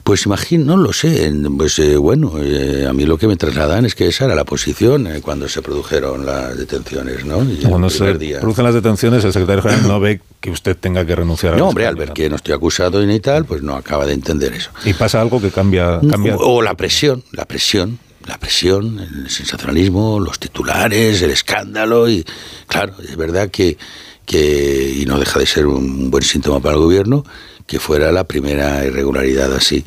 Pues 0.04 0.26
imagino, 0.26 0.66
no 0.66 0.78
lo 0.78 0.94
sé. 0.94 1.32
Pues 1.58 1.78
eh, 1.80 1.98
bueno, 1.98 2.34
eh, 2.40 2.88
a 2.88 2.94
mí 2.94 3.06
lo 3.06 3.18
que 3.18 3.28
me 3.28 3.36
trasladan 3.36 3.86
es 3.86 3.94
que 3.94 4.08
esa 4.08 4.26
era 4.26 4.36
la 4.36 4.46
posición 4.46 5.06
eh, 5.08 5.22
cuando 5.22 5.48
se 5.48 5.62
produjeron 5.62 6.26
las 6.26 6.58
detenciones, 6.58 7.26
¿no? 7.26 7.46
cuando 7.70 7.90
se 7.90 8.14
producen 8.40 8.64
las 8.64 8.74
detenciones, 8.74 9.24
el 9.24 9.34
secretario 9.34 9.62
general 9.62 9.88
no 9.88 10.00
ve 10.00 10.22
que 10.40 10.50
usted 10.50 10.76
tenga 10.78 11.06
que 11.06 11.16
renunciar 11.16 11.54
a 11.54 11.58
No, 11.58 11.68
hombre, 11.68 11.86
al 11.86 11.96
ver 11.96 12.14
que 12.14 12.30
no 12.30 12.38
estoy 12.38 12.54
acusado 12.54 13.06
ni 13.06 13.20
tal, 13.20 13.46
pues 13.46 13.62
no 13.62 13.76
acaba 13.76 14.06
de 14.06 14.14
entender 14.14 14.54
eso. 14.54 14.72
¿Y 14.86 14.94
pasa 14.94 15.22
algo 15.22 15.42
que 15.42 15.52
cambia? 15.52 16.00
cambia? 16.10 16.36
O 16.38 16.62
la 16.62 16.74
presión, 16.76 17.24
la 17.32 17.46
presión, 17.46 18.00
la 18.26 18.38
presión, 18.38 19.00
el 19.00 19.30
sensacionalismo, 19.30 20.20
los 20.20 20.40
titulares, 20.40 21.22
el 21.22 21.32
escándalo 21.32 22.10
y 22.10 22.26
claro, 22.68 22.96
es 23.02 23.16
verdad 23.16 23.50
que, 23.50 23.78
que 24.26 24.94
y 24.98 25.06
no 25.06 25.20
deja 25.20 25.40
de 25.40 25.46
ser 25.46 25.68
un 25.68 26.12
buen 26.12 26.24
síntoma 26.24 26.60
para 26.60 26.76
el 26.76 26.82
gobierno 26.82 27.24
que 27.68 27.80
fuera 27.80 28.12
la 28.12 28.26
primera 28.26 28.86
irregularidad 28.86 29.54
así 29.54 29.86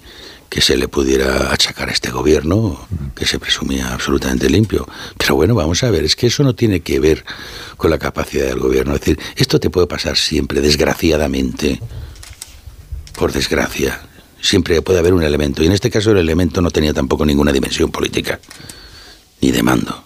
que 0.55 0.61
se 0.61 0.77
le 0.77 0.87
pudiera 0.87 1.53
achacar 1.53 1.89
a 1.89 1.93
este 1.93 2.13
gobierno, 2.13 2.87
que 3.17 3.27
se 3.27 3.41
presumía 3.41 3.93
absolutamente 3.93 4.49
limpio. 4.49 4.87
Pero 5.19 5.35
bueno, 5.35 5.57
vamos 5.57 5.83
a 5.83 5.91
ver, 5.91 6.05
es 6.05 6.15
que 6.15 6.29
eso 6.29 6.45
no 6.45 6.55
tiene 6.55 6.79
que 6.79 7.01
ver 7.01 7.25
con 7.77 7.91
la 7.91 7.99
capacidad 7.99 8.47
del 8.47 8.61
gobierno. 8.61 8.95
Es 8.95 9.01
decir, 9.01 9.19
esto 9.35 9.59
te 9.59 9.69
puede 9.69 9.89
pasar 9.89 10.17
siempre, 10.17 10.61
desgraciadamente, 10.61 11.81
por 13.19 13.33
desgracia. 13.33 14.01
Siempre 14.45 14.83
puede 14.83 14.99
haber 14.99 15.15
un 15.15 15.23
elemento, 15.23 15.63
y 15.63 15.67
en 15.67 15.73
este 15.73 15.91
caso 15.91 16.11
el 16.11 16.19
elemento 16.19 16.61
no 16.61 16.71
tenía 16.71 16.93
tampoco 16.93 17.25
ninguna 17.25 17.53
dimensión 17.53 17.91
política, 17.91 18.39
ni 19.41 19.51
de 19.51 19.63
mando, 19.63 20.05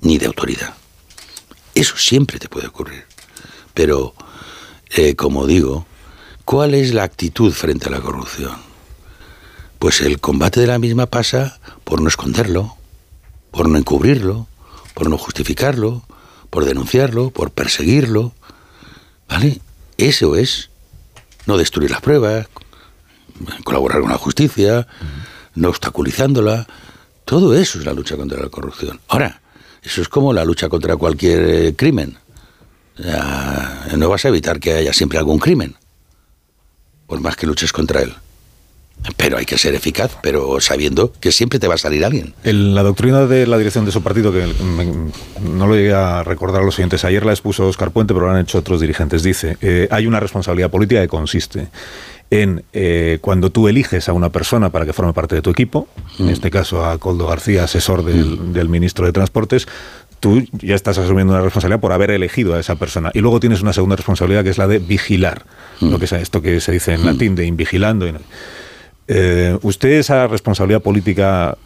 ni 0.00 0.18
de 0.18 0.26
autoridad. 0.26 0.74
Eso 1.74 1.96
siempre 1.96 2.38
te 2.38 2.48
puede 2.48 2.68
ocurrir. 2.68 3.04
Pero, 3.74 4.14
eh, 4.90 5.14
como 5.16 5.46
digo, 5.46 5.86
¿Cuál 6.50 6.74
es 6.74 6.92
la 6.92 7.04
actitud 7.04 7.52
frente 7.52 7.86
a 7.86 7.92
la 7.92 8.00
corrupción? 8.00 8.56
Pues 9.78 10.00
el 10.00 10.18
combate 10.18 10.58
de 10.58 10.66
la 10.66 10.80
misma 10.80 11.06
pasa 11.06 11.60
por 11.84 12.00
no 12.00 12.08
esconderlo, 12.08 12.76
por 13.52 13.68
no 13.68 13.78
encubrirlo, 13.78 14.48
por 14.94 15.08
no 15.08 15.16
justificarlo, 15.16 16.02
por 16.50 16.64
denunciarlo, 16.64 17.30
por 17.30 17.52
perseguirlo. 17.52 18.32
¿Vale? 19.28 19.60
Eso 19.96 20.34
es 20.34 20.70
no 21.46 21.56
destruir 21.56 21.92
las 21.92 22.00
pruebas, 22.00 22.48
colaborar 23.64 24.00
con 24.00 24.10
la 24.10 24.18
justicia, 24.18 24.86
no 25.54 25.68
obstaculizándola. 25.68 26.66
Todo 27.24 27.54
eso 27.54 27.78
es 27.78 27.84
la 27.84 27.92
lucha 27.92 28.16
contra 28.16 28.40
la 28.40 28.48
corrupción. 28.48 29.00
Ahora, 29.08 29.40
eso 29.82 30.02
es 30.02 30.08
como 30.08 30.32
la 30.32 30.44
lucha 30.44 30.68
contra 30.68 30.96
cualquier 30.96 31.40
eh, 31.48 31.74
crimen. 31.76 32.18
no 33.96 34.08
vas 34.08 34.24
a 34.24 34.28
evitar 34.28 34.60
que 34.60 34.74
haya 34.74 34.92
siempre 34.92 35.18
algún 35.18 35.38
crimen 35.38 35.76
por 37.10 37.20
más 37.20 37.36
que 37.36 37.46
luches 37.46 37.72
contra 37.72 38.02
él. 38.02 38.14
Pero 39.16 39.38
hay 39.38 39.46
que 39.46 39.58
ser 39.58 39.74
eficaz, 39.74 40.16
pero 40.22 40.60
sabiendo 40.60 41.12
que 41.12 41.32
siempre 41.32 41.58
te 41.58 41.66
va 41.66 41.74
a 41.74 41.78
salir 41.78 42.04
alguien. 42.04 42.34
En 42.44 42.74
la 42.74 42.82
doctrina 42.82 43.26
de 43.26 43.46
la 43.46 43.58
dirección 43.58 43.84
de 43.84 43.92
su 43.92 44.02
partido, 44.02 44.30
que 44.30 44.46
no 45.42 45.66
lo 45.66 45.74
llegué 45.74 45.92
a 45.92 46.22
recordar 46.22 46.62
a 46.62 46.64
los 46.64 46.74
siguientes, 46.76 47.04
ayer 47.04 47.24
la 47.24 47.32
expuso 47.32 47.66
Oscar 47.66 47.90
Puente, 47.90 48.14
pero 48.14 48.26
lo 48.26 48.32
han 48.32 48.40
hecho 48.40 48.58
otros 48.58 48.80
dirigentes, 48.80 49.22
dice, 49.22 49.56
eh, 49.62 49.88
hay 49.90 50.06
una 50.06 50.20
responsabilidad 50.20 50.70
política 50.70 51.00
que 51.00 51.08
consiste 51.08 51.68
en 52.30 52.62
eh, 52.72 53.18
cuando 53.20 53.50
tú 53.50 53.68
eliges 53.68 54.08
a 54.08 54.12
una 54.12 54.30
persona 54.30 54.70
para 54.70 54.86
que 54.86 54.92
forme 54.92 55.12
parte 55.12 55.34
de 55.34 55.42
tu 55.42 55.50
equipo, 55.50 55.88
en 56.18 56.26
mm. 56.26 56.30
este 56.30 56.50
caso 56.50 56.84
a 56.84 56.98
Coldo 56.98 57.26
García, 57.26 57.64
asesor 57.64 58.04
del, 58.04 58.38
mm. 58.38 58.52
del 58.52 58.68
ministro 58.68 59.04
de 59.04 59.12
Transportes, 59.12 59.66
tú 60.20 60.46
ya 60.52 60.74
estás 60.74 60.98
asumiendo 60.98 61.32
una 61.32 61.42
responsabilidad 61.42 61.80
por 61.80 61.92
haber 61.92 62.10
elegido 62.10 62.54
a 62.54 62.60
esa 62.60 62.76
persona. 62.76 63.10
Y 63.14 63.20
luego 63.20 63.40
tienes 63.40 63.62
una 63.62 63.72
segunda 63.72 63.96
responsabilidad 63.96 64.44
que 64.44 64.50
es 64.50 64.58
la 64.58 64.68
de 64.68 64.78
vigilar, 64.78 65.44
lo 65.80 65.98
que 65.98 66.04
es 66.04 66.12
esto 66.12 66.42
que 66.42 66.60
se 66.60 66.72
dice 66.72 66.94
en 66.94 67.02
mm. 67.02 67.06
latín 67.06 67.34
de 67.34 67.46
invigilando. 67.46 68.06
Eh, 69.08 69.58
¿Usted 69.62 69.88
esa 69.98 70.28
responsabilidad 70.28 70.82
política, 70.82 71.56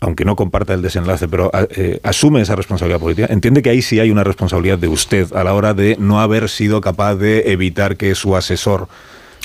aunque 0.00 0.24
no 0.24 0.34
comparta 0.34 0.74
el 0.74 0.82
desenlace, 0.82 1.28
pero 1.28 1.50
eh, 1.76 2.00
asume 2.02 2.40
esa 2.40 2.56
responsabilidad 2.56 2.98
política? 2.98 3.28
¿Entiende 3.30 3.62
que 3.62 3.70
ahí 3.70 3.82
sí 3.82 4.00
hay 4.00 4.10
una 4.10 4.24
responsabilidad 4.24 4.78
de 4.78 4.88
usted 4.88 5.32
a 5.34 5.44
la 5.44 5.54
hora 5.54 5.74
de 5.74 5.96
no 6.00 6.20
haber 6.20 6.48
sido 6.48 6.80
capaz 6.80 7.16
de 7.16 7.52
evitar 7.52 7.96
que 7.96 8.14
su 8.14 8.34
asesor 8.34 8.88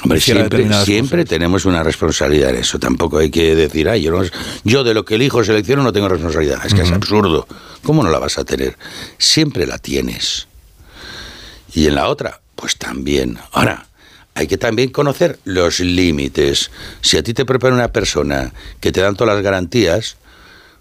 Hombre, 0.04 0.20
siempre, 0.20 0.72
siempre 0.84 1.26
tenemos 1.26 1.66
una 1.66 1.82
responsabilidad 1.82 2.52
en 2.52 2.58
eso. 2.58 2.78
Tampoco 2.80 3.18
hay 3.20 3.32
que 3.32 3.56
decir, 3.56 3.90
ay, 3.90 4.04
yo, 4.04 4.22
yo 4.64 4.84
de 4.84 4.94
lo 4.94 5.06
que 5.06 5.16
elijo 5.16 5.44
selecciono 5.44 5.84
no 5.84 5.94
tengo 5.94 6.10
responsabilidad. 6.10 6.66
Es 6.66 6.74
que 6.74 6.82
es 6.82 6.92
absurdo. 6.92 7.48
¿Cómo 7.84 8.04
no 8.04 8.10
la 8.10 8.20
vas 8.20 8.38
a 8.38 8.44
tener? 8.44 8.78
Siempre 9.18 9.66
la 9.66 9.78
tienes. 9.78 10.48
Y 11.74 11.88
en 11.88 11.96
la 11.96 12.08
otra, 12.08 12.42
pues 12.56 12.78
también. 12.78 13.38
Ahora, 13.52 13.88
hay 14.34 14.48
que 14.48 14.58
también 14.58 14.90
conocer 14.92 15.40
los 15.46 15.80
límites. 15.80 16.72
Si 17.02 17.18
a 17.18 17.24
ti 17.24 17.34
te 17.34 17.46
prepara 17.46 17.74
una 17.74 17.88
persona 17.88 18.54
que 18.82 18.92
te 18.92 19.02
dan 19.02 19.16
todas 19.16 19.34
las 19.34 19.44
garantías, 19.44 20.18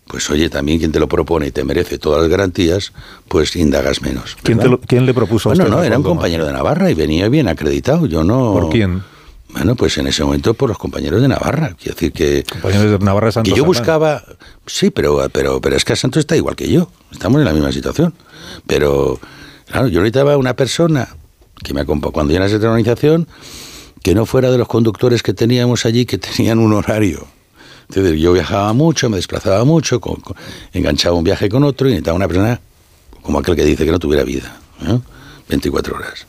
pues 0.07 0.29
oye, 0.31 0.51
también 0.51 0.79
quien 0.79 0.93
te 0.93 1.01
lo 1.01 1.09
propone 1.09 1.47
y 1.47 1.51
te 1.51 1.65
merece 1.65 1.99
todas 1.99 2.21
las 2.21 2.31
garantías, 2.31 2.93
pues 3.29 3.57
indagas 3.57 4.03
menos. 4.03 4.37
¿Quién, 4.43 5.07
le 5.07 5.15
propuso 5.15 5.51
a 5.51 5.55
no, 5.55 5.83
era 5.83 5.97
un 5.97 6.05
compañero 6.05 6.45
de 6.45 6.53
Navarra 6.53 6.91
y 6.91 6.95
venía 6.95 7.29
bien 7.29 7.49
acreditado. 7.49 8.07
Yo 8.07 8.23
no. 8.23 8.53
¿Por 8.53 8.71
quién? 8.71 9.03
Bueno, 9.51 9.77
pues 9.77 9.97
en 9.99 10.09
ese 10.09 10.25
momento 10.25 10.53
por 10.55 10.69
los 10.69 10.79
compañeros 10.79 11.23
de 11.23 11.29
Navarra. 11.29 11.77
Quiero 11.79 11.95
decir 11.95 12.13
que. 12.13 12.45
Compañeros 12.45 12.99
de 12.99 13.05
Navarra 13.05 13.33
Santos. 13.33 13.53
Que 13.53 13.57
yo 13.57 13.65
buscaba. 13.65 14.23
Sí, 14.67 14.91
pero, 14.91 15.29
pero, 15.33 15.61
pero 15.61 15.77
es 15.77 15.85
que 15.85 15.95
Santos 15.97 16.21
está 16.21 16.37
igual 16.37 16.57
que 16.57 16.69
yo. 16.69 16.91
Estamos 17.13 17.39
en 17.39 17.45
la 17.45 17.53
misma 17.53 17.73
situación. 17.73 18.15
Pero, 18.67 19.21
claro, 19.67 19.89
yo 19.89 20.01
necesitaba 20.01 20.37
una 20.37 20.55
persona 20.55 21.09
que 21.63 21.73
me 21.73 21.81
acompañara 21.81 22.13
cuando 22.13 22.35
ya 22.35 22.45
esa 22.45 22.57
organización 22.57 23.29
que 24.03 24.15
no 24.15 24.27
fuera 24.27 24.51
de 24.51 24.59
los 24.59 24.69
conductores 24.69 25.23
que 25.23 25.33
teníamos 25.33 25.87
allí 25.87 26.05
que 26.05 26.19
tenían 26.19 26.59
un 26.59 26.73
horario 26.75 27.27
entonces 27.89 28.19
yo 28.19 28.33
viajaba 28.33 28.73
mucho, 28.73 29.09
me 29.11 29.17
desplazaba 29.17 29.65
mucho, 29.65 30.01
enganchaba 30.73 31.17
un 31.17 31.25
viaje 31.25 31.49
con 31.49 31.65
otro 31.65 31.89
y 31.89 31.91
necesitaba 31.93 32.17
una 32.17 32.29
persona 32.29 32.61
como 33.23 33.39
aquel 33.39 33.57
que 33.57 33.65
dice 33.65 33.85
que 33.85 33.91
no 33.91 33.99
tuviera 33.99 34.25
vida, 34.25 34.61
24 35.49 35.97
horas. 35.97 36.27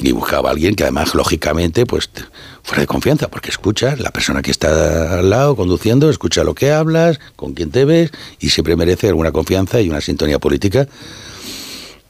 Y 0.00 0.12
buscaba 0.12 0.50
a 0.50 0.52
alguien 0.52 0.76
que 0.76 0.84
además, 0.84 1.14
lógicamente, 1.14 1.84
pues 1.84 2.08
fuera 2.62 2.82
de 2.82 2.86
confianza, 2.86 3.28
porque 3.28 3.48
escucha, 3.48 3.96
la 3.96 4.10
persona 4.10 4.42
que 4.42 4.50
está 4.50 5.18
al 5.18 5.30
lado 5.30 5.56
conduciendo, 5.56 6.08
escucha 6.08 6.44
lo 6.44 6.54
que 6.54 6.70
hablas, 6.70 7.18
con 7.34 7.54
quién 7.54 7.70
te 7.70 7.84
ves, 7.84 8.12
y 8.38 8.50
siempre 8.50 8.76
merece 8.76 9.08
alguna 9.08 9.32
confianza 9.32 9.80
y 9.80 9.88
una 9.88 10.00
sintonía 10.00 10.38
política. 10.38 10.86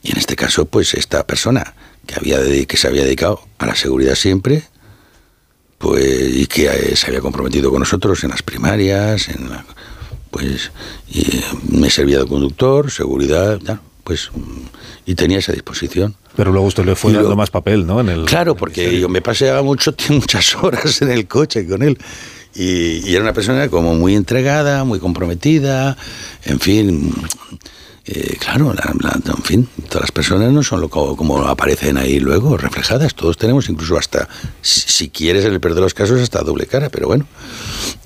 Y 0.03 0.13
en 0.13 0.19
este 0.19 0.37
caso, 0.37 0.67
pues 0.67 0.95
esta 0.95 1.27
persona 1.27 1.75
que, 2.07 2.17
había 2.17 2.39
que 2.67 2.77
se 2.77 2.89
había 2.89 3.05
dedicado 3.05 3.41
a 3.59 3.67
la 3.67 3.75
seguridad 3.75 4.17
siempre, 4.17 4.65
pues 5.79 6.37
y 6.37 6.47
que 6.47 6.67
eh, 6.67 6.97
se 6.97 7.07
había 7.07 7.21
comprometido 7.21 7.71
con 7.71 7.81
nosotros 7.81 8.23
en 8.25 8.31
las 8.31 8.43
primarias, 8.43 9.29
en 9.29 9.49
pues 10.31 10.71
y 11.09 11.25
me 11.71 11.89
servía 11.89 12.19
de 12.19 12.27
conductor, 12.27 12.91
seguridad, 12.91 13.61
pues 14.05 14.31
y 15.07 15.15
tenía 15.15 15.39
esa 15.39 15.53
disposición. 15.53 16.17
Pero 16.37 16.53
luego 16.53 16.67
usted 16.67 16.85
le 16.85 16.95
fue 16.95 17.13
dando 17.13 17.35
más 17.35 17.51
papel, 17.51 17.87
¿no? 17.87 18.01
En 18.01 18.09
el, 18.09 18.25
claro, 18.27 18.57
porque 18.57 19.01
yo 19.01 19.09
me 19.09 19.23
paseaba 19.23 19.63
mucho, 19.63 19.95
muchas 20.11 20.55
horas 20.57 21.01
en 21.03 21.11
el 21.11 21.27
coche 21.27 21.67
con 21.67 21.83
él. 21.83 21.99
Y, 22.55 23.09
y, 23.09 23.15
era 23.15 23.23
una 23.23 23.33
persona 23.33 23.69
como 23.69 23.95
muy 23.95 24.15
entregada, 24.15 24.83
muy 24.85 24.99
comprometida, 24.99 25.97
en 26.45 26.59
fin, 26.59 27.15
eh, 28.11 28.39
claro, 28.41 28.73
en 28.73 29.43
fin, 29.43 29.69
todas 29.87 30.01
las 30.01 30.13
personas 30.13 30.51
no 30.51 30.63
son 30.63 30.81
lo, 30.81 30.89
como, 30.89 31.43
aparecen 31.43 31.99
ahí 31.99 32.19
luego, 32.19 32.57
reflejadas. 32.57 33.15
Todos 33.15 33.37
tenemos 33.37 33.69
incluso 33.69 33.99
hasta, 33.99 34.31
si, 34.63 35.11
quieres, 35.11 35.45
el 35.45 35.61
peor 35.61 35.75
de 35.75 35.83
los 35.83 35.93
casos, 35.93 36.19
hasta 36.19 36.43
doble 36.43 36.65
cara, 36.65 36.89
pero 36.89 37.07
bueno. 37.07 37.27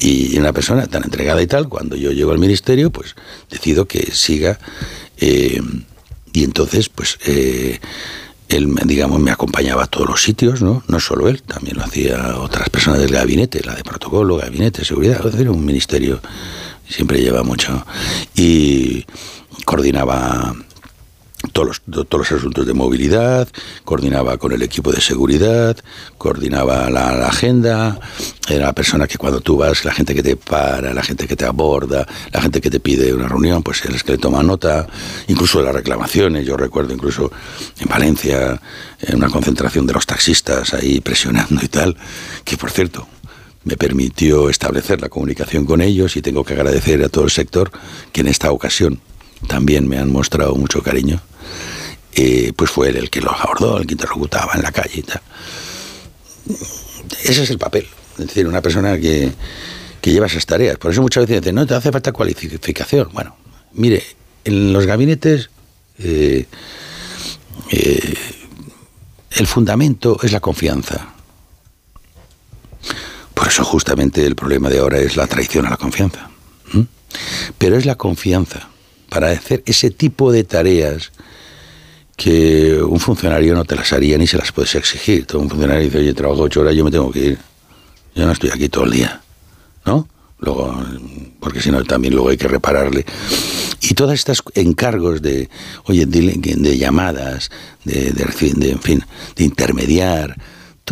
Y 0.01 0.37
una 0.39 0.53
persona 0.53 0.89
tan 0.89 1.05
entregada 1.05 1.41
y 1.41 1.47
tal, 1.47 1.69
cuando 1.69 1.95
yo 1.95 2.11
llego 2.11 2.33
al 2.33 2.41
ministerio, 2.41 2.91
pues 2.91 3.15
decido 3.49 3.87
que 3.87 4.11
siga 4.13 4.59
Eh, 5.19 5.61
y 6.33 6.43
entonces, 6.43 6.89
pues, 6.89 7.19
eh, 7.27 7.79
él, 8.49 8.75
digamos, 8.85 9.21
me 9.21 9.31
acompañaba 9.31 9.85
a 9.85 9.87
todos 9.87 10.09
los 10.09 10.21
sitios, 10.21 10.63
¿no? 10.63 10.83
No 10.89 10.99
solo 10.99 11.29
él, 11.29 11.43
también 11.43 11.77
lo 11.77 11.85
hacía 11.85 12.39
otras 12.39 12.71
personas 12.71 12.99
del 12.99 13.13
gabinete, 13.13 13.63
la 13.65 13.77
de 13.77 13.85
protocolo, 13.85 14.37
gabinete, 14.37 14.85
seguridad, 14.85 15.25
es 15.25 15.47
un 15.47 15.65
ministerio 15.65 16.21
siempre 16.93 17.21
lleva 17.21 17.43
mucho. 17.43 17.85
Y 18.35 19.05
coordinaba 19.65 20.55
todos 21.51 21.83
los, 21.87 22.07
todos 22.09 22.31
los 22.31 22.33
asuntos 22.33 22.67
de 22.67 22.73
movilidad, 22.73 23.49
coordinaba 23.85 24.37
con 24.39 24.53
el 24.53 24.63
equipo 24.63 24.93
de 24.93 25.01
seguridad, 25.01 25.77
coordinaba 26.19 26.89
la, 26.91 27.27
agenda, 27.27 27.99
era 28.49 28.67
la 28.67 28.73
persona 28.73 29.09
que 29.09 29.19
cuando 29.19 29.41
tú 29.41 29.57
vas, 29.57 29.85
la 29.85 29.93
gente 29.93 30.15
que 30.15 30.23
te 30.23 30.37
para, 30.37 30.95
la 30.95 31.03
gente 31.03 31.27
que 31.27 31.35
te 31.35 31.45
aborda, 31.45 32.07
la 32.33 32.41
gente 32.41 32.61
que 32.61 32.71
te 32.71 32.79
pide 32.79 33.13
una 33.13 33.29
reunión, 33.29 33.63
pues 33.63 33.85
es 33.85 34.05
que 34.05 34.13
le 34.13 34.19
toma 34.19 34.43
nota, 34.43 34.87
incluso 35.29 35.61
las 35.63 35.75
reclamaciones, 35.75 36.47
yo 36.47 36.57
recuerdo 36.57 36.93
incluso 36.93 37.33
en 37.81 37.89
Valencia, 37.89 38.61
en 39.01 39.17
una 39.17 39.29
concentración 39.29 39.87
de 39.87 39.95
los 39.95 40.07
taxistas 40.07 40.75
ahí 40.75 41.01
presionando 41.01 41.61
y 41.63 41.69
tal, 41.69 41.97
que 42.45 42.57
por 42.57 42.71
cierto, 42.71 43.09
me 43.65 43.77
permitió 43.77 44.49
establecer 44.49 45.01
la 45.01 45.09
comunicación 45.09 45.65
con 45.65 45.81
ellos 45.81 46.17
y 46.17 46.23
tengo 46.23 46.45
que 46.45 46.55
agradecer 46.55 47.03
a 47.05 47.09
todo 47.09 47.25
el 47.25 47.31
sector 47.31 47.71
que 48.13 48.23
en 48.23 48.29
esta 48.29 48.51
ocasión 48.51 49.01
también 49.47 49.89
me 49.89 49.99
han 49.99 50.11
mostrado 50.11 50.55
mucho 50.55 50.83
cariño 50.83 51.23
eh, 52.15 52.53
pues 52.55 52.71
fue 52.71 52.91
él 52.91 52.97
el 52.97 53.11
que 53.11 53.23
los 53.23 53.33
abordó, 53.41 53.79
el 53.79 53.87
que 53.87 53.95
interlocutaba 53.95 54.53
en 54.55 54.63
la 54.63 54.71
calle 54.71 54.99
y 54.99 55.03
tal. 55.03 55.23
Ese 57.25 57.43
es 57.43 57.51
el 57.51 57.59
papel, 57.59 57.87
es 58.19 58.27
decir, 58.27 58.47
una 58.47 58.61
persona 58.61 58.99
que, 58.99 59.33
lleva 60.03 60.27
esas 60.27 60.45
tareas. 60.45 60.77
Por 60.77 60.91
eso 60.91 61.01
muchas 61.01 61.23
veces 61.23 61.41
dicen, 61.41 61.55
no, 61.55 61.67
te 61.67 61.75
hace 61.75 61.91
falta 61.91 62.13
cualificación. 62.13 63.09
Bueno, 63.13 63.37
mire, 63.73 64.03
en 64.45 64.73
los 64.73 64.85
gabinetes 64.85 65.49
eh, 65.99 66.47
eh, 67.71 68.15
el 69.31 69.47
fundamento 69.47 70.19
es 70.23 70.33
la 70.33 70.41
confianza. 70.41 71.15
Eso 73.53 73.65
justamente 73.65 74.25
el 74.25 74.35
problema 74.35 74.71
de 74.71 74.79
ahora 74.79 74.97
es 74.97 75.15
la 75.15 75.27
traición 75.27 75.67
a 75.67 75.71
la 75.71 75.77
confianza. 75.77 76.31
Pero 77.59 77.77
es 77.77 77.85
la 77.85 77.97
confianza 77.97 78.71
para 79.11 79.29
hacer 79.31 79.63
ese 79.67 79.91
tipo 79.91 80.33
de 80.33 80.43
tareas 80.45 81.13
que 82.17 82.81
un 82.83 82.99
funcionario 82.99 83.55
no 83.55 83.67
te 83.67 83.77
las 83.77 83.93
haría 83.93 84.17
ni 84.17 84.27
se 84.27 84.39
las 84.39 84.53
puedes 84.53 84.75
exigir. 84.75 85.27
Todo 85.27 85.43
un 85.43 85.51
funcionario 85.51 85.85
dice, 85.85 85.99
oye, 85.99 86.15
trabajo 86.15 86.41
ocho 86.41 86.63
horas, 86.63 86.75
yo 86.75 86.83
me 86.83 86.91
tengo 86.91 87.13
que 87.13 87.19
ir. 87.19 87.39
Yo 88.15 88.25
no 88.25 88.33
estoy 88.33 88.49
aquí 88.49 88.71
todo 88.71 88.85
el 88.85 88.93
día, 88.93 89.21
¿no? 89.85 90.09
Luego, 90.39 90.75
porque 91.39 91.61
si 91.61 91.71
no, 91.71 91.85
también 91.85 92.15
luego 92.15 92.31
hay 92.31 92.39
que 92.39 92.49
repararle. 92.49 93.05
Y 93.83 93.93
todas 93.93 94.15
estas 94.15 94.43
encargos 94.55 95.21
de, 95.21 95.51
oye, 95.85 96.07
de, 96.07 96.79
llamadas, 96.79 97.51
de, 97.85 98.13
de, 98.13 98.23
en 98.71 98.81
fin, 98.81 99.05
de 99.37 99.45
intermediar, 99.45 100.39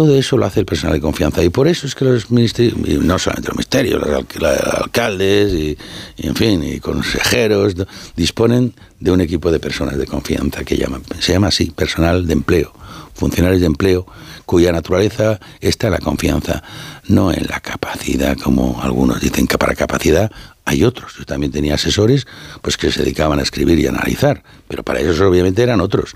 todo 0.00 0.16
eso 0.16 0.38
lo 0.38 0.46
hace 0.46 0.60
el 0.60 0.64
personal 0.64 0.94
de 0.94 1.00
confianza. 1.02 1.44
Y 1.44 1.50
por 1.50 1.68
eso 1.68 1.86
es 1.86 1.94
que 1.94 2.06
los 2.06 2.30
ministerios, 2.30 2.74
no 2.78 3.18
solamente 3.18 3.48
los 3.48 3.56
ministerios, 3.56 4.00
los 4.00 4.58
alcaldes 4.80 5.52
y, 5.52 5.76
en 6.16 6.34
fin, 6.34 6.62
y 6.64 6.80
consejeros, 6.80 7.74
disponen 8.16 8.72
de 8.98 9.10
un 9.10 9.20
equipo 9.20 9.52
de 9.52 9.60
personas 9.60 9.98
de 9.98 10.06
confianza 10.06 10.64
que 10.64 10.78
llaman, 10.78 11.02
se 11.18 11.34
llama 11.34 11.48
así, 11.48 11.70
personal 11.70 12.26
de 12.26 12.32
empleo, 12.32 12.72
funcionarios 13.12 13.60
de 13.60 13.66
empleo, 13.66 14.06
cuya 14.46 14.72
naturaleza 14.72 15.38
está 15.60 15.88
en 15.88 15.92
la 15.92 15.98
confianza, 15.98 16.62
no 17.06 17.30
en 17.30 17.46
la 17.46 17.60
capacidad, 17.60 18.38
como 18.38 18.80
algunos 18.80 19.20
dicen 19.20 19.46
que 19.46 19.58
para 19.58 19.74
capacidad 19.74 20.32
hay 20.64 20.82
otros. 20.82 21.16
Yo 21.18 21.26
también 21.26 21.52
tenía 21.52 21.74
asesores 21.74 22.26
pues 22.62 22.78
que 22.78 22.90
se 22.90 23.00
dedicaban 23.00 23.38
a 23.38 23.42
escribir 23.42 23.78
y 23.78 23.86
analizar, 23.86 24.42
pero 24.66 24.82
para 24.82 25.00
ellos 25.00 25.20
obviamente 25.20 25.62
eran 25.62 25.82
otros. 25.82 26.14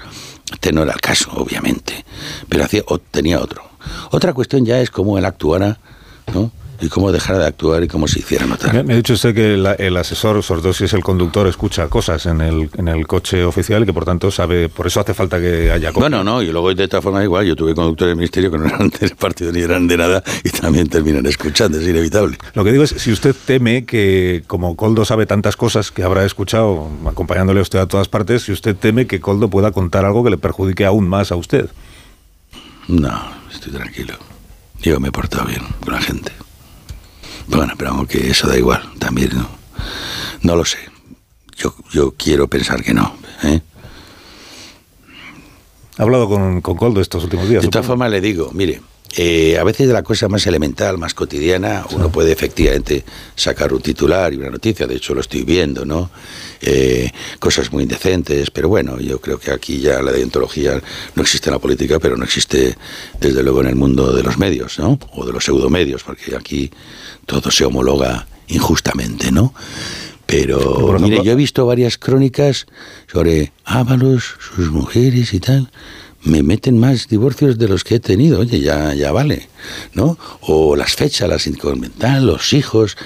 Este 0.51 0.73
no 0.73 0.85
era 0.85 0.95
el 0.95 1.01
caso, 1.03 1.31
obviamente, 1.35 2.07
pero 2.49 2.65
hacía, 2.65 2.83
tenía 3.11 3.41
otro. 3.41 3.74
Otra 4.11 4.33
cuestión 4.33 4.65
ya 4.65 4.81
es 4.81 4.91
cómo 4.91 5.19
él 5.19 5.25
actuara, 5.25 5.79
¿no? 6.33 6.51
y 6.81 6.89
cómo 6.89 7.13
dejara 7.13 7.39
de 7.39 7.47
actuar 7.47 7.83
y 7.83 7.89
cómo 7.89 8.09
se 8.09 8.21
hiciera 8.21 8.47
notar. 8.47 8.85
Me, 8.85 8.95
ha 8.95 8.97
dicho 8.97 9.15
usted 9.15 9.35
que 9.35 9.55
el 9.55 9.97
asesor, 9.97 10.43
sobre 10.43 10.63
todo 10.63 10.73
si 10.73 10.85
es 10.85 10.93
el 10.93 11.03
conductor, 11.03 11.47
escucha 11.47 11.89
cosas 11.89 12.27
en 12.27 12.41
el, 12.41 12.71
en 12.77 12.89
el 12.89 13.07
coche 13.07 13.45
oficial 13.45 13.83
y 13.83 13.87
que 13.87 13.93
por 13.93 14.05
tanto 14.05 14.31
sabe, 14.31 14.69
por 14.69 14.87
eso 14.87 15.01
hace 15.01 15.15
falta 15.15 15.41
que 15.41 15.71
haya 15.71 15.89
cosas. 15.89 16.11
Bueno, 16.11 16.25
no, 16.25 16.43
y 16.43 16.51
luego 16.51 16.75
de 16.75 16.85
esta 16.85 17.01
forma 17.01 17.23
igual, 17.23 17.47
yo 17.47 17.57
tuve 17.57 17.75
conductores 17.75 18.11
del 18.11 18.17
ministerio 18.17 18.51
que 18.51 18.59
no 18.59 18.67
eran 18.67 18.89
del 18.89 19.17
partido 19.17 19.53
ni 19.53 19.61
eran 19.61 19.87
de 19.87 19.97
nada 19.97 20.23
y 20.43 20.51
también 20.51 20.89
terminan 20.89 21.27
escuchando, 21.27 21.79
es 21.79 21.89
inevitable. 21.89 22.37
Lo 22.55 22.65
que 22.65 22.73
digo 22.73 22.85
es, 22.85 22.91
si 22.91 23.13
usted 23.13 23.35
teme 23.47 23.85
que, 23.85 24.43
como 24.47 24.77
Coldo 24.77 25.05
sabe 25.05 25.27
tantas 25.27 25.57
cosas 25.57 25.91
que 25.91 26.03
habrá 26.03 26.25
escuchado 26.25 26.89
acompañándole 27.07 27.61
a 27.61 27.63
usted 27.63 27.79
a 27.79 27.87
todas 27.87 28.09
partes, 28.09 28.43
si 28.43 28.53
usted 28.53 28.77
teme 28.77 29.07
que 29.07 29.21
Coldo 29.21 29.49
pueda 29.49 29.73
contar 29.73 30.05
algo 30.05 30.25
que 30.25 30.31
le 30.31 30.39
perjudique 30.39 30.85
aún 30.85 31.09
más 31.09 31.33
a 31.33 31.37
usted. 31.37 31.71
No, 32.89 33.23
estoy 33.53 33.73
tranquilo. 33.73 34.15
Yo 34.81 35.01
me 35.01 35.09
he 35.09 35.13
portado 35.13 35.47
bien 35.47 35.63
con 35.83 35.95
la 35.95 36.03
gente. 36.03 36.33
Bueno, 37.47 37.75
pero 37.77 37.91
vamos, 37.93 38.09
que 38.09 38.31
eso 38.31 38.49
da 38.49 38.57
igual, 38.57 38.83
también, 38.99 39.31
¿no? 39.35 39.49
No 40.43 40.57
lo 40.57 40.65
sé. 40.65 40.79
Yo, 41.57 41.75
yo 41.93 42.13
quiero 42.17 42.49
pensar 42.49 42.83
que 42.83 42.93
no. 42.93 43.17
¿eh? 43.43 43.61
¿Ha 45.97 46.03
hablado 46.03 46.29
con, 46.29 46.61
con 46.61 46.77
Coldo 46.77 47.01
estos 47.01 47.25
últimos 47.25 47.49
días? 47.49 47.63
De 47.63 47.69
todas 47.69 47.87
formas, 47.87 48.11
le 48.11 48.21
digo, 48.21 48.51
mire, 48.53 48.83
eh, 49.17 49.57
a 49.59 49.65
veces 49.65 49.87
de 49.87 49.93
la 49.93 50.03
cosa 50.03 50.29
más 50.29 50.47
elemental, 50.47 50.99
más 50.99 51.15
cotidiana, 51.15 51.87
uno 51.93 52.11
puede 52.11 52.33
efectivamente 52.33 53.05
sacar 53.37 53.73
un 53.73 53.81
titular 53.81 54.33
y 54.33 54.37
una 54.37 54.51
noticia, 54.51 54.87
de 54.87 54.97
hecho 54.97 55.15
lo 55.15 55.21
estoy 55.21 55.45
viendo, 55.45 55.85
¿no? 55.85 56.11
Eh, 56.61 57.13
cosas 57.39 57.73
muy 57.73 57.85
indecentes, 57.85 58.51
pero 58.51 58.69
bueno, 58.69 58.99
yo 58.99 59.21
creo 59.21 59.39
que 59.39 59.53
aquí 59.53 59.79
ya 59.79 60.03
la 60.03 60.11
deontología 60.11 60.81
no 61.15 61.23
existe 61.23 61.49
en 61.49 61.55
la 61.55 61.61
política, 61.61 62.01
pero 62.01 62.17
no 62.17 62.25
existe 62.25 62.77
desde 63.21 63.43
luego 63.43 63.61
en 63.61 63.69
el 63.69 63.77
mundo 63.77 64.13
de 64.13 64.23
los 64.23 64.37
medios, 64.39 64.79
¿no? 64.79 64.99
O 65.13 65.25
de 65.25 65.33
los 65.33 65.45
pseudomedios, 65.45 66.03
porque 66.03 66.35
aquí 66.35 66.71
todo 67.27 67.51
se 67.51 67.65
homologa 67.65 68.27
injustamente, 68.49 69.31
¿no? 69.31 69.55
Pero, 70.27 70.97
mire, 70.99 71.23
yo 71.23 71.33
he 71.33 71.37
visto 71.37 71.67
varias 71.67 71.99
crónicas 71.99 72.67
sobre 73.13 73.53
Ábalos, 73.65 74.25
sus 74.41 74.71
mujeres 74.71 75.35
y 75.35 75.41
tal. 75.41 75.71
Me 76.25 76.43
meten 76.43 76.79
más 76.79 77.09
divorcios 77.09 77.59
de 77.59 77.69
los 77.69 77.85
que 77.85 77.97
he 77.97 78.01
tenido, 78.01 78.41
oye, 78.41 78.61
ya, 78.61 78.95
ya 78.95 79.13
vale, 79.13 79.49
¿no? 79.93 80.19
O 80.41 80.75
las 80.75 80.95
fechas, 80.95 81.29
las 81.29 81.47
inconvental, 81.47 82.27
los 82.27 82.53
hijos, 82.53 82.97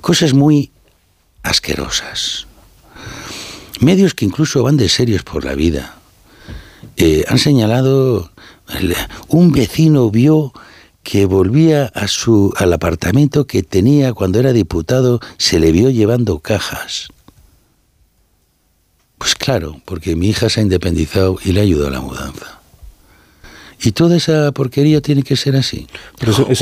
cosas 0.00 0.34
muy 0.34 0.70
asquerosas. 1.42 2.46
Medios 3.80 4.14
que 4.14 4.24
incluso 4.24 4.62
van 4.62 4.76
de 4.76 4.88
serios 4.88 5.22
por 5.22 5.44
la 5.44 5.54
vida. 5.54 5.98
Eh, 6.96 7.24
han 7.28 7.38
señalado, 7.38 8.32
un 9.28 9.52
vecino 9.52 10.10
vio 10.10 10.52
que 11.04 11.26
volvía 11.26 11.86
a 11.94 12.08
su, 12.08 12.52
al 12.56 12.72
apartamento 12.72 13.46
que 13.46 13.62
tenía 13.62 14.12
cuando 14.12 14.40
era 14.40 14.52
diputado, 14.52 15.20
se 15.38 15.58
le 15.58 15.72
vio 15.72 15.90
llevando 15.90 16.40
cajas. 16.40 17.08
Pues 19.18 19.34
claro, 19.34 19.80
porque 19.84 20.16
mi 20.16 20.28
hija 20.28 20.48
se 20.48 20.60
ha 20.60 20.62
independizado 20.62 21.38
y 21.44 21.52
le 21.52 21.60
ayudó 21.60 21.88
a 21.88 21.90
la 21.90 22.00
mudanza. 22.00 22.58
Y 23.80 23.92
toda 23.92 24.16
esa 24.16 24.50
porquería 24.52 25.00
tiene 25.00 25.22
que 25.22 25.36
ser 25.36 25.56
así. 25.56 25.86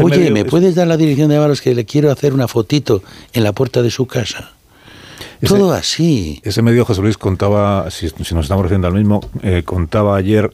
Oye, 0.03 0.31
¿me 0.31 0.45
puedes 0.45 0.75
dar 0.75 0.87
la 0.87 0.97
dirección 0.97 1.29
de 1.31 1.37
Avalos 1.37 1.63
que 1.63 1.75
le 1.75 1.85
quiero 1.85 2.11
hacer 2.11 2.35
una 2.35 2.47
fotito 2.47 3.03
en 3.33 3.45
la 3.45 3.53
puerta 3.53 3.83
de 3.83 3.91
su 3.91 4.07
casa? 4.07 4.53
Todo 5.47 5.73
así. 5.73 6.41
Ese 6.45 6.63
medio 6.63 6.85
José 6.85 7.03
Luis 7.03 7.17
contaba, 7.17 7.91
si, 7.91 8.07
nos 8.07 8.45
estamos 8.45 8.63
refiriendo 8.63 8.89
al 8.89 8.95
mismo, 8.95 9.21
eh, 9.43 9.63
contaba 9.65 10.17
ayer 10.17 10.51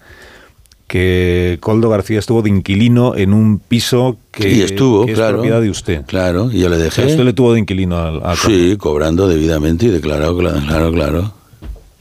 que 0.86 1.58
Coldo 1.60 1.88
García 1.88 2.18
estuvo 2.18 2.42
de 2.42 2.50
inquilino 2.50 3.16
en 3.16 3.32
un 3.32 3.58
piso 3.58 4.18
que, 4.30 4.62
estuvo, 4.62 5.06
es 5.06 5.14
claro, 5.14 5.38
propiedad 5.38 5.60
de 5.60 5.70
usted. 5.70 6.04
Claro, 6.06 6.50
y 6.52 6.60
yo 6.60 6.68
le 6.68 6.76
dejé. 6.76 7.06
usted 7.06 7.24
le 7.24 7.32
tuvo 7.32 7.54
de 7.54 7.60
inquilino 7.60 7.96
a, 7.96 8.36
Sí, 8.36 8.76
cobrando 8.76 9.26
debidamente 9.26 9.86
y 9.86 9.88
declarado, 9.88 10.36
claro, 10.36 10.92
claro. 10.92 11.41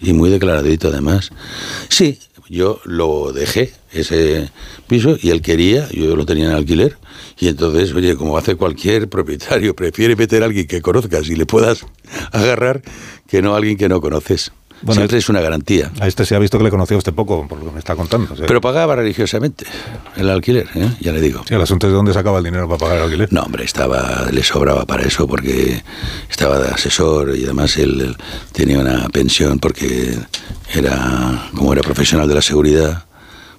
Y 0.02 0.14
muy 0.14 0.30
declaradito 0.30 0.88
además. 0.88 1.30
Sí, 1.90 2.20
yo 2.50 2.82
lo 2.84 3.32
dejé, 3.32 3.74
ese 3.94 4.50
piso, 4.88 5.16
y 5.22 5.30
él 5.30 5.42
quería, 5.42 5.88
yo 5.90 6.16
lo 6.16 6.26
tenía 6.26 6.48
en 6.48 6.52
alquiler, 6.52 6.98
y 7.40 7.48
entonces, 7.48 7.94
oye, 7.94 8.16
como 8.16 8.38
hace 8.38 8.56
cualquier 8.56 9.08
propietario, 9.08 9.76
prefiere 9.76 10.16
meter 10.16 10.44
a 10.44 10.48
alguien 10.48 10.68
que 10.68 10.82
conozcas 10.82 11.30
y 11.30 11.36
le 11.36 11.46
puedas 11.46 11.86
agarrar 12.32 12.82
que 13.28 13.42
no 13.42 13.54
a 13.54 13.58
alguien 13.58 13.78
que 13.78 13.88
no 13.88 14.02
conoces. 14.02 14.52
Bueno, 14.82 15.02
Siempre 15.02 15.18
es 15.20 15.30
una 15.30 15.42
garantía. 15.42 15.92
A 16.00 16.08
este 16.08 16.26
se 16.26 16.36
ha 16.36 16.40
visto 16.40 16.58
que 16.58 16.64
le 16.64 16.72
conocía 16.72 16.98
usted 16.98 17.14
poco, 17.14 17.48
por 17.48 17.60
lo 17.60 17.66
que 17.66 17.72
me 17.72 17.80
está 17.80 17.96
contando. 17.96 18.34
Pero 18.36 18.62
pagaba 18.62 18.96
religiosamente 18.96 19.66
el 20.16 20.30
alquiler, 20.30 20.68
¿eh? 20.76 20.90
ya 21.00 21.12
le 21.12 21.22
digo. 21.22 21.44
Sí, 21.48 21.54
el 21.54 21.62
asunto 21.62 21.88
es 21.88 21.92
de 21.92 21.98
dónde 21.98 22.14
sacaba 22.14 22.40
el 22.40 22.44
dinero 22.44 22.68
para 22.68 22.80
pagar 22.80 22.98
el 22.98 23.04
alquiler. 23.04 23.32
No, 23.32 23.44
hombre, 23.44 23.64
estaba, 23.64 24.28
le 24.32 24.44
sobraba 24.44 24.86
para 24.86 25.04
eso 25.04 25.28
porque 25.28 25.84
estaba 26.30 26.60
de 26.60 26.70
asesor 26.70 27.36
y 27.36 27.44
además 27.44 27.78
él, 27.78 28.16
tenía 28.52 28.80
una 28.80 29.08
pensión 29.10 29.60
porque 29.60 30.18
era, 30.74 31.50
como 31.56 31.74
era 31.74 31.82
profesional 31.82 32.28
de 32.28 32.36
la 32.36 32.42
seguridad, 32.42 33.06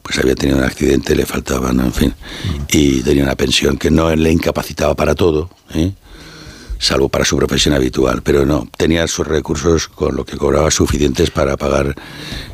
pues 0.02 0.18
había 0.18 0.34
tenido 0.34 0.58
un 0.58 0.64
accidente, 0.64 1.14
le 1.14 1.26
faltaban, 1.26 1.78
en 1.78 1.92
fin, 1.92 2.08
mm. 2.08 2.62
y 2.72 3.02
tenía 3.02 3.22
una 3.22 3.36
pensión 3.36 3.76
que 3.76 3.90
no 3.90 4.14
le 4.14 4.32
incapacitaba 4.32 4.94
para 4.94 5.14
todo, 5.14 5.50
¿eh? 5.74 5.92
Salvo 6.82 7.08
para 7.08 7.24
su 7.24 7.36
profesión 7.36 7.74
habitual, 7.74 8.22
pero 8.22 8.44
no, 8.44 8.66
tenía 8.76 9.06
sus 9.06 9.26
recursos 9.26 9.86
con 9.86 10.16
lo 10.16 10.24
que 10.24 10.36
cobraba 10.36 10.68
suficientes 10.72 11.30
para 11.30 11.56
pagar 11.56 11.94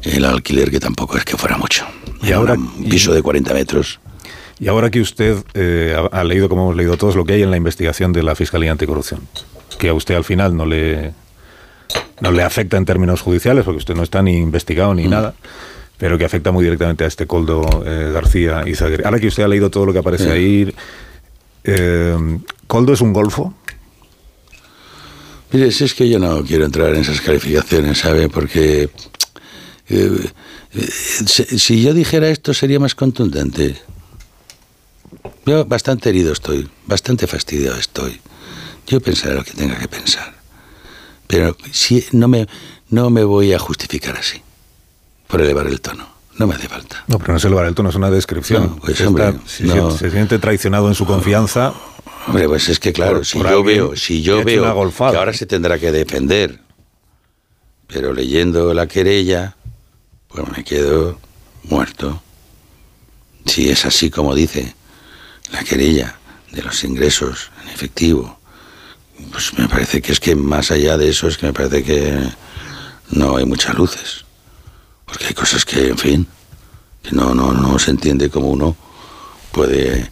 el 0.02 0.24
alquiler, 0.26 0.70
que 0.70 0.78
tampoco 0.78 1.16
es 1.16 1.24
que 1.24 1.38
fuera 1.38 1.56
mucho. 1.56 1.86
Y 2.22 2.32
ahora 2.32 2.52
un 2.52 2.84
piso 2.90 3.14
de 3.14 3.22
40 3.22 3.54
metros. 3.54 4.00
Y 4.60 4.68
ahora 4.68 4.90
que 4.90 5.00
usted 5.00 5.42
eh, 5.54 5.96
ha, 6.12 6.24
leído, 6.24 6.50
como 6.50 6.64
hemos 6.64 6.76
leído 6.76 6.98
todos, 6.98 7.16
lo 7.16 7.24
que 7.24 7.34
hay 7.34 7.42
en 7.42 7.50
la 7.50 7.56
investigación 7.56 8.12
de 8.12 8.22
la 8.22 8.34
Fiscalía 8.34 8.70
Anticorrupción, 8.70 9.20
que 9.78 9.88
a 9.88 9.94
usted 9.94 10.14
al 10.14 10.24
final 10.24 10.54
no 10.54 10.66
le, 10.66 11.14
no 12.20 12.30
le 12.30 12.42
afecta 12.42 12.76
en 12.76 12.84
términos 12.84 13.22
judiciales, 13.22 13.64
porque 13.64 13.78
usted 13.78 13.94
no 13.94 14.02
está 14.02 14.20
ni 14.20 14.36
investigado 14.36 14.94
ni 14.94 15.06
mm. 15.06 15.10
nada, 15.10 15.34
pero 15.96 16.18
que 16.18 16.26
afecta 16.26 16.52
muy 16.52 16.64
directamente 16.64 17.04
a 17.04 17.06
este 17.06 17.26
Coldo 17.26 17.82
eh, 17.86 18.10
García 18.12 18.64
y 18.66 18.74
Zaguer. 18.74 19.06
Ahora 19.06 19.20
que 19.20 19.28
usted 19.28 19.42
ha 19.44 19.48
leído 19.48 19.70
todo 19.70 19.86
lo 19.86 19.94
que 19.94 20.00
aparece 20.00 20.30
ahí, 20.30 20.74
eh, 21.64 22.38
¿Coldo 22.66 22.92
es 22.92 23.00
un 23.00 23.14
golfo? 23.14 23.54
Mire, 25.50 25.72
si 25.72 25.84
es 25.84 25.94
que 25.94 26.08
yo 26.08 26.18
no 26.18 26.44
quiero 26.44 26.64
entrar 26.64 26.94
en 26.94 27.00
esas 27.00 27.20
calificaciones, 27.20 27.98
¿sabe? 27.98 28.28
Porque 28.28 28.90
eh, 29.88 30.30
si 31.56 31.82
yo 31.82 31.94
dijera 31.94 32.28
esto 32.28 32.52
sería 32.52 32.78
más 32.78 32.94
contundente. 32.94 33.80
Yo 35.46 35.64
bastante 35.64 36.10
herido 36.10 36.32
estoy, 36.32 36.68
bastante 36.86 37.26
fastidiado 37.26 37.78
estoy. 37.78 38.20
Yo 38.86 39.00
pensaré 39.00 39.34
lo 39.34 39.44
que 39.44 39.52
tenga 39.52 39.78
que 39.78 39.88
pensar. 39.88 40.34
Pero 41.26 41.56
si 41.72 42.04
no 42.12 42.28
me, 42.28 42.46
no 42.90 43.08
me 43.10 43.24
voy 43.24 43.52
a 43.52 43.58
justificar 43.58 44.16
así, 44.16 44.42
por 45.26 45.40
elevar 45.40 45.66
el 45.66 45.80
tono. 45.80 46.06
No 46.38 46.46
me 46.46 46.54
hace 46.54 46.68
falta. 46.68 47.04
No, 47.08 47.18
pero 47.18 47.32
no 47.32 47.38
es 47.38 47.44
elevar 47.44 47.66
el 47.66 47.74
tono, 47.74 47.88
es 47.88 47.96
una 47.96 48.10
descripción. 48.10 48.78
pues, 48.78 49.00
hombre, 49.00 49.34
si 49.46 49.66
se 49.98 50.10
siente 50.10 50.38
traicionado 50.38 50.88
en 50.88 50.94
su 50.94 51.04
confianza. 51.04 51.74
Hombre, 52.28 52.46
pues 52.46 52.68
es 52.68 52.78
que 52.78 52.92
claro, 52.92 53.24
si, 53.24 53.38
yo 53.38 53.64
veo, 53.64 53.96
si 53.96 54.22
yo 54.22 54.44
veo 54.44 54.62
que 54.92 55.16
ahora 55.16 55.32
se 55.32 55.46
tendrá 55.46 55.78
que 55.78 55.90
defender, 55.90 56.60
pero 57.86 58.12
leyendo 58.12 58.74
la 58.74 58.86
querella, 58.86 59.56
pues 60.28 60.46
me 60.54 60.62
quedo 60.62 61.18
muerto. 61.64 62.22
Si 63.46 63.70
es 63.70 63.86
así 63.86 64.10
como 64.10 64.34
dice 64.34 64.74
la 65.52 65.64
querella 65.64 66.18
de 66.52 66.62
los 66.62 66.84
ingresos 66.84 67.50
en 67.62 67.70
efectivo, 67.70 68.38
pues 69.32 69.58
me 69.58 69.66
parece 69.66 70.02
que 70.02 70.12
es 70.12 70.20
que 70.20 70.34
más 70.34 70.70
allá 70.70 70.98
de 70.98 71.08
eso 71.08 71.28
es 71.28 71.38
que 71.38 71.46
me 71.46 71.54
parece 71.54 71.82
que 71.82 72.28
no 73.10 73.38
hay 73.38 73.46
muchas 73.46 73.74
luces. 73.74 74.26
Porque 75.06 75.28
hay 75.28 75.34
cosas 75.34 75.64
que, 75.64 75.88
en 75.88 75.96
fin, 75.96 76.26
que 77.02 77.12
no, 77.12 77.34
no, 77.34 77.54
no 77.54 77.78
se 77.78 77.90
entiende 77.90 78.28
cómo 78.28 78.48
uno 78.48 78.76
puede 79.50 80.10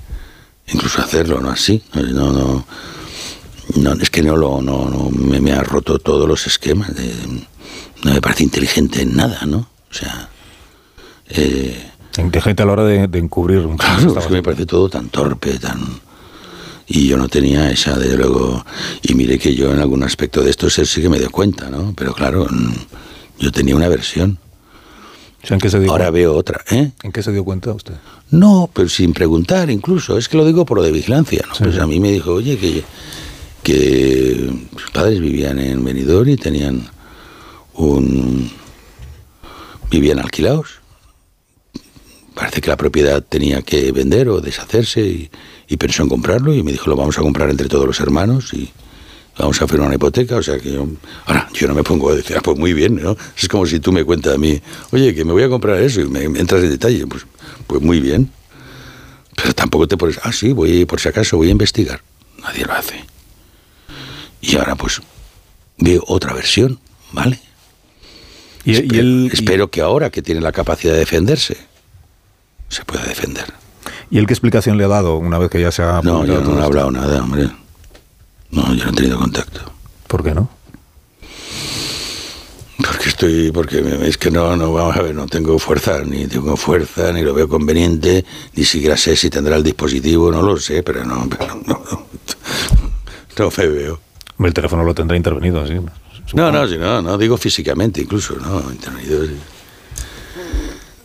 incluso 0.69 1.01
hacerlo, 1.01 1.41
¿no? 1.41 1.51
Así. 1.51 1.83
No, 1.95 2.33
no, 2.33 2.67
no 3.75 3.93
es 3.95 4.11
que 4.11 4.23
no 4.23 4.37
lo, 4.37 4.61
no, 4.61 4.89
no 4.89 5.11
me, 5.11 5.41
me, 5.41 5.53
ha 5.53 5.63
roto 5.63 5.99
todos 5.99 6.29
los 6.29 6.47
esquemas. 6.47 6.95
De, 6.95 7.13
no 8.05 8.13
me 8.13 8.21
parece 8.21 8.45
inteligente 8.45 9.03
en 9.03 9.17
nada, 9.17 9.45
¿no? 9.47 9.69
O 9.91 9.95
sea. 9.95 10.29
Eh, 11.29 11.91
inteligente 12.19 12.63
a 12.63 12.67
la 12.67 12.73
hora 12.73 12.85
de, 12.85 13.19
encubrir 13.19 13.59
un 13.59 13.77
Claro, 13.77 14.19
es 14.19 14.27
que 14.27 14.33
me 14.33 14.43
parece 14.43 14.67
todo 14.67 14.89
tan 14.89 15.09
torpe, 15.09 15.59
tan. 15.59 15.81
Y 16.89 17.09
yo 17.09 17.17
no 17.17 17.29
tenía 17.29 17.71
esa, 17.71 17.99
de 17.99 18.17
luego. 18.17 18.65
Y 19.03 19.15
mire 19.15 19.39
que 19.39 19.55
yo 19.55 19.73
en 19.73 19.81
algún 19.81 20.05
aspecto 20.05 20.43
de 20.43 20.51
esto 20.51 20.71
sí 20.71 21.03
que 21.03 21.09
me 21.09 21.19
dio 21.19 21.31
cuenta, 21.31 21.69
¿no? 21.69 21.93
Pero 21.97 22.15
claro, 22.15 22.47
yo 23.39 23.53
tenía 23.53 23.75
una 23.75 23.89
versión. 23.89 24.39
¿En 25.55 25.61
qué 25.61 25.71
se 25.71 25.81
dio 25.81 25.91
Ahora 25.91 26.11
veo 26.11 26.35
otra. 26.35 26.63
¿eh? 26.71 26.91
¿En 27.03 27.13
qué 27.13 27.23
se 27.23 27.33
dio 27.33 27.45
cuenta 27.45 27.73
usted? 27.73 27.95
No, 28.31 28.69
pero 28.73 28.89
sin 28.89 29.13
preguntar 29.13 29.71
incluso. 29.71 30.19
Es 30.19 30.29
que 30.29 30.37
lo 30.37 30.45
digo 30.45 30.65
por 30.65 30.79
lo 30.79 30.83
de 30.85 30.93
vigilancia. 30.93 31.45
¿no? 31.49 31.55
Pues 31.59 31.79
a 31.79 31.87
mí 31.87 32.01
me 32.01 32.11
dijo, 32.11 32.33
oye, 32.33 32.59
que, 32.59 32.85
que 33.63 34.51
sus 34.77 34.91
padres 34.91 35.21
vivían 35.21 35.59
en 35.59 35.85
Benidorm 35.85 36.29
y 36.29 36.37
tenían 36.37 36.89
un... 37.75 38.51
vivían 39.91 40.19
alquilados. 40.19 40.81
Parece 42.35 42.61
que 42.61 42.69
la 42.69 42.77
propiedad 42.77 43.23
tenía 43.23 43.63
que 43.63 43.93
vender 43.93 44.29
o 44.29 44.41
deshacerse 44.41 45.01
y, 45.01 45.31
y 45.69 45.77
pensó 45.77 46.03
en 46.03 46.09
comprarlo 46.09 46.55
y 46.55 46.63
me 46.63 46.73
dijo, 46.73 46.91
lo 46.91 46.97
vamos 46.97 47.19
a 47.19 47.23
comprar 47.23 47.49
entre 47.51 47.69
todos 47.69 47.87
los 47.87 48.01
hermanos 48.01 48.53
y 48.53 48.71
vamos 49.39 49.61
a 49.61 49.67
firmar 49.67 49.89
una 49.89 49.97
hipoteca, 49.97 50.37
o 50.37 50.43
sea 50.43 50.59
que 50.59 50.73
yo, 50.73 50.87
ahora 51.27 51.49
yo 51.53 51.69
no 51.69 51.75
me 51.75 51.83
pongo 51.83 52.11
a 52.11 52.15
decir, 52.15 52.37
ah, 52.37 52.41
pues 52.43 52.59
muy 52.59 52.73
bien, 52.73 52.97
¿no? 52.97 53.17
Es 53.37 53.49
como 53.49 53.67
si 53.67 53.81
tú 53.81 53.93
me 53.93 54.05
cuentas 54.05 54.35
a 54.35 54.39
mí, 54.39 54.61
oye, 54.93 55.15
que 55.15 55.25
me 55.25 55.33
voy 55.33 55.43
a 55.43 55.49
comprar 55.49 55.79
eso 55.81 56.01
y 56.01 56.09
me, 56.09 56.25
entras 56.25 56.63
en 56.63 56.71
detalle, 56.71 57.07
pues, 57.07 57.27
pues 57.67 57.83
muy 57.83 58.01
bien. 58.01 58.31
Pero 59.35 59.53
tampoco 59.53 59.87
te 59.87 59.97
pones, 59.97 60.19
ah, 60.23 60.33
sí, 60.33 60.53
voy, 60.53 60.87
por 60.87 61.01
si 61.01 61.09
acaso 61.09 61.37
voy 61.37 61.49
a 61.49 61.51
investigar. 61.51 62.01
Nadie 62.43 62.65
lo 62.65 62.73
hace. 62.73 63.05
Y 64.41 64.57
ahora 64.57 64.75
pues 64.77 65.03
veo 65.79 66.03
otra 66.07 66.33
versión, 66.33 66.79
¿vale? 67.13 67.39
Y, 68.65 68.75
espero, 68.75 69.27
espero 69.33 69.71
que 69.71 69.81
ahora 69.81 70.11
que 70.11 70.23
tiene 70.23 70.41
la 70.41 70.53
capacidad 70.53 70.95
de 70.95 71.01
defenderse, 71.01 71.57
se 72.69 72.85
pueda 72.85 73.05
defender. 73.05 73.53
¿Y 74.11 74.19
él 74.19 74.27
qué 74.27 74.33
explicación 74.33 74.79
le 74.79 74.85
ha 74.85 74.89
dado 74.89 75.17
una 75.17 75.39
vez 75.39 75.51
que 75.51 75.61
ya 75.61 75.71
se 75.71 75.83
ha... 75.83 76.01
No, 76.03 76.25
yo 76.25 76.41
no 76.41 76.61
he 76.61 76.65
hablado 76.65 76.91
nada, 76.91 77.23
hombre. 77.23 77.51
No, 78.51 78.75
yo 78.75 78.85
no 78.85 78.91
he 78.91 78.95
tenido 78.95 79.19
contacto. 79.19 79.61
¿Por 80.07 80.23
qué 80.23 80.35
no? 80.35 80.49
Porque 82.77 83.09
estoy, 83.09 83.51
porque 83.51 83.83
es 84.03 84.19
que 84.19 84.31
no, 84.31 84.55
no, 84.57 84.73
vamos 84.73 84.97
a 84.97 85.03
ver, 85.03 85.15
no 85.15 85.27
tengo 85.27 85.59
fuerza, 85.59 86.03
ni 86.05 86.27
tengo 86.27 86.57
fuerza, 86.57 87.13
ni 87.13 87.23
lo 87.23 87.33
veo 87.33 87.49
conveniente, 87.49 88.25
ni 88.55 88.65
siquiera 88.65 88.97
sé 88.97 89.17
si 89.17 89.31
tendrá 89.31 89.57
el 89.57 89.63
dispositivo, 89.63 90.31
no 90.31 90.43
lo 90.43 90.59
sé, 90.59 90.83
pero 90.83 91.05
no, 91.05 91.27
pero 91.29 91.47
no, 91.47 91.63
no, 91.67 92.07
no 93.39 93.51
me 93.57 93.67
veo. 93.67 94.01
El 94.39 94.53
teléfono 94.53 94.85
lo 94.85 94.95
tendrá 94.95 95.17
intervenido, 95.17 95.63
así. 95.63 95.75
No, 96.35 96.53
no, 96.53 96.69
si 96.69 96.77
no, 96.77 97.01
no, 97.01 97.17
digo 97.17 97.37
físicamente 97.39 98.03
incluso, 98.03 98.37
no, 98.37 98.71
intervenido. 98.71 99.27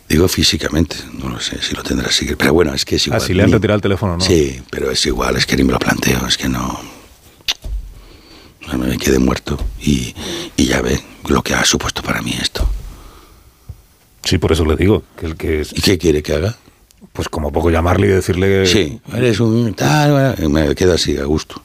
Digo 0.08 0.28
físicamente, 0.28 0.96
no 1.14 1.30
lo 1.30 1.40
sé 1.40 1.62
si 1.62 1.74
lo 1.74 1.82
tendrá 1.82 2.08
así, 2.08 2.26
pero 2.36 2.52
bueno, 2.52 2.74
es 2.74 2.84
que 2.84 2.96
es 2.96 3.06
igual. 3.06 3.22
Ah, 3.22 3.24
si 3.26 3.32
le 3.32 3.44
han 3.44 3.50
retirado 3.50 3.76
el 3.76 3.82
teléfono, 3.82 4.18
¿no? 4.18 4.20
Sí, 4.22 4.60
pero 4.70 4.90
es 4.90 5.04
igual, 5.06 5.36
es 5.36 5.46
que 5.46 5.56
ni 5.56 5.64
me 5.64 5.72
lo 5.72 5.78
planteo, 5.78 6.26
es 6.26 6.36
que 6.36 6.50
no 6.50 6.91
me 8.76 8.96
quedé 8.98 9.18
muerto 9.18 9.58
y, 9.80 10.14
ya 10.56 10.80
ve 10.80 11.00
lo 11.28 11.42
que 11.42 11.54
ha 11.54 11.64
supuesto 11.64 12.02
para 12.02 12.22
mí 12.22 12.34
esto. 12.40 12.68
Sí, 14.24 14.38
por 14.38 14.52
eso 14.52 14.64
le 14.64 14.76
digo. 14.76 15.02
Que 15.16 15.26
el 15.26 15.36
que 15.36 15.66
¿Y 15.72 15.80
qué 15.80 15.98
quiere 15.98 16.22
que 16.22 16.34
haga? 16.34 16.56
Pues 17.12 17.28
como 17.28 17.52
poco 17.52 17.70
llamarle 17.70 18.06
y 18.06 18.10
decirle... 18.10 18.66
Sí, 18.66 19.00
eres 19.12 19.40
un 19.40 19.74
tal... 19.74 20.36
me 20.48 20.74
quedo 20.74 20.94
así, 20.94 21.16
a 21.16 21.24
gusto. 21.24 21.62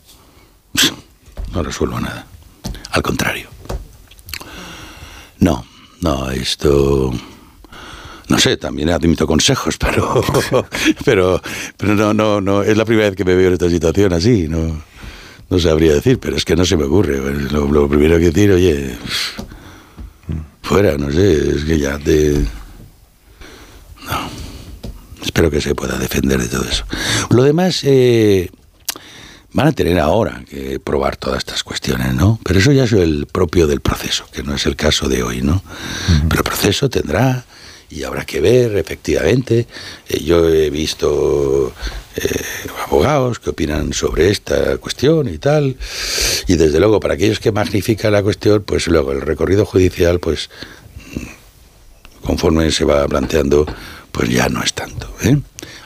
No 1.54 1.64
resuelvo 1.64 1.98
nada. 2.00 2.28
Al 2.92 3.02
contrario. 3.02 3.48
No, 5.40 5.66
no, 6.02 6.30
esto... 6.30 7.14
No 8.28 8.38
sé, 8.38 8.58
también 8.58 8.90
admito 8.90 9.26
consejos, 9.26 9.78
pero, 9.78 10.22
pero, 11.06 11.42
pero 11.78 11.96
no, 11.96 12.14
no, 12.14 12.42
no, 12.42 12.62
es 12.62 12.76
la 12.76 12.84
primera 12.84 13.08
vez 13.08 13.16
que 13.16 13.24
me 13.24 13.36
veo 13.36 13.48
en 13.48 13.54
esta 13.54 13.70
situación 13.70 14.12
así, 14.12 14.48
no 14.50 14.84
no 15.50 15.60
sabría 15.60 15.94
decir, 15.94 16.20
pero 16.20 16.36
es 16.36 16.46
que 16.46 16.56
no 16.56 16.66
se 16.66 16.78
me 16.78 16.84
ocurre. 16.84 17.18
Lo, 17.52 17.88
primero 17.88 18.18
que 18.18 18.32
decir, 18.32 18.52
oye, 18.52 18.98
fuera, 20.62 20.98
no 20.98 21.12
sé, 21.12 21.56
es 21.56 21.64
que 21.64 21.80
ya 21.80 21.98
te... 22.00 22.46
No, 24.06 24.30
espero 25.24 25.50
que 25.50 25.62
se 25.62 25.76
pueda 25.76 25.98
defender 25.98 26.40
de 26.40 26.48
todo 26.48 26.64
eso. 26.64 26.86
Lo 27.30 27.44
demás, 27.44 27.82
eh, 27.84 28.50
van 29.54 29.68
a 29.68 29.72
tener 29.72 30.00
ahora 30.00 30.44
que 30.50 30.80
probar 30.80 31.18
todas 31.18 31.40
estas 31.40 31.64
cuestiones, 31.64 32.14
¿no? 32.14 32.40
Pero 32.44 32.60
eso 32.60 32.72
ya 32.72 32.84
es 32.84 32.94
el 32.94 33.26
propio 33.26 33.68
del 33.68 33.82
proceso, 33.82 34.26
que 34.32 34.44
no 34.44 34.54
es 34.54 34.66
el 34.66 34.76
caso 34.76 35.10
de 35.10 35.24
hoy, 35.24 35.42
¿no? 35.42 35.64
Pero 36.30 36.42
el 36.42 36.44
proceso 36.44 36.90
tendrá 36.90 37.44
y 37.90 38.04
habrá 38.04 38.26
que 38.26 38.42
ver, 38.42 38.78
efectivamente. 38.78 39.66
Eh, 40.10 40.24
yo 40.24 40.48
he 40.50 40.70
visto 40.70 41.74
eh, 42.18 42.42
abogados 42.86 43.40
que 43.40 43.52
opinan 43.52 43.94
sobre 43.94 44.32
esta 44.32 44.78
cuestión 44.78 45.28
y 45.28 45.38
tal. 45.38 45.78
Y 46.48 46.56
desde 46.56 46.80
luego, 46.80 47.00
para 47.00 47.14
aquellos 47.14 47.40
que 47.40 47.52
magnifican 47.52 48.12
la 48.12 48.24
cuestión, 48.24 48.64
pues 48.64 48.88
luego 48.88 49.12
el 49.12 49.22
recorrido 49.22 49.66
judicial, 49.66 50.20
pues 50.20 50.50
conforme 52.24 52.72
se 52.72 52.86
va 52.86 53.08
planteando, 53.08 53.66
pues 54.12 54.30
ya 54.30 54.50
no 54.50 54.64
es 54.64 54.74
tanto. 54.74 55.14
¿eh? 55.22 55.38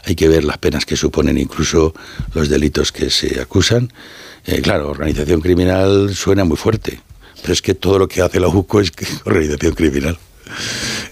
Hay 0.06 0.16
que 0.16 0.30
ver 0.30 0.46
las 0.46 0.58
penas 0.58 0.86
que 0.86 0.96
suponen 0.96 1.38
incluso 1.38 1.94
los 2.34 2.50
delitos 2.50 2.92
que 2.92 3.10
se 3.10 3.42
acusan. 3.42 3.92
claro, 4.64 4.90
organización 4.90 5.42
criminal 5.42 6.16
suena 6.16 6.46
muy 6.46 6.58
fuerte, 6.58 7.02
pero 7.42 7.54
es 7.54 7.62
que 7.62 7.74
todo 7.74 8.00
lo 8.00 8.08
que 8.08 8.22
hace 8.22 8.40
la 8.40 8.48
UCO 8.48 8.80
es 8.80 8.92
organización 9.26 9.74
criminal. 9.74 10.18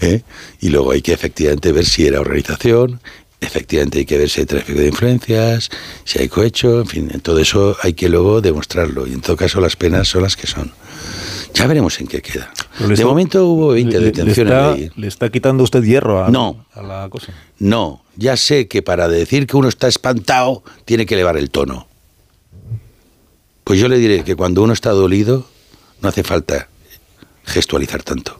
¿eh? 0.01 0.23
Y 0.61 0.69
luego 0.69 0.91
hay 0.91 1.01
que 1.01 1.13
efectivamente 1.13 1.71
ver 1.71 1.85
si 1.85 2.07
era 2.07 2.21
organización, 2.21 2.99
efectivamente 3.41 3.99
hay 3.99 4.05
que 4.05 4.17
ver 4.17 4.29
si 4.29 4.41
hay 4.41 4.45
tráfico 4.45 4.79
de 4.79 4.87
influencias, 4.87 5.69
si 6.03 6.19
hay 6.19 6.27
cohecho, 6.27 6.81
en 6.81 6.87
fin, 6.87 7.11
en 7.13 7.21
todo 7.21 7.39
eso 7.39 7.77
hay 7.81 7.93
que 7.93 8.09
luego 8.09 8.41
demostrarlo. 8.41 9.07
Y 9.07 9.13
en 9.13 9.21
todo 9.21 9.37
caso 9.37 9.61
las 9.61 9.75
penas 9.75 10.07
son 10.07 10.23
las 10.23 10.35
que 10.35 10.47
son. 10.47 10.71
Ya 11.53 11.67
veremos 11.67 11.99
en 11.99 12.07
qué 12.07 12.21
queda. 12.21 12.51
De 12.79 13.03
momento 13.03 13.45
hubo 13.45 13.69
20 13.69 13.99
detenciones. 13.99 14.91
Le 14.95 15.07
está, 15.07 15.29
quitando 15.29 15.63
usted 15.63 15.83
hierro 15.83 16.23
a, 16.23 16.29
no, 16.29 16.65
a 16.73 16.81
la 16.81 17.09
cosa? 17.09 17.33
No, 17.57 18.03
ya 18.15 18.37
sé 18.37 18.67
que 18.67 18.81
para 18.81 19.07
decir 19.07 19.47
que 19.47 19.57
uno 19.57 19.67
está 19.67 19.87
espantado 19.87 20.63
tiene 20.85 21.05
que 21.05 21.15
elevar 21.15 21.37
el 21.37 21.49
tono. 21.49 21.87
Pues 23.63 23.79
yo 23.79 23.87
le 23.87 23.97
diré 23.97 24.23
que 24.23 24.35
cuando 24.35 24.63
uno 24.63 24.73
está 24.73 24.91
dolido, 24.91 25.47
no 26.01 26.09
hace 26.09 26.23
falta 26.23 26.69
gestualizar 27.45 28.03
tanto. 28.03 28.39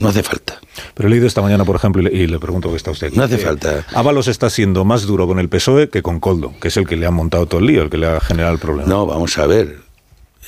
No 0.00 0.08
hace 0.08 0.22
falta. 0.22 0.58
Pero 0.94 1.08
he 1.08 1.10
leído 1.10 1.26
esta 1.26 1.42
mañana, 1.42 1.64
por 1.64 1.76
ejemplo, 1.76 2.02
y 2.02 2.26
le, 2.26 2.38
pregunto 2.38 2.70
qué 2.70 2.76
está 2.76 2.90
usted 2.90 3.08
aquí. 3.08 3.16
No 3.16 3.22
hace 3.24 3.38
falta. 3.38 3.86
Ábalos 3.94 4.28
está 4.28 4.48
siendo 4.50 4.84
más 4.84 5.02
duro 5.02 5.26
con 5.26 5.38
el 5.38 5.48
PSOE 5.48 5.88
que 5.90 6.02
con 6.02 6.20
Coldo, 6.20 6.54
que 6.60 6.68
es 6.68 6.76
el 6.78 6.86
que 6.88 6.96
le 6.96 7.06
ha 7.06 7.10
montado 7.10 7.46
todo 7.46 7.60
el 7.60 7.66
lío, 7.66 7.82
el 7.82 7.90
que 7.90 7.98
le 7.98 8.06
ha 8.08 8.18
generado 8.20 8.52
el 8.54 8.58
problema. 8.58 8.88
No, 8.88 9.06
vamos 9.06 9.36
a 9.38 9.46
ver. 9.46 9.78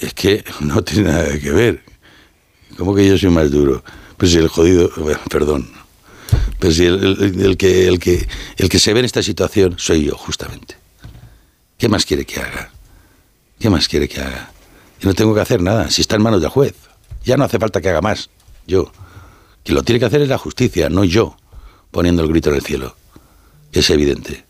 Es 0.01 0.15
que 0.15 0.43
no 0.61 0.83
tiene 0.83 1.11
nada 1.11 1.39
que 1.39 1.51
ver. 1.53 1.83
¿Cómo 2.79 2.95
que 2.95 3.07
yo 3.07 3.17
soy 3.19 3.31
más 3.31 3.51
duro? 3.51 3.85
Pues 4.17 4.33
si 4.33 4.39
el 4.39 4.49
jodido, 4.49 4.91
bueno, 4.97 5.21
perdón. 5.31 5.69
Pero 6.59 6.73
si 6.73 6.87
el, 6.87 7.05
el- 7.05 7.41
el 7.45 7.57
que, 7.59 7.87
el, 7.89 7.99
que, 8.01 8.27
el 8.57 8.69
que 8.71 8.79
se 8.79 8.93
ve 8.95 9.01
en 9.01 9.05
esta 9.05 9.23
situación 9.23 9.75
soy 9.77 10.05
yo, 10.07 10.17
justamente. 10.17 10.77
¿Qué 11.77 11.89
más 11.91 12.07
quiere 12.07 12.25
que 12.25 12.41
haga? 12.41 12.71
¿Qué 13.59 13.69
más 13.69 13.87
quiere 13.87 14.09
que 14.09 14.21
haga? 14.21 14.51
Yo 15.01 15.09
no 15.11 15.15
tengo 15.15 15.35
que 15.35 15.41
hacer 15.41 15.61
nada, 15.61 15.91
si 15.91 16.01
está 16.01 16.17
en 16.17 16.23
manos 16.23 16.41
del 16.41 16.49
juez. 16.51 16.75
Ya 17.25 17.37
no 17.37 17.45
hace 17.45 17.59
falta 17.59 17.81
que 17.83 17.91
haga 17.91 18.01
más. 18.01 18.31
Yo. 18.67 18.91
Quien 19.65 19.77
lo 19.77 19.83
tiene 19.83 20.01
que 20.01 20.07
hacer 20.07 20.21
es 20.23 20.29
la 20.29 20.39
justicia, 20.39 20.89
no 20.89 21.05
yo, 21.05 21.37
poniendo 21.91 22.23
el 22.23 22.29
grito 22.29 22.51
en 22.51 22.57
el 22.57 22.63
cielo. 22.63 22.97
Es 23.73 23.91
evidente. 23.91 24.45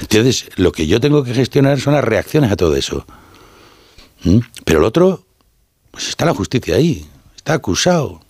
Entonces, 0.00 0.48
lo 0.56 0.72
que 0.72 0.86
yo 0.86 1.00
tengo 1.00 1.24
que 1.24 1.34
gestionar 1.34 1.80
son 1.80 1.94
las 1.94 2.04
reacciones 2.04 2.50
a 2.50 2.56
todo 2.56 2.74
eso. 2.76 3.06
¿Mm? 4.24 4.38
Pero 4.64 4.80
el 4.80 4.84
otro, 4.84 5.24
pues 5.90 6.08
está 6.08 6.24
la 6.24 6.34
justicia 6.34 6.76
ahí, 6.76 7.06
está 7.36 7.54
acusado. 7.54 8.20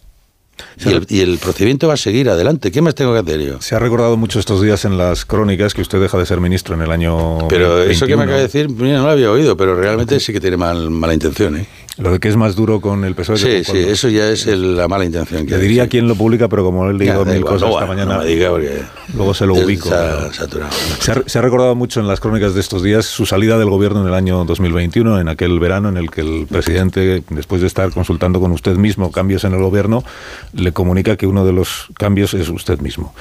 Y 0.85 0.89
el, 0.89 1.07
y 1.09 1.21
el 1.21 1.39
procedimiento 1.39 1.87
va 1.87 1.95
a 1.95 1.97
seguir 1.97 2.29
adelante. 2.29 2.73
¿Qué 2.73 2.83
más 2.83 2.95
tengo 2.95 3.12
que 3.12 3.21
hacer 3.21 3.41
yo? 3.41 3.61
Se 3.61 3.77
ha 3.77 3.79
recordado 3.79 4.16
mucho 4.16 4.41
estos 4.41 4.61
días 4.61 4.85
en 4.85 4.99
las 4.99 5.25
crónicas 5.25 5.73
que 5.73 5.83
usted 5.83 6.01
deja 6.01 6.19
de 6.19 6.27
ser 6.27 6.41
ministro 6.41 6.75
en 6.75 6.83
el 6.83 6.91
año. 6.91 7.47
Pero 7.49 7.83
eso 7.83 8.07
que 8.07 8.16
21. 8.16 8.16
me 8.16 8.23
acaba 8.25 8.39
de 8.39 8.43
decir, 8.43 8.69
mira, 8.69 8.99
no 8.99 9.05
lo 9.05 9.11
había 9.11 9.31
oído, 9.31 9.57
pero 9.57 9.77
realmente 9.77 10.19
sí 10.19 10.33
que 10.33 10.41
tiene 10.41 10.57
mal, 10.57 10.91
mala 10.91 11.14
intención. 11.14 11.57
¿eh? 11.59 11.69
Lo 11.99 12.13
de 12.13 12.21
que 12.21 12.29
es 12.29 12.37
más 12.37 12.55
duro 12.55 12.81
con 12.81 13.05
el 13.05 13.15
PSOE 13.17 13.37
Sí, 13.37 13.65
sí, 13.65 13.77
eso 13.79 14.09
ya 14.09 14.31
es 14.31 14.47
el- 14.47 14.77
la 14.77 14.87
mala 14.87 15.05
intención. 15.05 15.45
Que 15.47 15.57
Le 15.57 15.61
diría 15.61 15.89
quién 15.89 16.07
lo 16.07 16.15
publica, 16.15 16.49
pero 16.49 16.63
como 16.65 16.91
Ya, 16.93 17.19
da 17.19 17.25
mil 17.25 17.43
cosas 17.45 17.69
no, 17.69 17.75
esta 17.75 17.87
mañana, 17.87 18.15
no 18.19 18.21
me 18.23 18.27
diga 18.27 18.51
porque 18.51 18.83
luego 19.15 19.35
se 19.35 19.47
lo 19.47 19.55
ubico. 19.55 19.89
está 19.89 20.17
pero- 20.21 20.33
saturado. 20.33 20.71
Se 21.01 21.11
ha, 21.13 21.23
se 21.27 21.39
ha 21.39 21.43
recordado 21.43 21.75
mucho 21.75 21.99
en 22.01 22.07
las 22.07 22.21
crónicas 22.21 22.55
de 22.55 22.61
estos 22.61 22.83
días 22.85 23.05
su 23.05 23.27
salida 23.27 23.59
del 23.59 23.69
gobierno 23.69 24.03
en 24.03 24.09
el 24.09 24.15
año 24.15 24.45
2021, 24.45 25.21
en 25.21 25.29
aquel 25.29 25.59
verano 25.59 25.89
en 25.89 25.97
el 25.97 26.11
que 26.11 26.21
el 26.21 26.47
presidente, 26.49 27.23
después 27.31 27.61
de 27.61 27.67
estar 27.67 27.91
consultando 27.91 28.41
con 28.41 28.53
usted 28.53 28.77
mismo 28.77 29.11
cambios 29.11 29.43
en 29.45 29.55
el 29.55 29.61
gobierno, 29.61 30.05
le 30.53 30.71
comunica 30.73 31.17
que 31.17 31.27
uno 31.27 31.45
de 31.45 31.53
los 31.53 31.89
cambios 31.99 32.33
es 32.35 32.49
usted 32.49 32.79
mismo. 32.81 33.13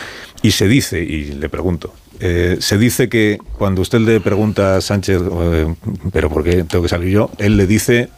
Y 0.44 0.52
se 0.52 0.68
dice, 0.68 1.02
y 1.04 1.32
le 1.32 1.50
pregunto, 1.50 1.94
eh, 2.20 2.58
se 2.60 2.78
dice 2.78 3.10
que 3.10 3.40
cuando 3.58 3.82
usted 3.82 4.00
le 4.02 4.20
pregunta 4.20 4.78
a 4.78 4.82
Sánchez, 4.82 5.22
eh, 5.24 5.74
pero 6.14 6.30
¿por 6.30 6.44
qué 6.44 6.64
tengo 6.64 6.84
que 6.84 6.90
salir 6.90 7.10
yo? 7.10 7.32
Él 7.40 7.58
le 7.58 7.66
dice, 7.66 8.10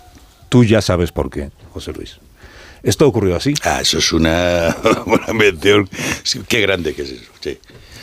tú 0.50 0.64
ya 0.64 0.82
sabes 0.82 1.12
por 1.12 1.30
qué, 1.30 1.52
José 1.72 1.94
Luis. 1.94 2.18
¿Esto 2.84 3.08
ocurrió 3.08 3.36
así? 3.36 3.54
Ah, 3.64 3.82
eso 3.82 3.98
es 3.98 4.12
una. 4.14 4.76
Sí, 6.24 6.42
Qué 6.48 6.62
grande 6.62 6.94
que 6.94 7.04
es 7.04 7.10
eso. 7.12 7.32
sí. 7.40 7.58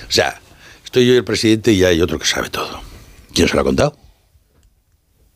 O 0.09 0.13
sea, 0.13 0.41
estoy 0.85 1.07
yo 1.07 1.15
y 1.15 1.17
el 1.17 1.25
presidente 1.25 1.73
y 1.73 1.85
hay 1.85 2.01
otro 2.01 2.19
que 2.19 2.27
sabe 2.27 2.49
todo. 2.51 2.81
¿Quién 3.35 3.49
se 3.49 3.55
lo 3.55 3.61
ha 3.61 3.65
contado? 3.65 3.97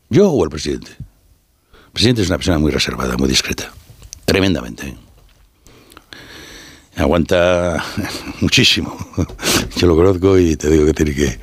¿Yo 0.08 0.30
o 0.30 0.44
el 0.44 0.50
presidente? 0.50 0.92
El 0.92 1.92
presidente 1.92 2.22
es 2.22 2.28
una 2.28 2.38
persona 2.38 2.58
muy 2.58 2.70
reservada, 2.70 3.16
muy 3.16 3.28
discreta. 3.28 3.72
Tremendamente. 4.24 4.88
¿eh? 4.88 4.96
Aguanta 6.96 7.82
muchísimo. 8.40 8.96
Yo 9.76 9.86
lo 9.86 9.96
conozco 9.96 10.38
y 10.38 10.56
te 10.56 10.68
digo 10.68 10.86
que 10.86 10.92
tiene 10.94 11.14
que, 11.14 11.40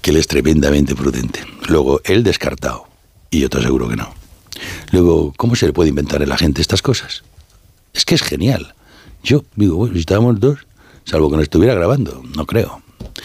que 0.00 0.10
él 0.10 0.16
es 0.16 0.26
tremendamente 0.26 0.94
prudente. 0.94 1.40
Luego, 1.68 2.00
él 2.04 2.22
descartado. 2.24 2.86
Y 3.30 3.40
yo 3.40 3.50
te 3.50 3.58
aseguro 3.58 3.88
que 3.88 3.96
no. 3.96 4.14
Luego, 4.92 5.32
¿cómo 5.36 5.56
se 5.56 5.66
le 5.66 5.72
puede 5.72 5.90
inventar 5.90 6.22
a 6.22 6.26
la 6.26 6.36
gente 6.36 6.60
estas 6.60 6.82
cosas? 6.82 7.22
Es 7.92 8.04
que 8.04 8.14
es 8.14 8.22
genial. 8.22 8.74
Yo 9.22 9.44
digo, 9.56 9.76
bueno, 9.76 9.96
estábamos 9.96 10.40
dos, 10.40 10.60
salvo 11.04 11.30
que 11.30 11.36
no 11.36 11.42
estuviera 11.42 11.74
grabando, 11.74 12.22
no 12.36 12.46
creo. 12.46 12.82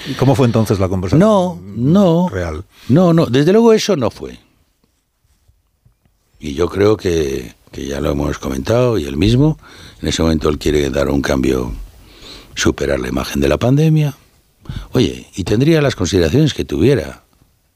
¿Y 0.09 0.13
cómo 0.13 0.35
fue 0.35 0.47
entonces 0.47 0.79
la 0.79 0.89
conversación? 0.89 1.19
No, 1.19 1.59
no. 1.63 2.29
Real. 2.29 2.63
No, 2.89 3.13
no, 3.13 3.27
desde 3.27 3.51
luego 3.51 3.73
eso 3.73 3.95
no 3.95 4.09
fue. 4.09 4.39
Y 6.39 6.55
yo 6.55 6.67
creo 6.67 6.97
que, 6.97 7.53
que 7.71 7.85
ya 7.85 8.01
lo 8.01 8.11
hemos 8.11 8.37
comentado, 8.37 8.97
y 8.97 9.05
él 9.05 9.17
mismo, 9.17 9.57
en 10.01 10.09
ese 10.09 10.21
momento 10.21 10.49
él 10.49 10.57
quiere 10.57 10.89
dar 10.89 11.09
un 11.09 11.21
cambio, 11.21 11.71
superar 12.55 12.99
la 12.99 13.07
imagen 13.07 13.41
de 13.41 13.47
la 13.47 13.57
pandemia. 13.57 14.15
Oye, 14.91 15.27
y 15.35 15.43
tendría 15.43 15.81
las 15.81 15.95
consideraciones 15.95 16.53
que 16.53 16.65
tuviera. 16.65 17.23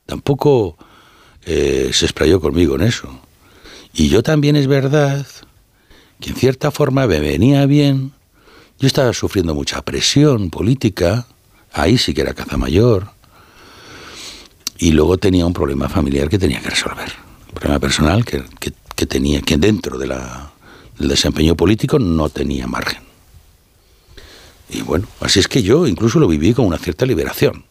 Tampoco 0.06 0.78
eh, 1.46 1.92
se 1.94 2.06
explayó 2.06 2.40
conmigo 2.40 2.76
en 2.76 2.82
eso. 2.82 3.10
Y 3.98 4.10
yo 4.10 4.22
también 4.22 4.56
es 4.56 4.68
verdad 4.68 5.26
que 6.20 6.30
en 6.30 6.36
cierta 6.36 6.70
forma 6.70 7.08
me 7.08 7.20
venía 7.20 7.66
bien. 7.66 8.14
Yo 8.80 8.86
estaba 8.86 9.12
sufriendo 9.12 9.56
mucha 9.56 9.82
presión 9.82 10.52
política, 10.52 11.26
ahí 11.74 11.98
sí 11.98 12.14
que 12.14 12.22
era 12.22 12.36
caza 12.36 12.58
mayor, 12.58 13.10
y 14.78 14.92
luego 14.92 15.18
tenía 15.18 15.48
un 15.48 15.54
problema 15.54 15.90
familiar 15.90 16.30
que 16.30 16.38
tenía 16.38 16.62
que 16.62 16.70
resolver, 16.70 17.12
un 17.48 17.54
problema 17.56 17.80
personal 17.80 18.24
que, 18.24 18.44
que- 18.60 18.74
que 18.96 19.06
tenía, 19.08 19.42
que 19.42 19.58
dentro 19.58 19.98
del 19.98 20.12
desempeño 21.00 21.56
político 21.56 21.98
no 22.00 22.30
tenía 22.30 22.66
margen. 22.68 23.02
Y 24.70 24.82
bueno, 24.82 25.08
así 25.22 25.40
es 25.40 25.48
que 25.48 25.62
yo 25.64 25.88
incluso 25.88 26.20
lo 26.20 26.28
viví 26.28 26.54
con 26.54 26.66
una 26.66 26.78
cierta 26.80 27.06
liberación 27.06 27.66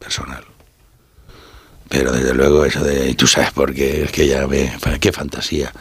personal. 0.00 0.44
Pero 1.90 2.12
desde 2.12 2.34
luego 2.34 2.64
eso 2.64 2.84
de, 2.84 3.10
y 3.10 3.14
tú 3.14 3.26
sabes 3.26 3.50
por 3.50 3.74
qué, 3.74 4.04
es 4.04 4.12
que 4.12 4.28
ya 4.28 4.46
ve, 4.46 4.72
qué 5.00 5.12
fantasía. 5.12 5.72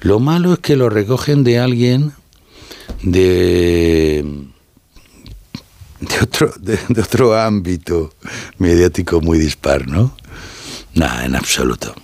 Lo 0.00 0.18
malo 0.18 0.54
es 0.54 0.58
que 0.60 0.76
lo 0.76 0.88
recogen 0.88 1.44
de 1.44 1.58
alguien 1.58 2.14
de, 3.02 4.24
de, 6.00 6.18
otro, 6.22 6.54
de, 6.58 6.78
de 6.88 7.00
otro 7.02 7.38
ámbito 7.38 8.14
mediático 8.56 9.20
muy 9.20 9.38
dispar, 9.38 9.86
¿no? 9.86 10.16
Nada, 10.94 11.26
en 11.26 11.36
absoluto. 11.36 11.94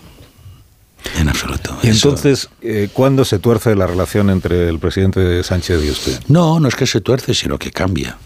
En 1.19 1.31
absoluto. 1.31 1.79
Y 1.83 1.89
entonces, 1.89 2.51
eh, 2.61 2.91
¿cuándo 2.93 3.25
se 3.25 3.39
tuerce 3.39 3.75
la 3.75 3.87
relación 3.87 4.29
entre 4.29 4.69
el 4.69 4.79
presidente 4.79 5.43
Sánchez 5.43 5.83
y 5.85 5.91
usted? 5.91 6.21
No, 6.29 6.61
no 6.61 6.69
es 6.69 6.75
que 6.75 6.87
se 6.87 7.01
tuerce, 7.01 7.33
sino 7.33 7.59
que 7.59 7.71
cambia. 7.71 8.19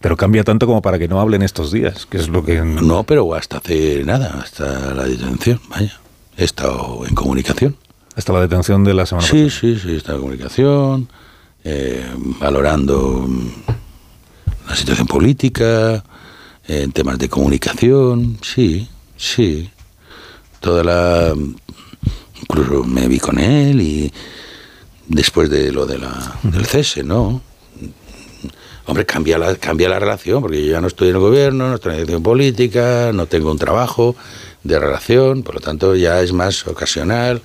Pero 0.00 0.16
cambia 0.16 0.44
tanto 0.44 0.66
como 0.66 0.80
para 0.80 0.98
que 0.98 1.08
no 1.08 1.20
hablen 1.20 1.42
estos 1.42 1.72
días, 1.72 2.06
que 2.06 2.18
es 2.18 2.28
lo 2.28 2.44
que... 2.44 2.60
No, 2.62 3.02
pero 3.04 3.34
hasta 3.34 3.58
hace 3.58 4.04
nada, 4.04 4.40
hasta 4.42 4.94
la 4.94 5.04
detención, 5.04 5.60
vaya. 5.68 5.98
He 6.36 6.44
estado 6.44 7.04
en 7.06 7.14
comunicación. 7.14 7.76
Hasta 8.14 8.32
la 8.32 8.40
detención 8.40 8.84
de 8.84 8.94
la 8.94 9.06
semana 9.06 9.26
Sí, 9.26 9.50
sí, 9.50 9.78
sí, 9.78 9.90
he 9.90 9.96
estado 9.96 10.18
en 10.18 10.22
comunicación, 10.22 11.08
eh, 11.64 12.06
valorando 12.40 13.26
mm, 13.28 13.50
la 14.68 14.76
situación 14.76 15.06
política, 15.06 16.04
eh, 16.66 16.82
en 16.82 16.92
temas 16.92 17.18
de 17.18 17.28
comunicación, 17.28 18.38
sí, 18.42 18.88
sí. 19.16 19.70
Toda 20.60 20.84
la. 20.84 21.34
Incluso 22.40 22.84
me 22.84 23.08
vi 23.08 23.18
con 23.18 23.38
él 23.38 23.80
y 23.80 24.12
después 25.08 25.50
de 25.50 25.72
lo 25.72 25.86
de 25.86 25.98
la, 25.98 26.38
del 26.42 26.66
cese, 26.66 27.02
¿no? 27.02 27.40
Hombre, 28.88 29.04
cambia 29.04 29.36
la, 29.36 29.54
cambia 29.56 29.86
la 29.90 29.98
relación, 29.98 30.40
porque 30.40 30.64
yo 30.64 30.72
ya 30.72 30.80
no 30.80 30.86
estoy 30.86 31.10
en 31.10 31.16
el 31.16 31.20
gobierno, 31.20 31.68
no 31.68 31.74
estoy 31.74 31.90
en 31.90 31.96
la 31.96 32.00
dirección 32.00 32.22
política, 32.22 33.10
no 33.12 33.26
tengo 33.26 33.50
un 33.50 33.58
trabajo 33.58 34.16
de 34.64 34.78
relación, 34.78 35.42
por 35.42 35.56
lo 35.56 35.60
tanto 35.60 35.94
ya 35.94 36.22
es 36.22 36.32
más 36.32 36.66
ocasional 36.66 37.42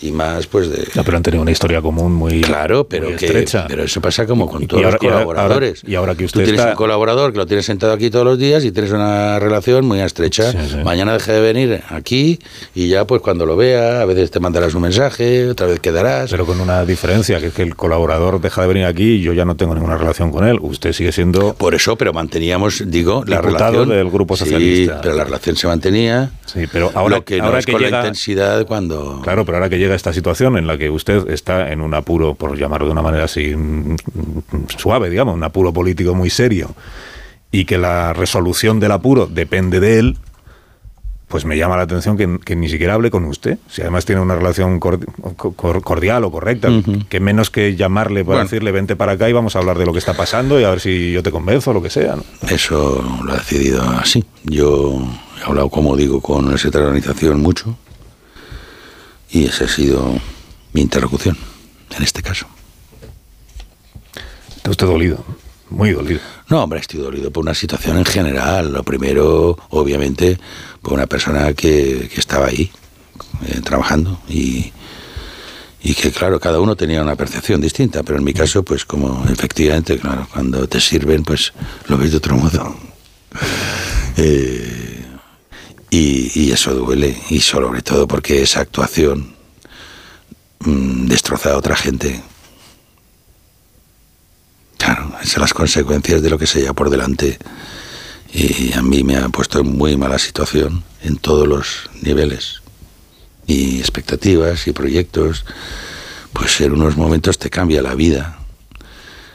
y 0.00 0.12
más 0.12 0.46
pues 0.46 0.68
de... 0.70 0.86
No, 0.94 1.04
pero 1.04 1.16
han 1.16 1.22
tenido 1.22 1.42
una 1.42 1.50
historia 1.50 1.80
común 1.80 2.12
muy 2.12 2.40
Claro, 2.42 2.86
pero, 2.86 3.08
muy 3.08 3.16
que, 3.16 3.26
estrecha. 3.26 3.64
pero 3.66 3.82
eso 3.84 4.00
pasa 4.00 4.26
como 4.26 4.46
con 4.46 4.62
Y 4.62 4.66
todos 4.66 4.84
ahora- 4.84 4.96
los 4.96 5.02
y 5.02 5.06
ahora- 5.06 5.24
colaboradores. 5.24 5.82
y 5.86 5.94
ahora 5.94 6.14
que 6.14 6.24
usted 6.26 6.40
Tú 6.40 6.44
tienes 6.44 6.60
está- 6.60 6.72
un 6.72 6.76
colaborador 6.76 7.32
que 7.32 7.38
lo 7.38 7.46
tienes 7.46 7.64
sentado 7.66 7.92
aquí 7.92 8.10
todos 8.10 8.24
los 8.26 8.38
días 8.38 8.64
y 8.64 8.72
tienes 8.72 8.92
una 8.92 9.38
relación 9.38 9.86
muy 9.86 10.00
estrecha. 10.00 10.52
Mañana 10.84 11.14
deje 11.14 11.32
de 11.32 11.40
venir 11.40 11.82
aquí 11.88 12.38
y 12.74 12.88
ya 12.88 13.06
pues 13.06 13.22
cuando 13.22 13.46
lo 13.46 13.56
vea, 13.56 14.02
a 14.02 14.04
veces 14.04 14.30
te 14.30 14.38
mandarás 14.40 14.74
un 14.74 14.82
mensaje, 14.82 15.48
otra 15.48 15.66
vez 15.66 15.80
quedarás. 15.80 16.30
Pero 16.30 16.44
con 16.44 16.60
una 16.60 16.84
diferencia, 16.84 17.40
que 17.40 17.46
es 17.46 17.54
que 17.54 17.62
el 17.62 17.74
colaborador 17.74 18.40
deja 18.40 18.60
de 18.62 18.68
venir 18.68 18.84
aquí 18.84 19.12
y 19.14 19.20
yo 19.22 19.32
ya 19.32 19.44
no 19.46 19.56
tengo 19.56 19.74
ninguna 19.74 19.96
relación 19.96 20.30
con 20.30 20.46
él. 20.46 20.58
Usted 20.60 20.92
sigue 20.92 21.12
siendo... 21.12 21.54
Por 21.54 21.74
eso, 21.74 21.96
pero 21.96 22.12
manteníamos, 22.12 22.82
digo, 22.86 23.24
la 23.26 23.40
relación... 23.40 23.88
del 23.88 24.10
Grupo 24.10 24.36
Sí, 24.36 24.44
Socialista. 24.44 25.00
pero 25.00 25.14
la 25.14 25.24
relación 25.24 25.56
se 25.56 25.66
mantenía. 25.66 26.30
Sí, 26.44 26.64
pero 26.70 26.90
ahora, 26.94 27.16
lo 27.16 27.24
que 27.24 27.38
no 27.38 27.44
ahora 27.46 27.58
es 27.60 27.66
que 27.66 27.72
con 27.72 27.80
llega, 27.80 27.98
la 27.98 28.02
intensidad 28.04 28.66
cuando... 28.66 29.20
Claro, 29.22 29.44
pero 29.44 29.56
ahora 29.58 29.68
que 29.70 29.78
llega 29.78 29.85
esta 29.94 30.12
situación 30.12 30.58
en 30.58 30.66
la 30.66 30.76
que 30.76 30.90
usted 30.90 31.28
está 31.30 31.70
en 31.72 31.80
un 31.80 31.94
apuro, 31.94 32.34
por 32.34 32.56
llamarlo 32.58 32.86
de 32.86 32.92
una 32.92 33.02
manera 33.02 33.24
así 33.24 33.54
mm, 33.54 33.92
mm, 33.92 33.96
suave, 34.76 35.08
digamos, 35.10 35.34
un 35.34 35.44
apuro 35.44 35.72
político 35.72 36.14
muy 36.14 36.30
serio, 36.30 36.74
y 37.52 37.64
que 37.64 37.78
la 37.78 38.12
resolución 38.12 38.80
del 38.80 38.92
apuro 38.92 39.26
depende 39.26 39.80
de 39.80 39.98
él, 39.98 40.18
pues 41.28 41.44
me 41.44 41.56
llama 41.56 41.76
la 41.76 41.82
atención 41.82 42.16
que, 42.16 42.38
que 42.44 42.54
ni 42.54 42.68
siquiera 42.68 42.94
hable 42.94 43.10
con 43.10 43.24
usted. 43.24 43.58
Si 43.68 43.82
además 43.82 44.04
tiene 44.04 44.20
una 44.20 44.36
relación 44.36 44.78
cor- 44.78 45.00
cor- 45.36 45.82
cordial 45.82 46.22
o 46.22 46.30
correcta, 46.30 46.70
Ujú. 46.70 47.00
que 47.08 47.18
menos 47.18 47.50
que 47.50 47.74
llamarle 47.74 48.24
para 48.24 48.36
Bueno. 48.36 48.44
decirle 48.44 48.70
vente 48.70 48.94
para 48.94 49.12
acá 49.12 49.28
y 49.28 49.32
vamos 49.32 49.56
a 49.56 49.58
hablar 49.58 49.76
de 49.76 49.86
lo 49.86 49.92
que 49.92 49.98
está 49.98 50.14
pasando 50.14 50.60
y 50.60 50.64
a 50.64 50.70
ver 50.70 50.78
si 50.80 51.10
yo 51.12 51.24
te 51.24 51.32
convenzo 51.32 51.72
o 51.72 51.74
lo 51.74 51.82
que 51.82 51.90
sea. 51.90 52.14
¿no? 52.14 52.22
Eso 52.48 53.04
lo 53.24 53.32
ha 53.32 53.36
decidido 53.38 53.82
así. 53.82 54.24
Yo 54.44 55.02
he 55.40 55.44
hablado, 55.44 55.68
como 55.68 55.96
digo, 55.96 56.20
con 56.20 56.44
el 56.52 56.58
secretario 56.58 56.86
de 56.86 56.92
organización 56.98 57.40
mucho 57.40 57.76
Y 59.30 59.46
esa 59.46 59.64
ha 59.64 59.68
sido 59.68 60.18
mi 60.72 60.82
interlocución 60.82 61.36
en 61.96 62.02
este 62.02 62.22
caso. 62.22 62.46
¿Está 64.56 64.70
usted 64.70 64.86
dolido? 64.86 65.24
Muy 65.70 65.92
dolido. 65.92 66.20
No, 66.48 66.62
hombre, 66.62 66.80
estoy 66.80 67.00
dolido 67.00 67.30
por 67.30 67.42
una 67.42 67.54
situación 67.54 67.98
en 67.98 68.04
general. 68.04 68.72
Lo 68.72 68.82
primero, 68.82 69.58
obviamente, 69.70 70.38
por 70.80 70.92
una 70.92 71.06
persona 71.06 71.52
que, 71.54 72.08
que 72.12 72.20
estaba 72.20 72.46
ahí, 72.46 72.70
eh, 73.46 73.60
trabajando 73.62 74.20
y, 74.28 74.72
y 75.82 75.94
que, 75.94 76.10
claro, 76.12 76.38
cada 76.38 76.60
uno 76.60 76.76
tenía 76.76 77.02
una 77.02 77.16
percepción 77.16 77.60
distinta, 77.60 78.02
pero 78.02 78.18
en 78.18 78.24
mi 78.24 78.32
caso, 78.32 78.62
pues 78.62 78.84
como 78.84 79.24
efectivamente, 79.28 79.98
claro, 79.98 80.28
cuando 80.32 80.68
te 80.68 80.80
sirven, 80.80 81.22
pues 81.22 81.52
lo 81.88 81.96
ves 81.98 82.10
de 82.12 82.16
otro 82.18 82.36
modo. 82.36 82.76
Eh, 84.18 84.75
y, 85.90 86.30
y, 86.34 86.52
eso 86.52 86.74
duele, 86.74 87.16
y 87.30 87.40
sobre 87.40 87.82
todo 87.82 88.06
porque 88.06 88.42
esa 88.42 88.60
actuación 88.60 89.34
mmm, 90.60 91.06
destroza 91.06 91.52
a 91.52 91.56
otra 91.56 91.76
gente 91.76 92.22
Claro, 94.78 95.10
esas 95.20 95.32
son 95.32 95.40
las 95.40 95.54
consecuencias 95.54 96.22
de 96.22 96.30
lo 96.30 96.38
que 96.38 96.46
se 96.46 96.60
lleva 96.60 96.72
por 96.72 96.90
delante. 96.90 97.38
Y 98.32 98.72
a 98.74 98.82
mí 98.82 99.02
me 99.02 99.16
ha 99.16 99.28
puesto 99.30 99.60
en 99.60 99.76
muy 99.76 99.96
mala 99.96 100.18
situación 100.18 100.84
en 101.02 101.16
todos 101.16 101.48
los 101.48 101.90
niveles. 102.02 102.62
Y 103.46 103.78
expectativas 103.78 104.66
y 104.66 104.72
proyectos, 104.72 105.44
pues 106.32 106.60
en 106.60 106.72
unos 106.72 106.96
momentos 106.96 107.38
te 107.38 107.50
cambia 107.50 107.82
la 107.82 107.94
vida. 107.94 108.38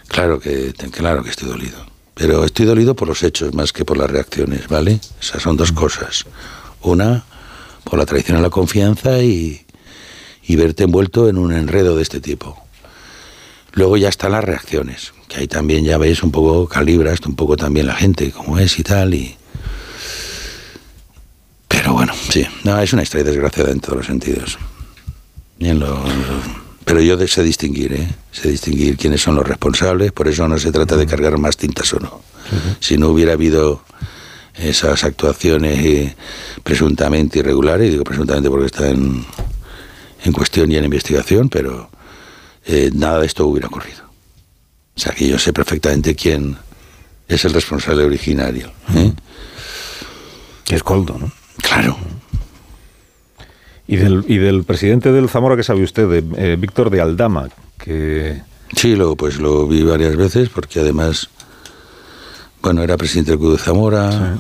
Claro 0.08 0.40
que, 0.40 0.74
claro 0.92 1.24
que 1.24 1.32
estoy 1.32 1.50
dolido. 1.50 1.91
Pero 2.14 2.44
estoy 2.44 2.66
dolido 2.66 2.96
por 2.96 3.08
los 3.08 3.24
hechos 3.24 3.54
más 3.54 3.74
que 3.74 3.86
por 3.86 3.98
las 3.98 4.10
reacciones, 4.10 4.68
¿vale? 4.68 5.00
Esas 5.20 5.42
son 5.42 5.58
dos 5.58 5.72
cosas. 5.72 6.26
Una, 6.82 7.24
por 7.84 7.98
la 7.98 8.06
traición 8.06 8.38
a 8.38 8.42
la 8.42 8.50
confianza 8.50 9.20
y, 9.20 9.66
y 10.44 10.56
verte 10.56 10.84
envuelto 10.84 11.30
en 11.30 11.38
un 11.38 11.54
enredo 11.54 11.96
de 11.96 12.04
este 12.04 12.20
tipo. 12.20 12.62
Luego 13.74 13.98
ya 13.98 14.10
están 14.10 14.34
las 14.34 14.44
reacciones, 14.44 15.14
que 15.28 15.38
ahí 15.38 15.48
también 15.48 15.86
ya 15.86 15.98
veis 15.98 16.24
un 16.24 16.32
poco, 16.32 16.68
calibras 16.68 17.20
un 17.26 17.36
poco 17.36 17.56
también 17.56 17.88
la 17.88 17.96
gente, 17.96 18.32
como 18.32 18.60
es 18.60 18.78
y 18.78 18.84
tal, 18.84 19.14
y... 19.14 19.38
Pero 21.70 21.94
bueno, 21.94 22.14
sí, 22.30 22.46
no, 22.66 22.78
es 22.80 22.92
una 22.92 23.04
historia 23.04 23.24
desgraciada 23.24 23.72
en 23.72 23.80
todos 23.80 24.00
los 24.00 24.06
sentidos. 24.06 24.58
Bien 25.58 25.80
lo, 25.80 26.04
pero 26.86 27.02
yo 27.02 27.18
sé 27.28 27.44
distinguir, 27.44 27.94
¿eh? 27.94 28.08
sé 28.32 28.50
distinguir 28.50 28.98
quiénes 28.98 29.22
son 29.22 29.36
los 29.36 29.48
responsables, 29.48 30.12
por 30.12 30.28
eso 30.28 30.48
no 30.48 30.58
se 30.58 30.72
trata 30.72 30.96
de 30.98 31.06
cargar 31.06 31.38
más 31.38 31.58
tintas 31.58 31.94
o 31.94 32.00
no. 32.00 32.10
Uh 32.10 32.56
-huh. 32.56 32.78
Si 32.80 32.98
no 32.98 33.10
hubiera 33.10 33.34
habido 33.34 33.84
esas 34.56 35.04
actuaciones 35.04 35.86
eh, 35.86 36.16
presuntamente 36.64 37.40
irregulares, 37.40 37.92
digo 37.92 38.04
presuntamente 38.04 38.50
porque 38.50 38.66
está 38.68 38.90
en, 38.90 39.26
en 40.24 40.32
cuestión 40.32 40.72
y 40.72 40.76
en 40.76 40.86
investigación, 40.86 41.50
pero 41.50 41.90
eh, 42.66 42.90
nada 42.94 43.20
de 43.20 43.26
esto 43.28 43.46
hubiera 43.48 43.68
ocurrido. 43.68 44.02
O 44.96 45.00
sea 45.00 45.14
que 45.14 45.28
yo 45.28 45.40
sé 45.40 45.54
perfectamente 45.54 46.16
quién 46.16 46.58
es 47.28 47.46
el 47.46 47.54
responsable 47.54 48.04
originario. 48.04 48.72
¿eh? 48.96 49.14
Es 50.70 50.84
Coldo, 50.84 51.18
¿no? 51.18 51.32
Claro. 51.58 51.98
Y 53.88 53.98
del, 53.98 54.24
y 54.28 54.38
del 54.38 54.64
presidente 54.64 55.12
del 55.12 55.30
Zamora, 55.30 55.56
¿qué 55.56 55.64
sabe 55.64 55.84
usted? 55.84 56.08
De 56.08 56.24
eh, 56.38 56.56
Víctor 56.58 56.90
de 56.90 57.02
Aldama, 57.02 57.50
que... 57.78 58.42
Sí, 58.76 58.96
lo, 58.96 59.18
pues 59.18 59.38
lo 59.38 59.68
vi 59.68 59.84
varias 59.84 60.16
veces, 60.16 60.48
porque 60.48 60.80
además, 60.80 61.30
bueno, 62.62 62.82
era 62.84 62.96
presidente 62.96 63.32
del 63.32 63.40
Club 63.40 63.52
de 63.54 63.58
Zamora 63.58 64.38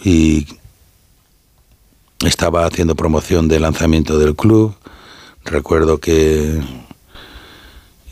sí. 0.00 0.46
y 0.48 2.26
estaba 2.26 2.64
haciendo 2.64 2.94
promoción 2.94 3.48
del 3.48 3.62
lanzamiento 3.62 4.18
del 4.18 4.34
club. 4.36 4.74
Recuerdo 5.44 5.98
que 5.98 6.60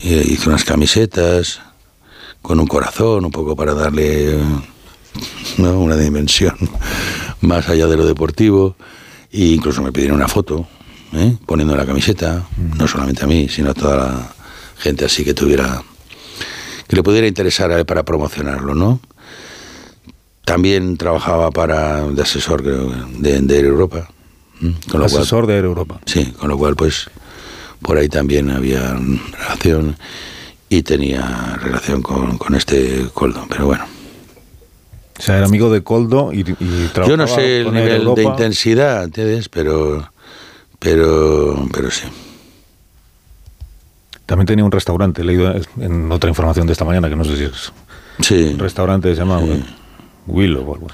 eh, 0.01 0.23
hizo 0.27 0.49
unas 0.49 0.63
camisetas 0.63 1.61
con 2.41 2.59
un 2.59 2.67
corazón, 2.67 3.25
un 3.25 3.31
poco 3.31 3.55
para 3.55 3.73
darle 3.73 4.37
¿no? 5.57 5.79
una 5.79 5.95
dimensión 5.95 6.55
más 7.41 7.67
allá 7.69 7.87
de 7.87 7.97
lo 7.97 8.05
deportivo. 8.05 8.75
E 9.35 9.47
incluso 9.47 9.81
me 9.81 9.91
pidieron 9.91 10.15
una 10.15 10.29
foto, 10.29 10.65
¿eh? 11.11 11.35
poniendo 11.45 11.75
la 11.75 11.85
camiseta, 11.85 12.47
no 12.77 12.87
solamente 12.87 13.25
a 13.25 13.27
mí, 13.27 13.49
sino 13.49 13.71
a 13.71 13.73
toda 13.73 13.97
la 13.97 14.33
gente 14.77 15.03
así 15.03 15.25
que 15.25 15.33
tuviera, 15.33 15.83
que 16.87 16.95
le 16.95 17.03
pudiera 17.03 17.27
interesar 17.27 17.85
para 17.85 18.03
promocionarlo, 18.03 18.73
¿no? 18.73 19.01
También 20.45 20.95
trabajaba 20.95 21.51
para, 21.51 22.07
de 22.07 22.21
asesor 22.21 22.63
creo, 22.63 22.89
de, 23.17 23.41
de 23.41 23.57
Air 23.57 23.65
Europa. 23.65 24.07
Con 24.89 25.01
lo 25.01 25.05
asesor 25.05 25.43
cual, 25.43 25.47
de 25.47 25.55
Air 25.55 25.65
Europa. 25.65 25.99
Sí, 26.05 26.31
con 26.37 26.47
lo 26.47 26.57
cual 26.57 26.77
pues 26.77 27.09
por 27.81 27.97
ahí 27.97 28.07
también 28.07 28.49
había 28.49 28.97
relación 29.37 29.97
y 30.69 30.81
tenía 30.83 31.59
relación 31.61 32.01
con, 32.01 32.37
con 32.37 32.55
este 32.55 33.09
Coldo, 33.13 33.45
pero 33.49 33.65
bueno. 33.65 33.94
O 35.17 35.21
sea, 35.21 35.37
era 35.37 35.45
amigo 35.45 35.71
de 35.71 35.81
Coldo 35.81 36.31
y, 36.33 36.41
y 36.41 36.89
Yo 37.07 37.15
no 37.15 37.27
sé 37.27 37.61
el 37.61 37.73
nivel 37.73 38.01
Europa. 38.01 38.21
de 38.21 38.27
intensidad, 38.27 39.03
¿entiendes? 39.05 39.47
Pero, 39.47 40.11
pero, 40.79 41.67
pero 41.71 41.89
sí. 41.89 42.03
También 44.25 44.47
tenía 44.47 44.65
un 44.65 44.71
restaurante, 44.71 45.21
he 45.21 45.25
leído 45.25 45.53
en 45.79 46.11
otra 46.11 46.29
información 46.29 46.67
de 46.67 46.73
esta 46.73 46.83
mañana, 46.83 47.07
que 47.09 47.15
no 47.15 47.23
sé 47.23 47.37
si 47.37 47.43
es 47.43 47.71
sí. 48.21 48.51
un 48.53 48.59
restaurante 48.59 49.09
que 49.09 49.15
se 49.15 49.21
llama 49.21 49.39
sí. 49.39 49.63
Willow 50.27 50.67
o 50.69 50.73
algo. 50.73 50.87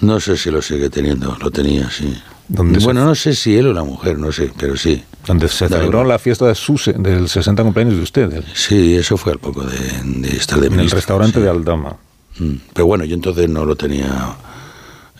No 0.00 0.18
sé 0.20 0.36
si 0.36 0.50
lo 0.50 0.60
sigue 0.60 0.90
teniendo, 0.90 1.36
lo 1.40 1.50
tenía, 1.50 1.88
sí. 1.88 2.20
bueno, 2.48 2.80
se... 2.80 3.06
no 3.06 3.14
sé 3.14 3.34
si 3.34 3.56
él 3.56 3.68
o 3.68 3.72
la 3.72 3.84
mujer, 3.84 4.18
no 4.18 4.32
sé, 4.32 4.52
pero 4.58 4.76
sí. 4.76 5.04
Donde 5.26 5.48
se 5.48 5.68
celebró 5.68 6.04
la 6.04 6.18
fiesta 6.18 6.46
de 6.46 6.56
su, 6.56 6.74
del 6.96 7.28
60 7.28 7.62
cumpleaños 7.62 7.96
de 7.96 8.02
usted. 8.02 8.44
Sí, 8.54 8.96
eso 8.96 9.16
fue 9.16 9.32
al 9.32 9.38
poco 9.38 9.62
de, 9.64 9.78
de 10.04 10.36
estar 10.36 10.58
de 10.60 10.66
En 10.66 10.80
el 10.80 10.90
restaurante 10.90 11.38
sí. 11.38 11.42
de 11.42 11.48
Aldama. 11.48 11.96
Mm. 12.38 12.54
Pero 12.72 12.86
bueno, 12.86 13.04
yo 13.04 13.14
entonces 13.14 13.48
no 13.48 13.64
lo 13.64 13.76
tenía... 13.76 14.36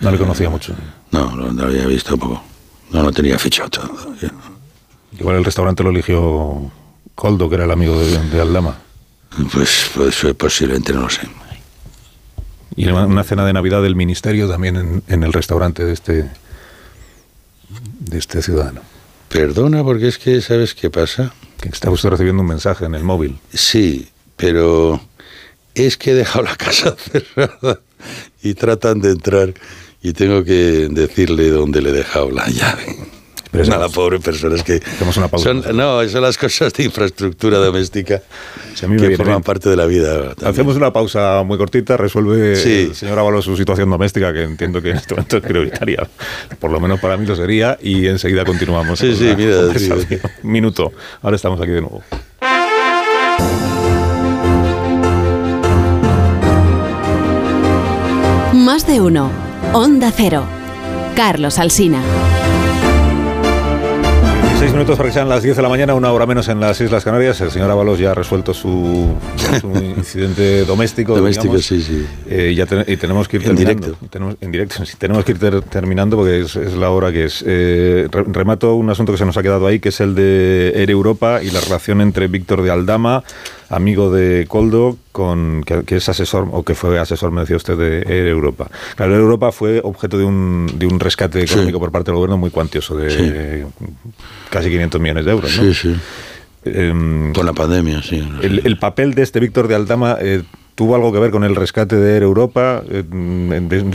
No 0.01 0.11
le 0.11 0.19
conocía 0.19 0.51
mucho. 0.51 0.75
No, 1.13 1.37
lo, 1.37 1.53
lo 1.53 1.65
había 1.65 1.87
visto 1.87 2.17
poco. 2.17 2.43
No 2.91 3.03
lo 3.03 3.13
tenía 3.13 3.39
fichado 3.39 3.71
todo. 3.71 4.15
Igual 5.19 5.37
el 5.37 5.45
restaurante 5.45 5.83
lo 5.83 5.91
eligió 5.91 6.71
Coldo, 7.15 7.49
que 7.49 7.55
era 7.55 7.65
el 7.65 7.71
amigo 7.71 7.99
de, 7.99 8.19
de 8.31 8.41
Aldama. 8.41 8.79
Pues, 9.53 9.91
pues 9.95 10.27
posiblemente 10.37 10.93
no 10.93 11.03
lo 11.03 11.11
sé. 11.11 11.23
Y 12.75 12.89
una 12.89 13.23
cena 13.25 13.45
de 13.45 13.53
Navidad 13.53 13.83
del 13.83 13.97
Ministerio 13.97 14.49
también 14.49 14.77
en, 14.77 15.03
en, 15.07 15.23
el 15.23 15.33
restaurante 15.33 15.85
de 15.85 15.93
este, 15.93 16.31
de 18.01 18.19
este 18.19 18.43
ciudadano. 18.43 18.81
Perdona, 19.29 19.85
porque 19.85 20.09
es 20.09 20.19
que, 20.19 20.41
¿sabes 20.41 20.75
qué 20.75 20.91
pasa? 20.91 21.33
Que 21.61 21.69
está 21.69 21.91
usted 21.91 22.09
recibiendo 22.09 22.43
un 22.43 22.49
mensaje 22.49 22.87
en 22.87 22.95
el 22.95 23.05
móvil. 23.05 23.39
Sí, 23.53 24.09
pero 24.37 25.01
es 25.75 25.97
que 25.97 26.13
he 26.13 26.15
dejado 26.15 26.45
la 26.45 26.57
casa 26.57 26.97
cerrada 27.13 27.81
y 28.43 28.55
tratan 28.55 29.01
de 29.01 29.11
entrar 29.11 29.55
y 30.03 30.13
tengo 30.13 30.45
que 30.45 30.89
decirle 30.91 31.51
dónde 31.51 31.81
le 31.81 31.91
he 31.91 31.93
dejado 31.93 32.31
la 32.31 32.49
llave. 32.49 32.97
Pero 33.53 33.67
Nada, 33.67 33.91
pobre 33.91 34.19
persona, 34.19 34.57
es 34.57 34.63
que... 34.63 34.77
Hacemos 34.77 35.15
una 35.19 35.29
pausa. 35.29 35.51
Son, 35.51 35.77
no, 35.77 36.09
son 36.09 36.23
las 36.23 36.39
cosas 36.39 36.73
de 36.73 36.85
infraestructura 36.85 37.59
doméstica 37.59 38.23
si 38.75 38.87
que 38.87 38.93
viene, 38.95 39.17
forman 39.19 39.43
parte 39.43 39.69
de 39.69 39.77
la 39.77 39.85
vida. 39.85 40.31
También. 40.31 40.51
Hacemos 40.51 40.75
una 40.77 40.91
pausa 40.91 41.43
muy 41.45 41.59
cortita, 41.59 41.99
resuelve 41.99 42.57
sí. 42.57 42.87
el 42.89 42.95
señor 42.95 43.19
Ábalos 43.19 43.45
su 43.45 43.55
situación 43.55 43.91
doméstica, 43.91 44.33
que 44.33 44.45
entiendo 44.45 44.81
que 44.81 44.93
en 44.93 44.97
este 44.97 45.15
momento 45.15 45.37
es 45.37 45.43
prioritaria. 45.43 46.09
Por 46.59 46.71
lo 46.71 46.81
menos 46.81 46.99
para 46.99 47.19
mí 47.19 47.27
lo 47.27 47.37
sería, 47.37 47.79
y 47.83 48.07
enseguida 48.07 48.47
continuamos. 48.47 48.99
Sí, 48.99 49.15
sí, 49.15 49.35
mira. 49.37 49.79
Sí. 49.79 49.91
Minuto, 50.43 50.91
ahora 51.21 51.37
estamos 51.37 51.61
aquí 51.61 51.73
de 51.73 51.83
nuevo. 51.83 52.03
Más 58.65 58.87
de 58.87 59.01
uno. 59.01 59.29
Onda 59.73 60.13
Cero. 60.15 60.45
Carlos 61.17 61.59
Alsina. 61.59 62.01
Seis 64.61 64.71
minutos 64.71 64.97
para 64.97 65.09
que 65.09 65.13
sean 65.15 65.29
las 65.29 65.43
10 65.43 65.57
de 65.57 65.63
la 65.63 65.69
mañana, 65.69 65.95
una 65.95 66.13
hora 66.13 66.25
menos 66.27 66.47
en 66.47 66.61
las 66.61 66.81
Islas 66.81 67.03
Canarias. 67.03 67.41
El 67.41 67.51
señor 67.51 67.69
Ábalos 67.73 67.99
ya 67.99 68.13
ha 68.13 68.15
resuelto 68.15 68.55
su, 68.55 69.17
su 69.61 69.69
incidente 69.97 70.65
doméstico. 70.65 71.17
Doméstico, 71.17 71.57
digamos. 71.57 71.67
sí, 71.67 71.83
sí. 71.83 72.07
Eh, 72.29 72.55
ya 72.57 72.67
te, 72.67 72.85
y 72.87 72.97
tenemos 72.97 73.27
que 73.27 73.39
ir 73.39 73.43
en 73.43 73.57
terminando. 73.57 73.87
Directo. 73.87 74.07
Tenemos, 74.09 74.37
en 74.41 74.53
directo. 74.53 74.87
Sí, 74.87 74.95
tenemos 74.97 75.25
que 75.25 75.33
ir 75.33 75.41
ter, 75.41 75.61
terminando 75.63 76.17
porque 76.17 76.43
es, 76.43 76.55
es, 76.55 76.75
la 76.75 76.91
hora 76.91 77.11
que 77.11 77.25
es. 77.25 77.43
Eh, 77.45 78.07
re, 78.13 78.23
remato 78.29 78.77
un 78.77 78.89
asunto 78.89 79.11
que 79.11 79.19
se 79.19 79.25
nos 79.25 79.37
ha 79.37 79.43
quedado 79.43 79.67
ahí, 79.67 79.81
que 79.81 79.89
es 79.89 80.01
el 80.01 80.15
de 80.15 80.73
Air 80.77 80.93
Europa 80.93 81.43
y 81.43 81.51
la 81.51 81.61
relación 81.61 82.01
entre 82.01 82.29
Víctor 82.29 82.63
de 82.63 82.71
Aldama, 82.71 83.25
amigo 83.73 84.13
de 84.13 84.47
Coldo, 84.47 84.99
con, 85.13 85.65
que, 85.65 85.83
que, 85.85 85.97
es 85.97 86.09
asesor, 86.09 86.49
o 86.53 86.63
que 86.63 86.75
fue 86.75 86.99
asesor, 86.99 87.33
me 87.33 87.41
decía 87.41 87.57
usted, 87.57 87.77
de 87.77 88.03
Air 88.03 88.29
Europa. 88.29 88.69
Claro, 88.97 89.15
Air 89.15 89.23
Europa 89.23 89.51
fue 89.51 89.81
objeto 89.83 90.19
de 90.19 90.25
un, 90.25 90.71
de 90.75 90.87
un 90.87 91.01
rescate 91.01 91.43
económico 91.43 91.79
sí. 91.79 91.81
por 91.81 91.91
parte 91.91 92.11
del 92.11 92.17
gobierno 92.17 92.37
muy 92.37 92.51
cuantioso, 92.51 92.97
de 92.97 93.11
sí. 93.11 93.65
casi 94.51 94.69
500 94.69 95.01
millones 95.01 95.25
de 95.25 95.31
euros. 95.31 95.57
¿no? 95.57 95.63
Sí, 95.63 95.75
sí. 95.75 95.97
Eh, 96.65 97.33
con 97.35 97.47
la 97.47 97.55
pandemia, 97.55 98.03
sí. 98.03 98.23
El, 98.43 98.61
el, 98.65 98.79
papel 98.79 99.15
de 99.15 99.23
este 99.23 99.41
Víctor 99.41 99.67
de 99.67 99.75
Aldama 99.75 100.17
eh, 100.21 100.43
tuvo 100.83 100.97
algo 100.97 101.13
que 101.13 101.21
ver 101.21 101.31
con 101.31 101.45
el 101.45 101.55
rescate 101.55 101.95
de 101.95 102.19
Europa? 102.19 102.83
Eh, 102.91 103.05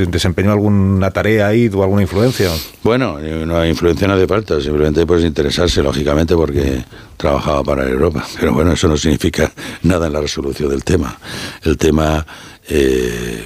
¿Desempeñó 0.09 0.53
alguna 0.53 1.11
tarea 1.11 1.47
ahí? 1.47 1.69
¿Tuvo 1.69 1.83
alguna 1.83 2.01
influencia? 2.01 2.49
Bueno, 2.81 3.19
no 3.19 3.65
influencia 3.65 4.07
no 4.07 4.13
hace 4.13 4.25
falta, 4.25 4.61
simplemente 4.61 5.05
puedes 5.05 5.25
interesarse, 5.25 5.83
lógicamente, 5.83 6.33
porque 6.33 6.85
trabajaba 7.17 7.61
para 7.61 7.89
Europa. 7.89 8.25
Pero 8.39 8.53
bueno, 8.53 8.71
eso 8.71 8.87
no 8.87 8.95
significa 8.95 9.51
nada 9.83 10.07
en 10.07 10.13
la 10.13 10.21
resolución 10.21 10.69
del 10.69 10.85
tema. 10.85 11.19
El 11.61 11.77
tema... 11.77 12.25
Eh, 12.69 13.45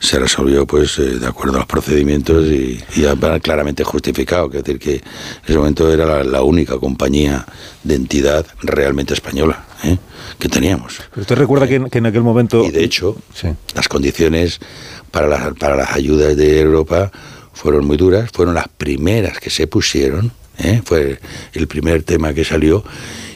se 0.00 0.18
resolvió 0.18 0.66
pues 0.66 0.98
eh, 0.98 1.18
de 1.18 1.26
acuerdo 1.26 1.56
a 1.56 1.58
los 1.58 1.66
procedimientos 1.66 2.46
y, 2.46 2.82
y 2.96 3.04
claramente 3.42 3.84
justificado, 3.84 4.46
es 4.46 4.64
decir 4.64 4.78
que 4.78 4.94
en 4.94 5.02
ese 5.46 5.58
momento 5.58 5.92
era 5.92 6.24
la, 6.24 6.42
única 6.42 6.78
compañía 6.78 7.46
de 7.84 7.94
entidad 7.94 8.46
realmente 8.62 9.12
española 9.12 9.66
¿eh? 9.84 9.98
que 10.38 10.48
teníamos. 10.48 11.00
¿Usted 11.14 11.36
recuerda 11.36 11.68
que, 11.68 11.74
en, 11.76 12.06
aquel 12.06 12.22
momento... 12.22 12.64
Y 12.64 12.70
de 12.70 12.82
hecho, 12.82 13.16
las 13.74 13.88
condiciones 13.88 14.58
para 15.10 15.28
las, 15.28 15.54
para 15.54 15.76
las 15.76 15.92
ayudas 15.92 16.34
de 16.34 16.60
Europa 16.60 17.12
fueron 17.52 17.86
muy 17.86 17.98
duras, 17.98 18.30
fueron 18.32 18.54
las 18.54 18.68
primeras 18.68 19.38
que 19.38 19.50
se 19.50 19.66
pusieron, 19.66 20.32
¿eh? 20.58 20.80
fue 20.82 21.20
el 21.52 21.68
primer 21.68 22.04
tema 22.04 22.32
que 22.32 22.44
salió 22.44 22.82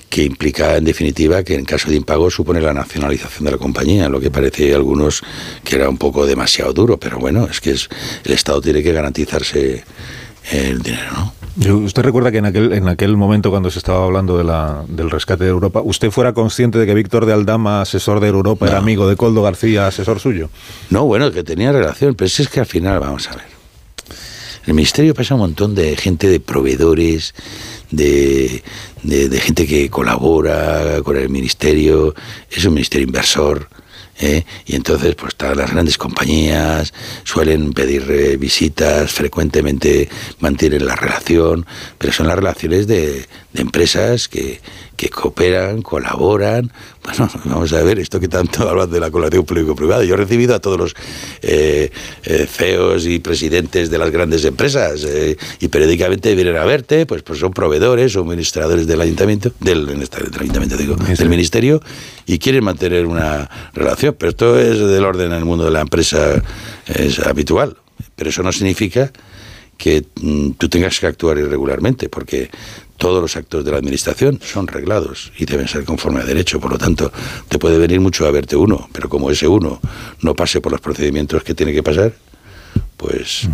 que 0.08 0.22
implica 0.22 0.76
en 0.76 0.84
definitiva 0.84 1.42
que 1.42 1.54
en 1.54 1.64
caso 1.64 1.90
de 1.90 1.96
impago 1.96 2.30
supone 2.30 2.60
la 2.60 2.72
nacionalización 2.72 3.44
de 3.44 3.52
la 3.52 3.58
compañía, 3.58 4.08
lo 4.08 4.20
que 4.20 4.30
parece 4.30 4.72
a 4.72 4.76
algunos 4.76 5.22
que 5.64 5.76
era 5.76 5.88
un 5.88 5.98
poco 5.98 6.26
demasiado 6.26 6.72
duro, 6.72 6.98
pero 6.98 7.18
bueno, 7.18 7.46
es 7.50 7.60
que 7.60 7.72
es, 7.72 7.88
el 8.24 8.32
Estado 8.32 8.60
tiene 8.60 8.82
que 8.82 8.92
garantizarse 8.92 9.84
el 10.52 10.82
dinero, 10.82 11.12
¿no? 11.12 11.34
¿Usted 11.56 12.02
recuerda 12.02 12.32
que 12.32 12.38
en 12.38 12.46
aquel, 12.46 12.72
en 12.72 12.88
aquel 12.88 13.16
momento, 13.16 13.50
cuando 13.50 13.70
se 13.70 13.78
estaba 13.78 14.04
hablando 14.04 14.36
de 14.36 14.42
la, 14.42 14.84
del 14.88 15.08
rescate 15.08 15.44
de 15.44 15.50
Europa, 15.50 15.80
usted 15.84 16.10
fuera 16.10 16.32
consciente 16.32 16.78
de 16.78 16.86
que 16.86 16.94
Víctor 16.94 17.26
de 17.26 17.32
Aldama, 17.32 17.80
asesor 17.80 18.18
de 18.18 18.26
Europa, 18.26 18.66
era 18.66 18.78
amigo 18.78 19.08
de 19.08 19.14
Coldo 19.14 19.40
García, 19.42 19.86
asesor 19.86 20.18
suyo? 20.18 20.50
No, 20.90 21.04
bueno, 21.04 21.30
que 21.30 21.44
tenía 21.44 21.70
relación, 21.70 22.16
pero 22.16 22.26
es 22.26 22.48
que 22.48 22.58
al 22.58 22.66
final, 22.66 22.98
vamos 22.98 23.28
a 23.28 23.36
ver. 23.36 23.44
En 24.64 24.70
el 24.70 24.74
ministerio 24.74 25.14
pasa 25.14 25.34
un 25.34 25.42
montón 25.42 25.76
de 25.76 25.94
gente, 25.96 26.26
de 26.26 26.40
proveedores, 26.40 27.34
de, 27.96 28.62
de, 29.02 29.40
gente 29.40 29.66
que 29.66 29.90
colabora 29.90 31.00
con 31.02 31.16
el 31.16 31.28
ministerio, 31.28 32.14
es 32.50 32.64
un 32.64 32.74
ministerio 32.74 33.06
inversor. 33.06 33.68
¿eh? 34.18 34.44
Y 34.66 34.76
entonces, 34.76 35.14
pues 35.14 35.34
todas 35.34 35.56
las 35.56 35.70
grandes 35.70 35.98
compañías 35.98 36.92
suelen 37.24 37.72
pedir 37.72 38.38
visitas, 38.38 39.12
frecuentemente 39.12 40.08
mantienen 40.40 40.86
la 40.86 40.96
relación, 40.96 41.66
pero 41.98 42.12
son 42.12 42.28
las 42.28 42.36
relaciones 42.36 42.86
de, 42.86 43.26
de 43.52 43.62
empresas 43.62 44.28
que, 44.28 44.60
que 44.96 45.08
cooperan, 45.08 45.82
colaboran. 45.82 46.70
Bueno, 47.02 47.28
vamos 47.44 47.72
a 47.72 47.82
ver, 47.82 47.98
esto 47.98 48.20
que 48.20 48.28
tanto 48.28 48.68
hablan 48.68 48.90
de 48.90 49.00
la 49.00 49.10
colaboración 49.10 49.44
público-privada. 49.44 50.04
Yo 50.04 50.14
he 50.14 50.16
recibido 50.16 50.54
a 50.54 50.60
todos 50.60 50.78
los 50.78 50.94
eh, 51.42 51.90
eh, 52.24 52.46
CEOs 52.48 53.06
y 53.06 53.18
presidentes 53.18 53.90
de 53.90 53.98
las 53.98 54.10
grandes 54.10 54.44
empresas 54.44 55.04
eh, 55.04 55.36
y 55.60 55.68
periódicamente 55.68 56.34
vienen 56.34 56.56
a 56.56 56.64
verte, 56.64 57.06
pues, 57.06 57.22
pues 57.22 57.38
son 57.38 57.52
proveedores 57.52 58.16
o 58.16 58.20
administradores 58.20 58.86
del 58.86 59.00
ayuntamiento, 59.00 59.52
del, 59.60 59.86
del 59.86 60.08
ayuntamiento 60.40 60.76
digo, 60.76 60.96
del 60.96 61.28
ministerio 61.28 61.80
y 62.26 62.38
quieren 62.38 62.64
mantener 62.64 63.06
una 63.06 63.50
relación. 63.72 64.16
Pero 64.18 64.30
esto 64.30 64.58
es 64.58 64.78
del 64.78 65.04
orden 65.04 65.32
en 65.32 65.38
el 65.38 65.44
mundo 65.44 65.64
de 65.64 65.70
la 65.70 65.80
empresa, 65.80 66.42
es 66.86 67.18
habitual. 67.18 67.76
Pero 68.16 68.30
eso 68.30 68.42
no 68.42 68.52
significa 68.52 69.12
que 69.76 70.04
mm, 70.20 70.52
tú 70.52 70.68
tengas 70.68 70.98
que 71.00 71.06
actuar 71.06 71.38
irregularmente, 71.38 72.08
porque 72.08 72.50
todos 72.96 73.20
los 73.20 73.36
actos 73.36 73.64
de 73.64 73.70
la 73.70 73.78
administración 73.78 74.40
son 74.42 74.66
reglados 74.66 75.32
y 75.38 75.44
deben 75.44 75.68
ser 75.68 75.84
conforme 75.84 76.20
a 76.20 76.24
derecho. 76.24 76.60
Por 76.60 76.72
lo 76.72 76.78
tanto, 76.78 77.12
te 77.48 77.58
puede 77.58 77.78
venir 77.78 78.00
mucho 78.00 78.26
a 78.26 78.30
verte 78.30 78.56
uno, 78.56 78.88
pero 78.92 79.08
como 79.08 79.30
ese 79.30 79.48
uno 79.48 79.80
no 80.20 80.34
pase 80.34 80.60
por 80.60 80.72
los 80.72 80.80
procedimientos 80.80 81.42
que 81.42 81.54
tiene 81.54 81.72
que 81.72 81.82
pasar, 81.82 82.12
pues 82.96 83.48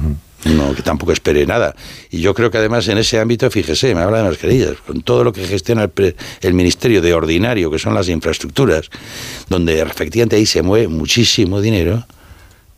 no, 0.44 0.74
que 0.74 0.82
tampoco 0.82 1.12
espere 1.12 1.46
nada. 1.46 1.74
Y 2.10 2.20
yo 2.20 2.34
creo 2.34 2.50
que 2.50 2.58
además 2.58 2.88
en 2.88 2.98
ese 2.98 3.18
ámbito, 3.18 3.50
fíjese, 3.50 3.94
me 3.94 4.02
habla 4.02 4.18
de 4.18 4.28
mascarillas, 4.28 4.76
con 4.86 5.02
todo 5.02 5.24
lo 5.24 5.32
que 5.32 5.46
gestiona 5.46 5.84
el, 5.84 6.16
el 6.40 6.54
Ministerio 6.54 7.02
de 7.02 7.12
Ordinario, 7.12 7.70
que 7.70 7.78
son 7.78 7.94
las 7.94 8.08
infraestructuras, 8.08 8.90
donde 9.48 9.80
efectivamente 9.80 10.36
ahí 10.36 10.46
se 10.46 10.62
mueve 10.62 10.88
muchísimo 10.88 11.60
dinero 11.60 12.06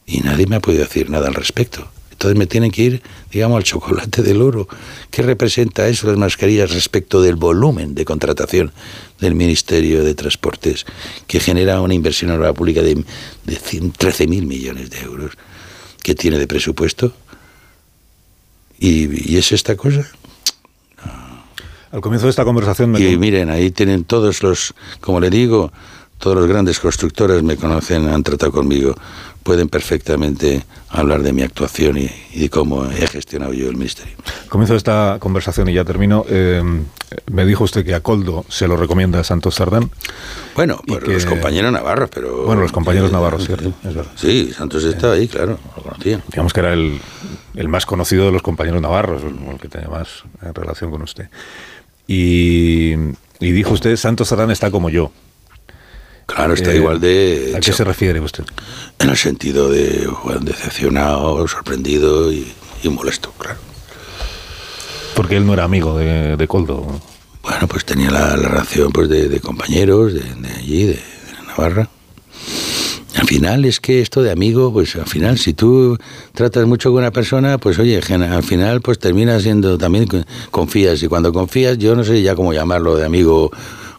y 0.07 0.21
nadie 0.21 0.47
me 0.47 0.57
ha 0.57 0.61
podido 0.61 0.83
decir 0.83 1.09
nada 1.11 1.29
al 1.29 1.35
respecto. 1.35 1.89
Entonces 2.13 2.39
me 2.39 2.47
tienen 2.47 2.71
que 2.71 2.83
ir, 2.83 3.03
digamos, 3.33 3.57
al 3.57 3.65
chocolate 3.65 4.23
del 4.23 4.43
oro. 4.43 4.69
¿Qué 5.11 5.23
representa 5.23 5.89
eso 5.89 6.07
las 6.07 6.17
mascarillas 6.17 6.73
respecto 6.73 7.21
del 7.21 7.37
volumen 7.37 7.95
de 7.95 8.05
contratación 8.05 8.73
del 9.21 9.35
Ministerio 9.35 10.05
de 10.05 10.15
Transportes, 10.15 10.87
que 11.27 11.41
genera 11.41 11.81
una 11.81 11.95
inversión 11.95 12.31
en 12.31 12.41
la 12.41 12.53
pública 12.53 12.83
de, 12.83 12.95
de 12.95 13.59
13.000 13.59 14.47
millones 14.47 14.91
de 14.91 15.01
euros? 15.01 15.33
¿Qué 16.03 16.15
tiene 16.15 16.39
de 16.39 16.47
presupuesto? 16.47 17.13
¿Y, 18.79 19.37
es 19.37 19.53
esta 19.53 19.77
cosa? 19.77 20.05
Al 21.93 22.01
comienzo 22.01 22.27
de 22.27 22.31
esta 22.31 22.45
conversación 22.45 22.91
me... 22.91 23.01
Y 23.01 23.17
miren, 23.17 23.51
ahí 23.51 23.71
tienen 23.71 24.05
todos 24.05 24.43
los, 24.43 24.75
como 25.01 25.21
le 25.21 25.31
digo, 25.31 25.73
todos 26.19 26.37
los 26.37 26.49
grandes 26.49 26.81
constructores 26.81 27.43
me 27.43 27.57
conocen, 27.57 28.09
han 28.09 28.23
tratado 28.23 28.51
conmigo 28.51 28.95
pueden 29.43 29.69
perfectamente 29.69 30.65
hablar 30.89 31.23
de 31.23 31.33
mi 31.33 31.43
actuación 31.43 31.99
y, 31.99 32.11
de 32.39 32.49
cómo 32.49 32.85
he 32.87 33.07
gestionado 33.07 33.53
yo 33.53 33.69
el 33.69 33.77
ministerio. 33.77 34.15
Comienzo 34.49 34.75
esta 34.75 35.17
conversación 35.21 35.69
y 35.69 35.75
ya 35.75 35.85
termino. 35.85 36.25
Eh, 36.29 36.63
me 37.31 37.45
dijo 37.45 37.65
usted 37.65 37.85
que 37.85 37.95
a 37.95 38.01
Coldo 38.01 38.45
se 38.49 38.67
lo 38.67 38.77
recomienda 38.77 39.21
a 39.21 39.25
Santos 39.25 39.57
Sardán. 39.57 39.91
Bueno, 40.55 40.81
por 40.87 41.07
los 41.07 41.27
compañeros 41.27 41.73
navarros, 41.73 42.11
pero... 42.13 42.45
Bueno, 42.45 42.63
los 42.63 42.73
compañeros 42.73 43.13
navarros, 43.13 43.47
cierto. 43.47 43.73
Sí, 44.17 44.53
Santos 44.57 44.85
estaba 44.85 45.15
ahí, 45.15 45.29
claro, 45.29 45.59
lo 45.77 45.83
conocía. 45.83 46.23
Digamos 46.29 46.53
que 46.53 46.61
era 46.61 46.73
el, 46.73 47.01
el, 47.55 47.69
más 47.69 47.87
conocido 47.87 48.27
de 48.27 48.33
los 48.33 48.43
compañeros 48.43 48.81
navarros, 48.81 49.23
el 49.23 49.59
que 49.59 49.69
tenía 49.69 49.89
más 49.89 50.25
relación 50.55 50.91
con 50.91 51.03
usted. 51.03 51.29
Y, 52.07 52.93
y 53.41 53.51
dijo 53.53 53.73
usted, 53.75 53.97
Santos 53.97 54.29
Sardán 54.29 54.51
está 54.51 54.71
como 54.71 54.91
yo. 54.91 55.13
Claro, 56.35 56.55
está 56.55 56.73
eh, 56.73 56.77
igual 56.77 57.01
de... 57.01 57.55
¿A 57.57 57.61
qué 57.61 57.73
se 57.73 57.85
refiere 57.85 58.21
usted? 58.21 58.45
En 58.99 59.11
el 59.11 59.17
sentido 59.17 59.69
de 59.69 60.09
decepcionado, 60.41 61.47
sorprendido 61.47 62.33
y, 62.33 62.47
molesto, 62.91 63.33
claro. 63.39 63.59
Porque 65.15 65.37
él 65.37 65.47
no 65.47 65.53
era 65.53 65.65
amigo 65.65 65.99
de, 65.99 66.47
Coldo. 66.49 67.01
Bueno, 67.43 67.67
pues 67.69 67.85
tenía 67.85 68.11
la, 68.11 68.37
relación 68.37 68.93
pues, 68.93 69.09
de, 69.09 69.41
compañeros 69.41 70.15
de, 70.15 70.23
allí, 70.57 70.85
de, 70.85 71.01
Navarra. 71.47 71.89
Al 73.17 73.27
final 73.27 73.67
es 73.67 73.79
que 73.79 74.01
esto 74.01 74.23
de 74.23 74.31
amigo, 74.31 74.73
pues 74.73 74.97
al 74.97 75.07
final 75.07 75.39
si 75.39 75.53
tú 75.53 75.99
tratas 76.33 76.67
mucho 76.67 76.91
con 76.91 77.01
una 77.01 77.11
persona, 77.11 77.59
pues 77.59 77.79
oye, 77.79 77.99
al 77.99 78.43
final 78.43 78.81
pues 78.81 78.99
termina 78.99 79.39
siendo 79.39 79.77
también 79.77 80.09
confías 80.51 81.03
y 81.03 81.09
cuando 81.09 81.31
confías, 81.31 81.77
yo 81.77 81.95
no 81.95 82.05
sé 82.05 82.23
ya 82.23 82.35
cómo 82.35 82.55
llamarlo 82.55 82.97
de 82.97 83.05
amigo 83.05 83.53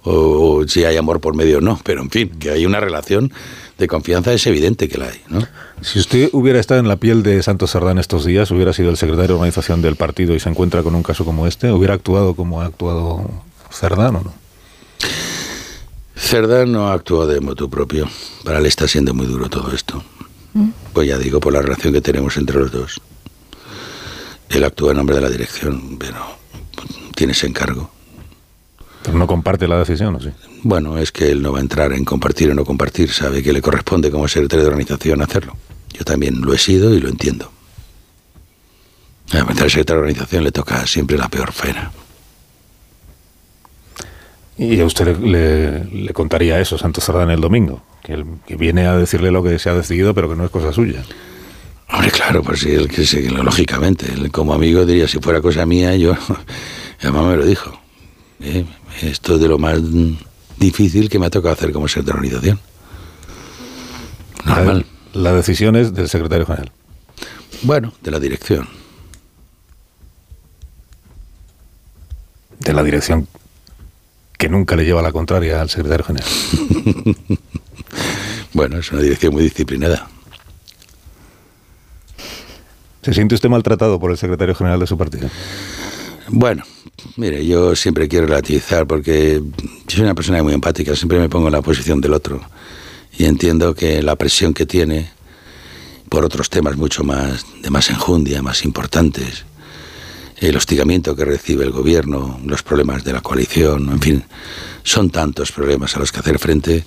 o, 0.03 0.63
si 0.67 0.85
hay 0.85 0.97
amor 0.97 1.19
por 1.19 1.35
medio 1.35 1.59
o 1.59 1.61
no, 1.61 1.79
pero 1.83 2.01
en 2.01 2.09
fin, 2.09 2.29
que 2.39 2.51
hay 2.51 2.65
una 2.65 2.79
relación 2.79 3.31
de 3.77 3.87
confianza 3.87 4.33
es 4.33 4.45
evidente 4.47 4.87
que 4.87 4.97
la 4.97 5.07
hay, 5.07 5.21
¿no? 5.29 5.45
Si 5.81 5.99
usted 5.99 6.29
hubiera 6.33 6.59
estado 6.59 6.79
en 6.79 6.87
la 6.87 6.97
piel 6.97 7.23
de 7.23 7.41
Santos 7.41 7.71
Sardán 7.71 7.97
estos 7.97 8.25
días, 8.25 8.51
hubiera 8.51 8.73
sido 8.73 8.89
el 8.89 8.97
secretario 8.97 9.29
de 9.29 9.33
organización 9.33 9.81
del 9.81 9.95
partido 9.95 10.35
y 10.35 10.39
se 10.39 10.49
encuentra 10.49 10.83
con 10.83 10.95
un 10.95 11.03
caso 11.03 11.25
como 11.25 11.47
este, 11.47 11.71
¿hubiera 11.71 11.93
actuado 11.93 12.35
como 12.35 12.61
ha 12.61 12.65
actuado 12.65 13.29
Cerdán 13.71 14.15
o 14.17 14.21
no? 14.21 14.33
Cerdán 16.15 16.71
no 16.71 16.87
ha 16.87 16.93
actuado 16.93 17.27
de 17.27 17.41
moto 17.41 17.69
propio. 17.69 18.07
Para 18.43 18.59
él 18.59 18.65
está 18.65 18.87
siendo 18.87 19.13
muy 19.13 19.25
duro 19.25 19.49
todo 19.49 19.73
esto. 19.73 20.03
¿Mm? 20.53 20.69
Pues 20.93 21.07
ya 21.07 21.17
digo, 21.17 21.39
por 21.39 21.53
la 21.53 21.61
relación 21.61 21.93
que 21.93 22.01
tenemos 22.01 22.37
entre 22.37 22.59
los 22.59 22.71
dos. 22.71 23.01
Él 24.49 24.63
actúa 24.63 24.91
en 24.91 24.97
nombre 24.97 25.15
de 25.15 25.21
la 25.21 25.29
dirección, 25.29 25.97
pero 25.97 26.17
tiene 27.15 27.33
ese 27.33 27.47
encargo. 27.47 27.91
Pero 29.03 29.17
no 29.17 29.27
comparte 29.27 29.67
la 29.67 29.77
decisión, 29.79 30.15
¿o 30.15 30.19
sí? 30.19 30.29
Bueno, 30.63 30.97
es 30.97 31.11
que 31.11 31.29
él 31.29 31.41
no 31.41 31.51
va 31.51 31.59
a 31.59 31.61
entrar 31.61 31.91
en 31.93 32.05
compartir 32.05 32.51
o 32.51 32.53
no 32.53 32.63
compartir, 32.63 33.11
sabe 33.11 33.43
que 33.43 33.51
le 33.51 33.61
corresponde 33.61 34.09
como 34.09 34.27
secretario 34.27 34.63
de 34.63 34.69
organización 34.69 35.21
hacerlo. 35.21 35.57
Yo 35.91 36.05
también 36.05 36.41
lo 36.41 36.53
he 36.53 36.57
sido 36.57 36.93
y 36.93 36.99
lo 36.99 37.09
entiendo. 37.09 37.51
A 39.33 39.39
al 39.39 39.55
secretario 39.55 40.01
de 40.01 40.07
organización 40.09 40.43
le 40.43 40.51
toca 40.51 40.85
siempre 40.87 41.17
la 41.17 41.27
peor 41.27 41.51
pena. 41.53 41.91
Y 44.57 44.79
a 44.79 44.85
usted 44.85 45.17
le, 45.17 46.13
contaría 46.13 46.59
eso, 46.59 46.77
Santos 46.77 47.03
Sardán, 47.03 47.31
el 47.31 47.41
domingo, 47.41 47.83
que, 48.03 48.23
que 48.45 48.55
viene 48.55 48.85
a 48.85 48.95
decirle 48.95 49.31
lo 49.31 49.43
que 49.43 49.57
se 49.59 49.69
ha 49.69 49.73
decidido, 49.73 50.13
pero 50.13 50.29
que 50.29 50.35
no 50.35 50.45
es 50.45 50.51
cosa 50.51 50.71
suya. 50.71 51.03
Hombre, 51.91 52.11
claro, 52.11 52.41
pues 52.41 52.61
sí, 52.61 52.71
él, 52.71 52.87
que 52.87 53.03
lógicamente, 53.29 54.11
él 54.11 54.31
como 54.31 54.53
amigo 54.53 54.85
diría, 54.85 55.07
si 55.07 55.19
fuera 55.19 55.41
cosa 55.41 55.65
mía, 55.65 55.95
yo, 55.95 56.15
además 57.01 57.25
me 57.25 57.37
lo 57.37 57.45
dijo. 57.45 57.79
Eh, 58.41 58.65
esto 59.01 59.35
es 59.35 59.41
de 59.41 59.47
lo 59.47 59.57
más 59.57 59.79
difícil 60.57 61.09
que 61.09 61.19
me 61.19 61.25
ha 61.25 61.29
tocado 61.29 61.53
hacer 61.53 61.71
como 61.71 61.87
secretario 61.87 62.21
de 62.21 62.27
organización. 62.27 62.59
Normal. 64.45 64.85
La, 65.13 65.33
decisión 65.33 65.75
es 65.75 65.93
del 65.93 66.09
secretario 66.09 66.45
general. 66.45 66.71
Bueno, 67.61 67.93
de 68.01 68.11
la 68.11 68.19
dirección. 68.19 68.67
De 72.59 72.73
la 72.73 72.83
dirección 72.83 73.27
que 74.37 74.49
nunca 74.49 74.75
le 74.75 74.85
lleva 74.85 75.01
la 75.01 75.11
contraria 75.11 75.61
al 75.61 75.69
secretario 75.69 76.05
general. 76.05 76.29
Bueno, 78.53 78.77
es 78.77 78.91
una 78.91 79.01
dirección 79.01 79.33
muy 79.33 79.43
disciplinada. 79.43 80.07
¿Se 83.01 83.13
siente 83.13 83.33
usted 83.35 83.49
maltratado 83.49 83.99
por 83.99 84.11
el 84.11 84.17
secretario 84.17 84.53
general 84.53 84.79
de 84.79 84.87
su 84.87 84.97
partido? 84.97 85.27
Bueno, 86.29 86.63
mire, 87.17 87.45
yo 87.45 87.75
siempre 87.75 88.07
quiero 88.07 88.27
relativizar 88.27 88.87
porque 88.87 89.41
yo 89.87 89.95
soy 89.95 90.03
una 90.03 90.15
persona 90.15 90.41
muy 90.41 90.53
empática, 90.53 90.95
siempre 90.95 91.19
me 91.19 91.29
pongo 91.29 91.47
en 91.47 91.53
la 91.53 91.61
posición 91.61 91.99
del 91.99 92.13
otro 92.13 92.41
y 93.17 93.25
entiendo 93.25 93.75
que 93.75 94.01
la 94.01 94.15
presión 94.15 94.53
que 94.53 94.65
tiene 94.65 95.11
por 96.09 96.23
otros 96.23 96.49
temas 96.49 96.77
mucho 96.77 97.03
más 97.03 97.45
de 97.61 97.69
más 97.69 97.89
enjundia, 97.89 98.41
más 98.41 98.63
importantes, 98.63 99.45
el 100.37 100.55
hostigamiento 100.55 101.15
que 101.15 101.25
recibe 101.25 101.63
el 101.63 101.71
gobierno, 101.71 102.39
los 102.45 102.63
problemas 102.63 103.03
de 103.03 103.13
la 103.13 103.21
coalición, 103.21 103.89
en 103.91 103.99
fin, 103.99 104.23
son 104.83 105.09
tantos 105.09 105.51
problemas 105.51 105.95
a 105.95 105.99
los 105.99 106.11
que 106.11 106.19
hacer 106.19 106.39
frente 106.39 106.83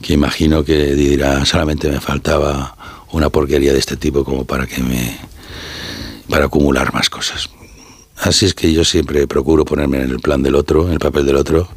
que 0.00 0.14
imagino 0.14 0.64
que 0.64 0.94
dirá 0.94 1.44
solamente 1.44 1.88
me 1.88 2.00
faltaba 2.00 2.76
una 3.12 3.30
porquería 3.30 3.72
de 3.72 3.78
este 3.78 3.96
tipo 3.96 4.24
como 4.24 4.44
para 4.44 4.66
que 4.66 4.82
me 4.82 5.16
para 6.28 6.46
acumular 6.46 6.92
más 6.92 7.10
cosas. 7.10 7.48
Así 8.22 8.46
es 8.46 8.54
que 8.54 8.72
yo 8.72 8.84
siempre 8.84 9.26
procuro 9.26 9.64
ponerme 9.64 10.00
en 10.00 10.10
el 10.10 10.20
plan 10.20 10.42
del 10.42 10.54
otro, 10.54 10.86
en 10.86 10.92
el 10.92 10.98
papel 11.00 11.26
del 11.26 11.34
otro. 11.34 11.68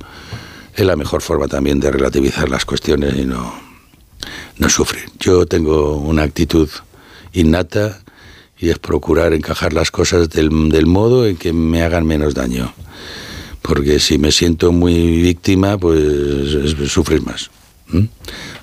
Es 0.76 0.86
la 0.86 0.96
mejor 0.96 1.24
forma 1.24 1.48
también 1.48 1.80
de 1.80 1.90
relativizar 1.90 2.50
las 2.50 2.66
cuestiones 2.66 3.16
y 3.16 3.26
no, 3.26 3.52
no 4.60 4.70
sufrir. 4.70 5.06
Yo 5.20 5.48
tengo 5.48 5.98
una 5.98 6.22
actitud 6.22 6.70
innata 7.34 8.00
y 8.60 8.70
es 8.70 8.78
procurar 8.78 9.34
encajar 9.34 9.74
las 9.74 9.90
cosas 9.90 10.30
del, 10.30 10.70
del 10.70 10.86
modo 10.86 11.26
en 11.26 11.36
que 11.36 11.52
me 11.52 11.82
hagan 11.82 12.06
menos 12.06 12.36
daño. 12.36 12.72
Porque 13.64 14.00
si 14.00 14.20
me 14.20 14.32
siento 14.32 14.72
muy 14.72 15.24
víctima, 15.24 15.80
pues 15.80 16.00
es, 16.00 16.92
sufrir 16.92 17.24
más. 17.24 17.50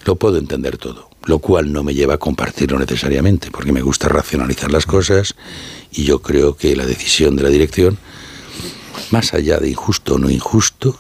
Lo 0.05 0.15
puedo 0.15 0.39
entender 0.39 0.79
todo 0.79 1.12
lo 1.25 1.39
cual 1.39 1.73
no 1.73 1.83
me 1.83 1.95
lleva 1.95 2.15
a 2.15 2.19
compartirlo 2.19 2.79
necesariamente, 2.79 3.51
porque 3.51 3.73
me 3.73 3.83
gusta 3.83 4.09
racionalizar 4.09 4.73
las 4.73 4.87
cosas 4.87 5.35
y 5.91 6.05
yo 6.05 6.21
creo 6.21 6.57
que 6.57 6.75
la 6.77 6.87
decisión 6.87 7.37
de 7.37 7.43
la 7.43 7.49
dirección, 7.49 7.99
más 9.11 9.35
allá 9.35 9.59
de 9.59 9.71
injusto 9.71 10.15
o 10.15 10.19
no 10.19 10.31
injusto, 10.31 10.99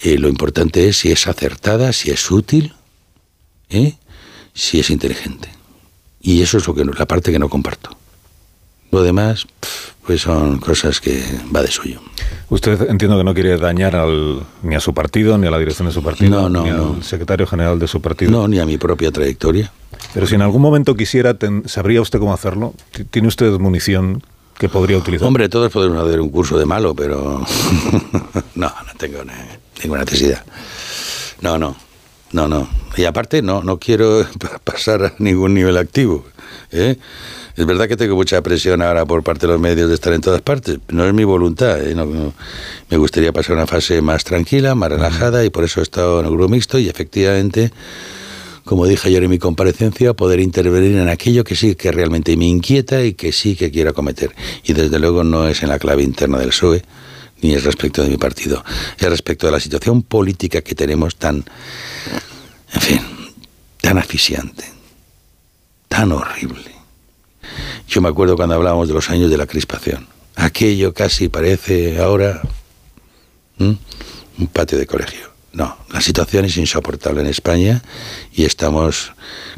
eh, 0.00 0.18
lo 0.18 0.28
importante 0.28 0.88
es 0.88 0.98
si 0.98 1.10
es 1.10 1.26
acertada, 1.26 1.92
si 1.92 2.10
es 2.10 2.30
útil, 2.30 2.74
¿eh? 3.70 3.94
si 4.52 4.80
es 4.80 4.90
inteligente. 4.90 5.48
Y 6.20 6.42
eso 6.42 6.58
es 6.58 6.66
lo 6.66 6.74
que 6.74 6.84
la 6.84 7.06
parte 7.06 7.32
que 7.32 7.38
no 7.38 7.48
comparto. 7.48 7.96
Lo 8.90 9.02
demás, 9.02 9.46
pues 10.06 10.22
son 10.22 10.58
cosas 10.58 11.00
que 11.00 11.22
va 11.54 11.62
de 11.62 11.70
suyo. 11.70 12.00
Usted 12.48 12.88
entiendo 12.88 13.18
que 13.18 13.24
no 13.24 13.34
quiere 13.34 13.56
dañar 13.56 13.96
al, 13.96 14.42
ni 14.62 14.76
a 14.76 14.80
su 14.80 14.94
partido, 14.94 15.36
ni 15.36 15.48
a 15.48 15.50
la 15.50 15.58
dirección 15.58 15.88
de 15.88 15.92
su 15.92 16.02
partido, 16.02 16.48
no, 16.48 16.62
ni 16.62 16.70
al 16.70 17.02
secretario 17.02 17.46
general 17.46 17.78
de 17.80 17.88
su 17.88 18.00
partido. 18.00 18.30
No, 18.30 18.46
ni 18.46 18.60
a 18.60 18.66
mi 18.66 18.78
propia 18.78 19.10
trayectoria. 19.10 19.72
Pero 20.14 20.26
si 20.26 20.36
en 20.36 20.42
algún 20.42 20.62
momento 20.62 20.94
quisiera, 20.94 21.36
¿sabría 21.64 22.00
usted 22.00 22.20
cómo 22.20 22.32
hacerlo? 22.32 22.74
¿Tiene 23.10 23.26
usted 23.26 23.50
munición 23.58 24.22
que 24.58 24.68
podría 24.68 24.96
utilizar? 24.96 25.26
Hombre, 25.26 25.48
todos 25.48 25.72
podemos 25.72 26.06
hacer 26.06 26.20
un 26.20 26.28
curso 26.28 26.56
de 26.56 26.66
malo, 26.66 26.94
pero 26.94 27.44
no, 28.54 28.66
no 28.68 28.92
tengo 28.96 29.18
ninguna 29.82 30.04
necesidad. 30.04 30.44
No, 31.40 31.58
no, 31.58 31.76
no, 32.32 32.46
no. 32.46 32.68
Y 32.96 33.04
aparte, 33.04 33.42
no, 33.42 33.62
no 33.62 33.78
quiero 33.78 34.24
pasar 34.64 35.04
a 35.04 35.12
ningún 35.18 35.54
nivel 35.54 35.76
activo. 35.76 36.24
¿eh? 36.70 36.96
Es 37.56 37.64
verdad 37.64 37.88
que 37.88 37.96
tengo 37.96 38.16
mucha 38.16 38.42
presión 38.42 38.82
ahora 38.82 39.06
por 39.06 39.22
parte 39.22 39.46
de 39.46 39.54
los 39.54 39.60
medios 39.60 39.88
de 39.88 39.94
estar 39.94 40.12
en 40.12 40.20
todas 40.20 40.42
partes. 40.42 40.78
No 40.88 41.06
es 41.06 41.14
mi 41.14 41.24
voluntad. 41.24 41.80
¿eh? 41.82 41.94
me 41.94 42.96
gustaría 42.98 43.32
pasar 43.32 43.56
una 43.56 43.66
fase 43.66 44.02
más 44.02 44.24
tranquila, 44.24 44.74
más 44.74 44.90
relajada 44.90 45.42
y 45.42 45.48
por 45.48 45.64
eso 45.64 45.80
he 45.80 45.82
estado 45.82 46.20
en 46.20 46.26
el 46.26 46.32
grupo 46.32 46.50
mixto 46.50 46.78
y 46.78 46.90
efectivamente, 46.90 47.72
como 48.64 48.84
dije 48.84 49.08
ayer 49.08 49.24
en 49.24 49.30
mi 49.30 49.38
comparecencia, 49.38 50.12
poder 50.12 50.40
intervenir 50.40 50.98
en 50.98 51.08
aquello 51.08 51.44
que 51.44 51.56
sí 51.56 51.76
que 51.76 51.90
realmente 51.92 52.36
me 52.36 52.46
inquieta 52.46 53.02
y 53.02 53.14
que 53.14 53.32
sí 53.32 53.56
que 53.56 53.70
quiero 53.70 53.90
acometer. 53.90 54.34
Y 54.62 54.74
desde 54.74 54.98
luego 54.98 55.24
no 55.24 55.48
es 55.48 55.62
en 55.62 55.70
la 55.70 55.78
clave 55.78 56.02
interna 56.02 56.38
del 56.38 56.50
PSOE 56.50 56.84
ni 57.40 57.54
es 57.54 57.64
respecto 57.64 58.02
de 58.02 58.10
mi 58.10 58.18
partido. 58.18 58.62
Es 58.98 59.08
respecto 59.08 59.46
de 59.46 59.52
la 59.52 59.60
situación 59.60 60.02
política 60.02 60.60
que 60.60 60.74
tenemos 60.74 61.16
tan, 61.16 61.42
en 62.74 62.80
fin, 62.82 63.00
tan 63.80 63.96
asfixiante, 63.96 64.64
tan 65.88 66.12
horrible 66.12 66.75
yo 67.88 68.00
me 68.00 68.08
acuerdo 68.08 68.36
cuando 68.36 68.54
hablábamos 68.54 68.88
de 68.88 68.94
los 68.94 69.10
años 69.10 69.30
de 69.30 69.36
la 69.36 69.46
crispación. 69.46 70.06
Aquello 70.34 70.92
casi 70.92 71.28
parece 71.28 71.98
ahora 72.00 72.42
un 73.58 73.78
patio 74.52 74.78
de 74.78 74.86
colegio. 74.86 75.36
No, 75.52 75.74
la 75.90 76.02
situación 76.02 76.44
es 76.44 76.58
insoportable 76.58 77.22
en 77.22 77.28
España 77.28 77.82
y 78.34 78.44
estamos 78.44 79.12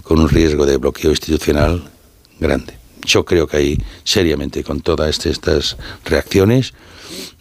con 0.04 0.20
un 0.20 0.28
riesgo 0.28 0.64
de 0.64 0.76
bloqueo 0.76 1.10
institucional 1.10 1.90
grande. 2.38 2.74
Yo 3.04 3.24
creo 3.24 3.48
que 3.48 3.56
ahí, 3.56 3.78
seriamente, 4.04 4.62
con 4.62 4.80
todas 4.80 5.10
este, 5.10 5.30
estas 5.30 5.76
reacciones, 6.04 6.74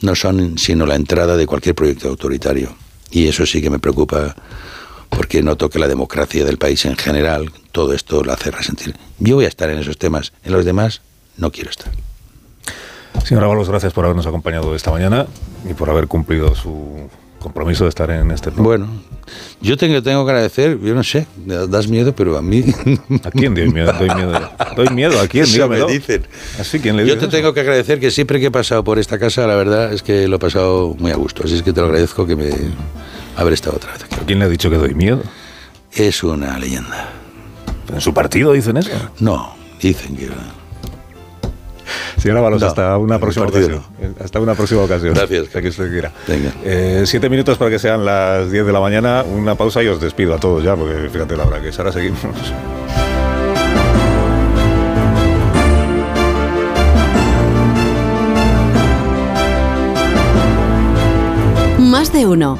no 0.01 0.15
son 0.15 0.57
sino 0.57 0.87
la 0.87 0.95
entrada 0.95 1.37
de 1.37 1.45
cualquier 1.45 1.75
proyecto 1.75 2.09
autoritario. 2.09 2.75
Y 3.11 3.27
eso 3.27 3.45
sí 3.45 3.61
que 3.61 3.69
me 3.69 3.77
preocupa 3.77 4.35
porque 5.09 5.41
noto 5.41 5.69
que 5.69 5.79
la 5.79 5.87
democracia 5.87 6.45
del 6.45 6.57
país 6.57 6.85
en 6.85 6.95
general, 6.95 7.51
todo 7.71 7.93
esto 7.93 8.23
lo 8.23 8.33
hace 8.33 8.51
resentir. 8.51 8.95
Yo 9.19 9.35
voy 9.35 9.45
a 9.45 9.49
estar 9.49 9.69
en 9.69 9.79
esos 9.79 9.97
temas, 9.97 10.33
en 10.43 10.53
los 10.53 10.65
demás 10.65 11.01
no 11.37 11.51
quiero 11.51 11.69
estar. 11.69 11.91
Señora 13.23 13.47
Balos, 13.47 13.69
gracias 13.69 13.93
por 13.93 14.05
habernos 14.05 14.25
acompañado 14.25 14.75
esta 14.75 14.91
mañana 14.91 15.27
y 15.69 15.73
por 15.73 15.89
haber 15.89 16.07
cumplido 16.07 16.55
su 16.55 17.09
compromiso 17.39 17.83
de 17.83 17.89
estar 17.89 18.09
en 18.09 18.31
este. 18.31 18.49
Bueno, 18.51 18.87
yo 19.61 19.77
tengo, 19.77 20.01
tengo 20.01 20.25
que 20.25 20.31
agradecer, 20.31 20.79
yo 20.79 20.95
no 20.95 21.03
sé, 21.03 21.27
das 21.45 21.87
miedo, 21.87 22.13
pero 22.15 22.37
a 22.37 22.41
mí... 22.41 22.63
¿A 23.23 23.31
quién 23.31 23.53
doy 23.53 23.69
miedo? 23.69 23.91
Doy 23.93 24.09
miedo, 24.09 24.51
doy 24.75 24.89
miedo 24.89 25.19
¿a 25.19 25.27
quién? 25.27 25.43
Eso 25.43 25.67
me 25.67 25.83
dicen. 25.85 26.25
¿Así? 26.59 26.79
¿quién 26.79 26.97
le 26.97 27.05
yo 27.05 27.17
te 27.17 27.27
tengo 27.27 27.53
que 27.53 27.61
agradecer 27.61 27.99
que 27.99 28.11
siempre 28.11 28.39
que 28.39 28.47
he 28.47 28.51
pasado 28.51 28.83
por 28.83 28.99
esta 28.99 29.19
casa, 29.19 29.45
la 29.47 29.55
verdad 29.55 29.93
es 29.93 30.03
que 30.03 30.27
lo 30.27 30.37
he 30.37 30.39
pasado 30.39 30.95
muy 30.97 31.11
a 31.11 31.15
gusto, 31.15 31.43
así 31.43 31.55
es 31.55 31.63
que 31.63 31.73
te 31.73 31.81
lo 31.81 31.87
agradezco 31.87 32.25
que 32.25 32.35
me 32.35 32.49
haber 33.37 33.53
estado 33.53 33.77
otra 33.77 33.93
vez 33.93 34.03
aquí. 34.03 34.17
¿Quién 34.25 34.39
le 34.39 34.45
ha 34.45 34.49
dicho 34.49 34.69
que 34.69 34.77
doy 34.77 34.93
miedo? 34.93 35.21
Es 35.93 36.23
una 36.23 36.57
leyenda. 36.59 37.09
¿En 37.93 38.01
su 38.01 38.13
partido 38.13 38.51
dicen 38.51 38.77
eso? 38.77 38.91
No, 39.19 39.55
dicen 39.81 40.17
que... 40.17 40.29
Señora 42.17 42.41
Balos, 42.41 42.63
hasta 42.63 42.97
una 42.97 43.19
próxima 43.19 43.45
ocasión. 43.45 43.81
Hasta 44.21 44.39
una 44.39 44.55
próxima 44.55 44.81
ocasión. 44.81 45.13
Gracias. 45.13 45.47
Que 45.49 45.67
usted 45.67 45.89
quiera. 45.89 46.11
Venga. 46.27 46.51
Eh, 46.65 47.03
siete 47.05 47.29
minutos 47.29 47.57
para 47.57 47.69
que 47.69 47.79
sean 47.79 48.03
las 48.03 48.51
diez 48.51 48.65
de 48.65 48.73
la 48.73 48.79
mañana. 48.79 49.23
Una 49.23 49.55
pausa 49.55 49.81
y 49.83 49.87
os 49.87 50.01
despido 50.01 50.33
a 50.33 50.39
todos 50.39 50.63
ya, 50.63 50.75
porque 50.75 51.09
fíjate 51.09 51.37
la 51.37 51.45
hora 51.45 51.61
que 51.61 51.69
es. 51.69 51.79
Ahora 51.79 51.91
seguimos. 51.91 52.19
Más 61.79 62.11
de 62.11 62.25
uno. 62.25 62.59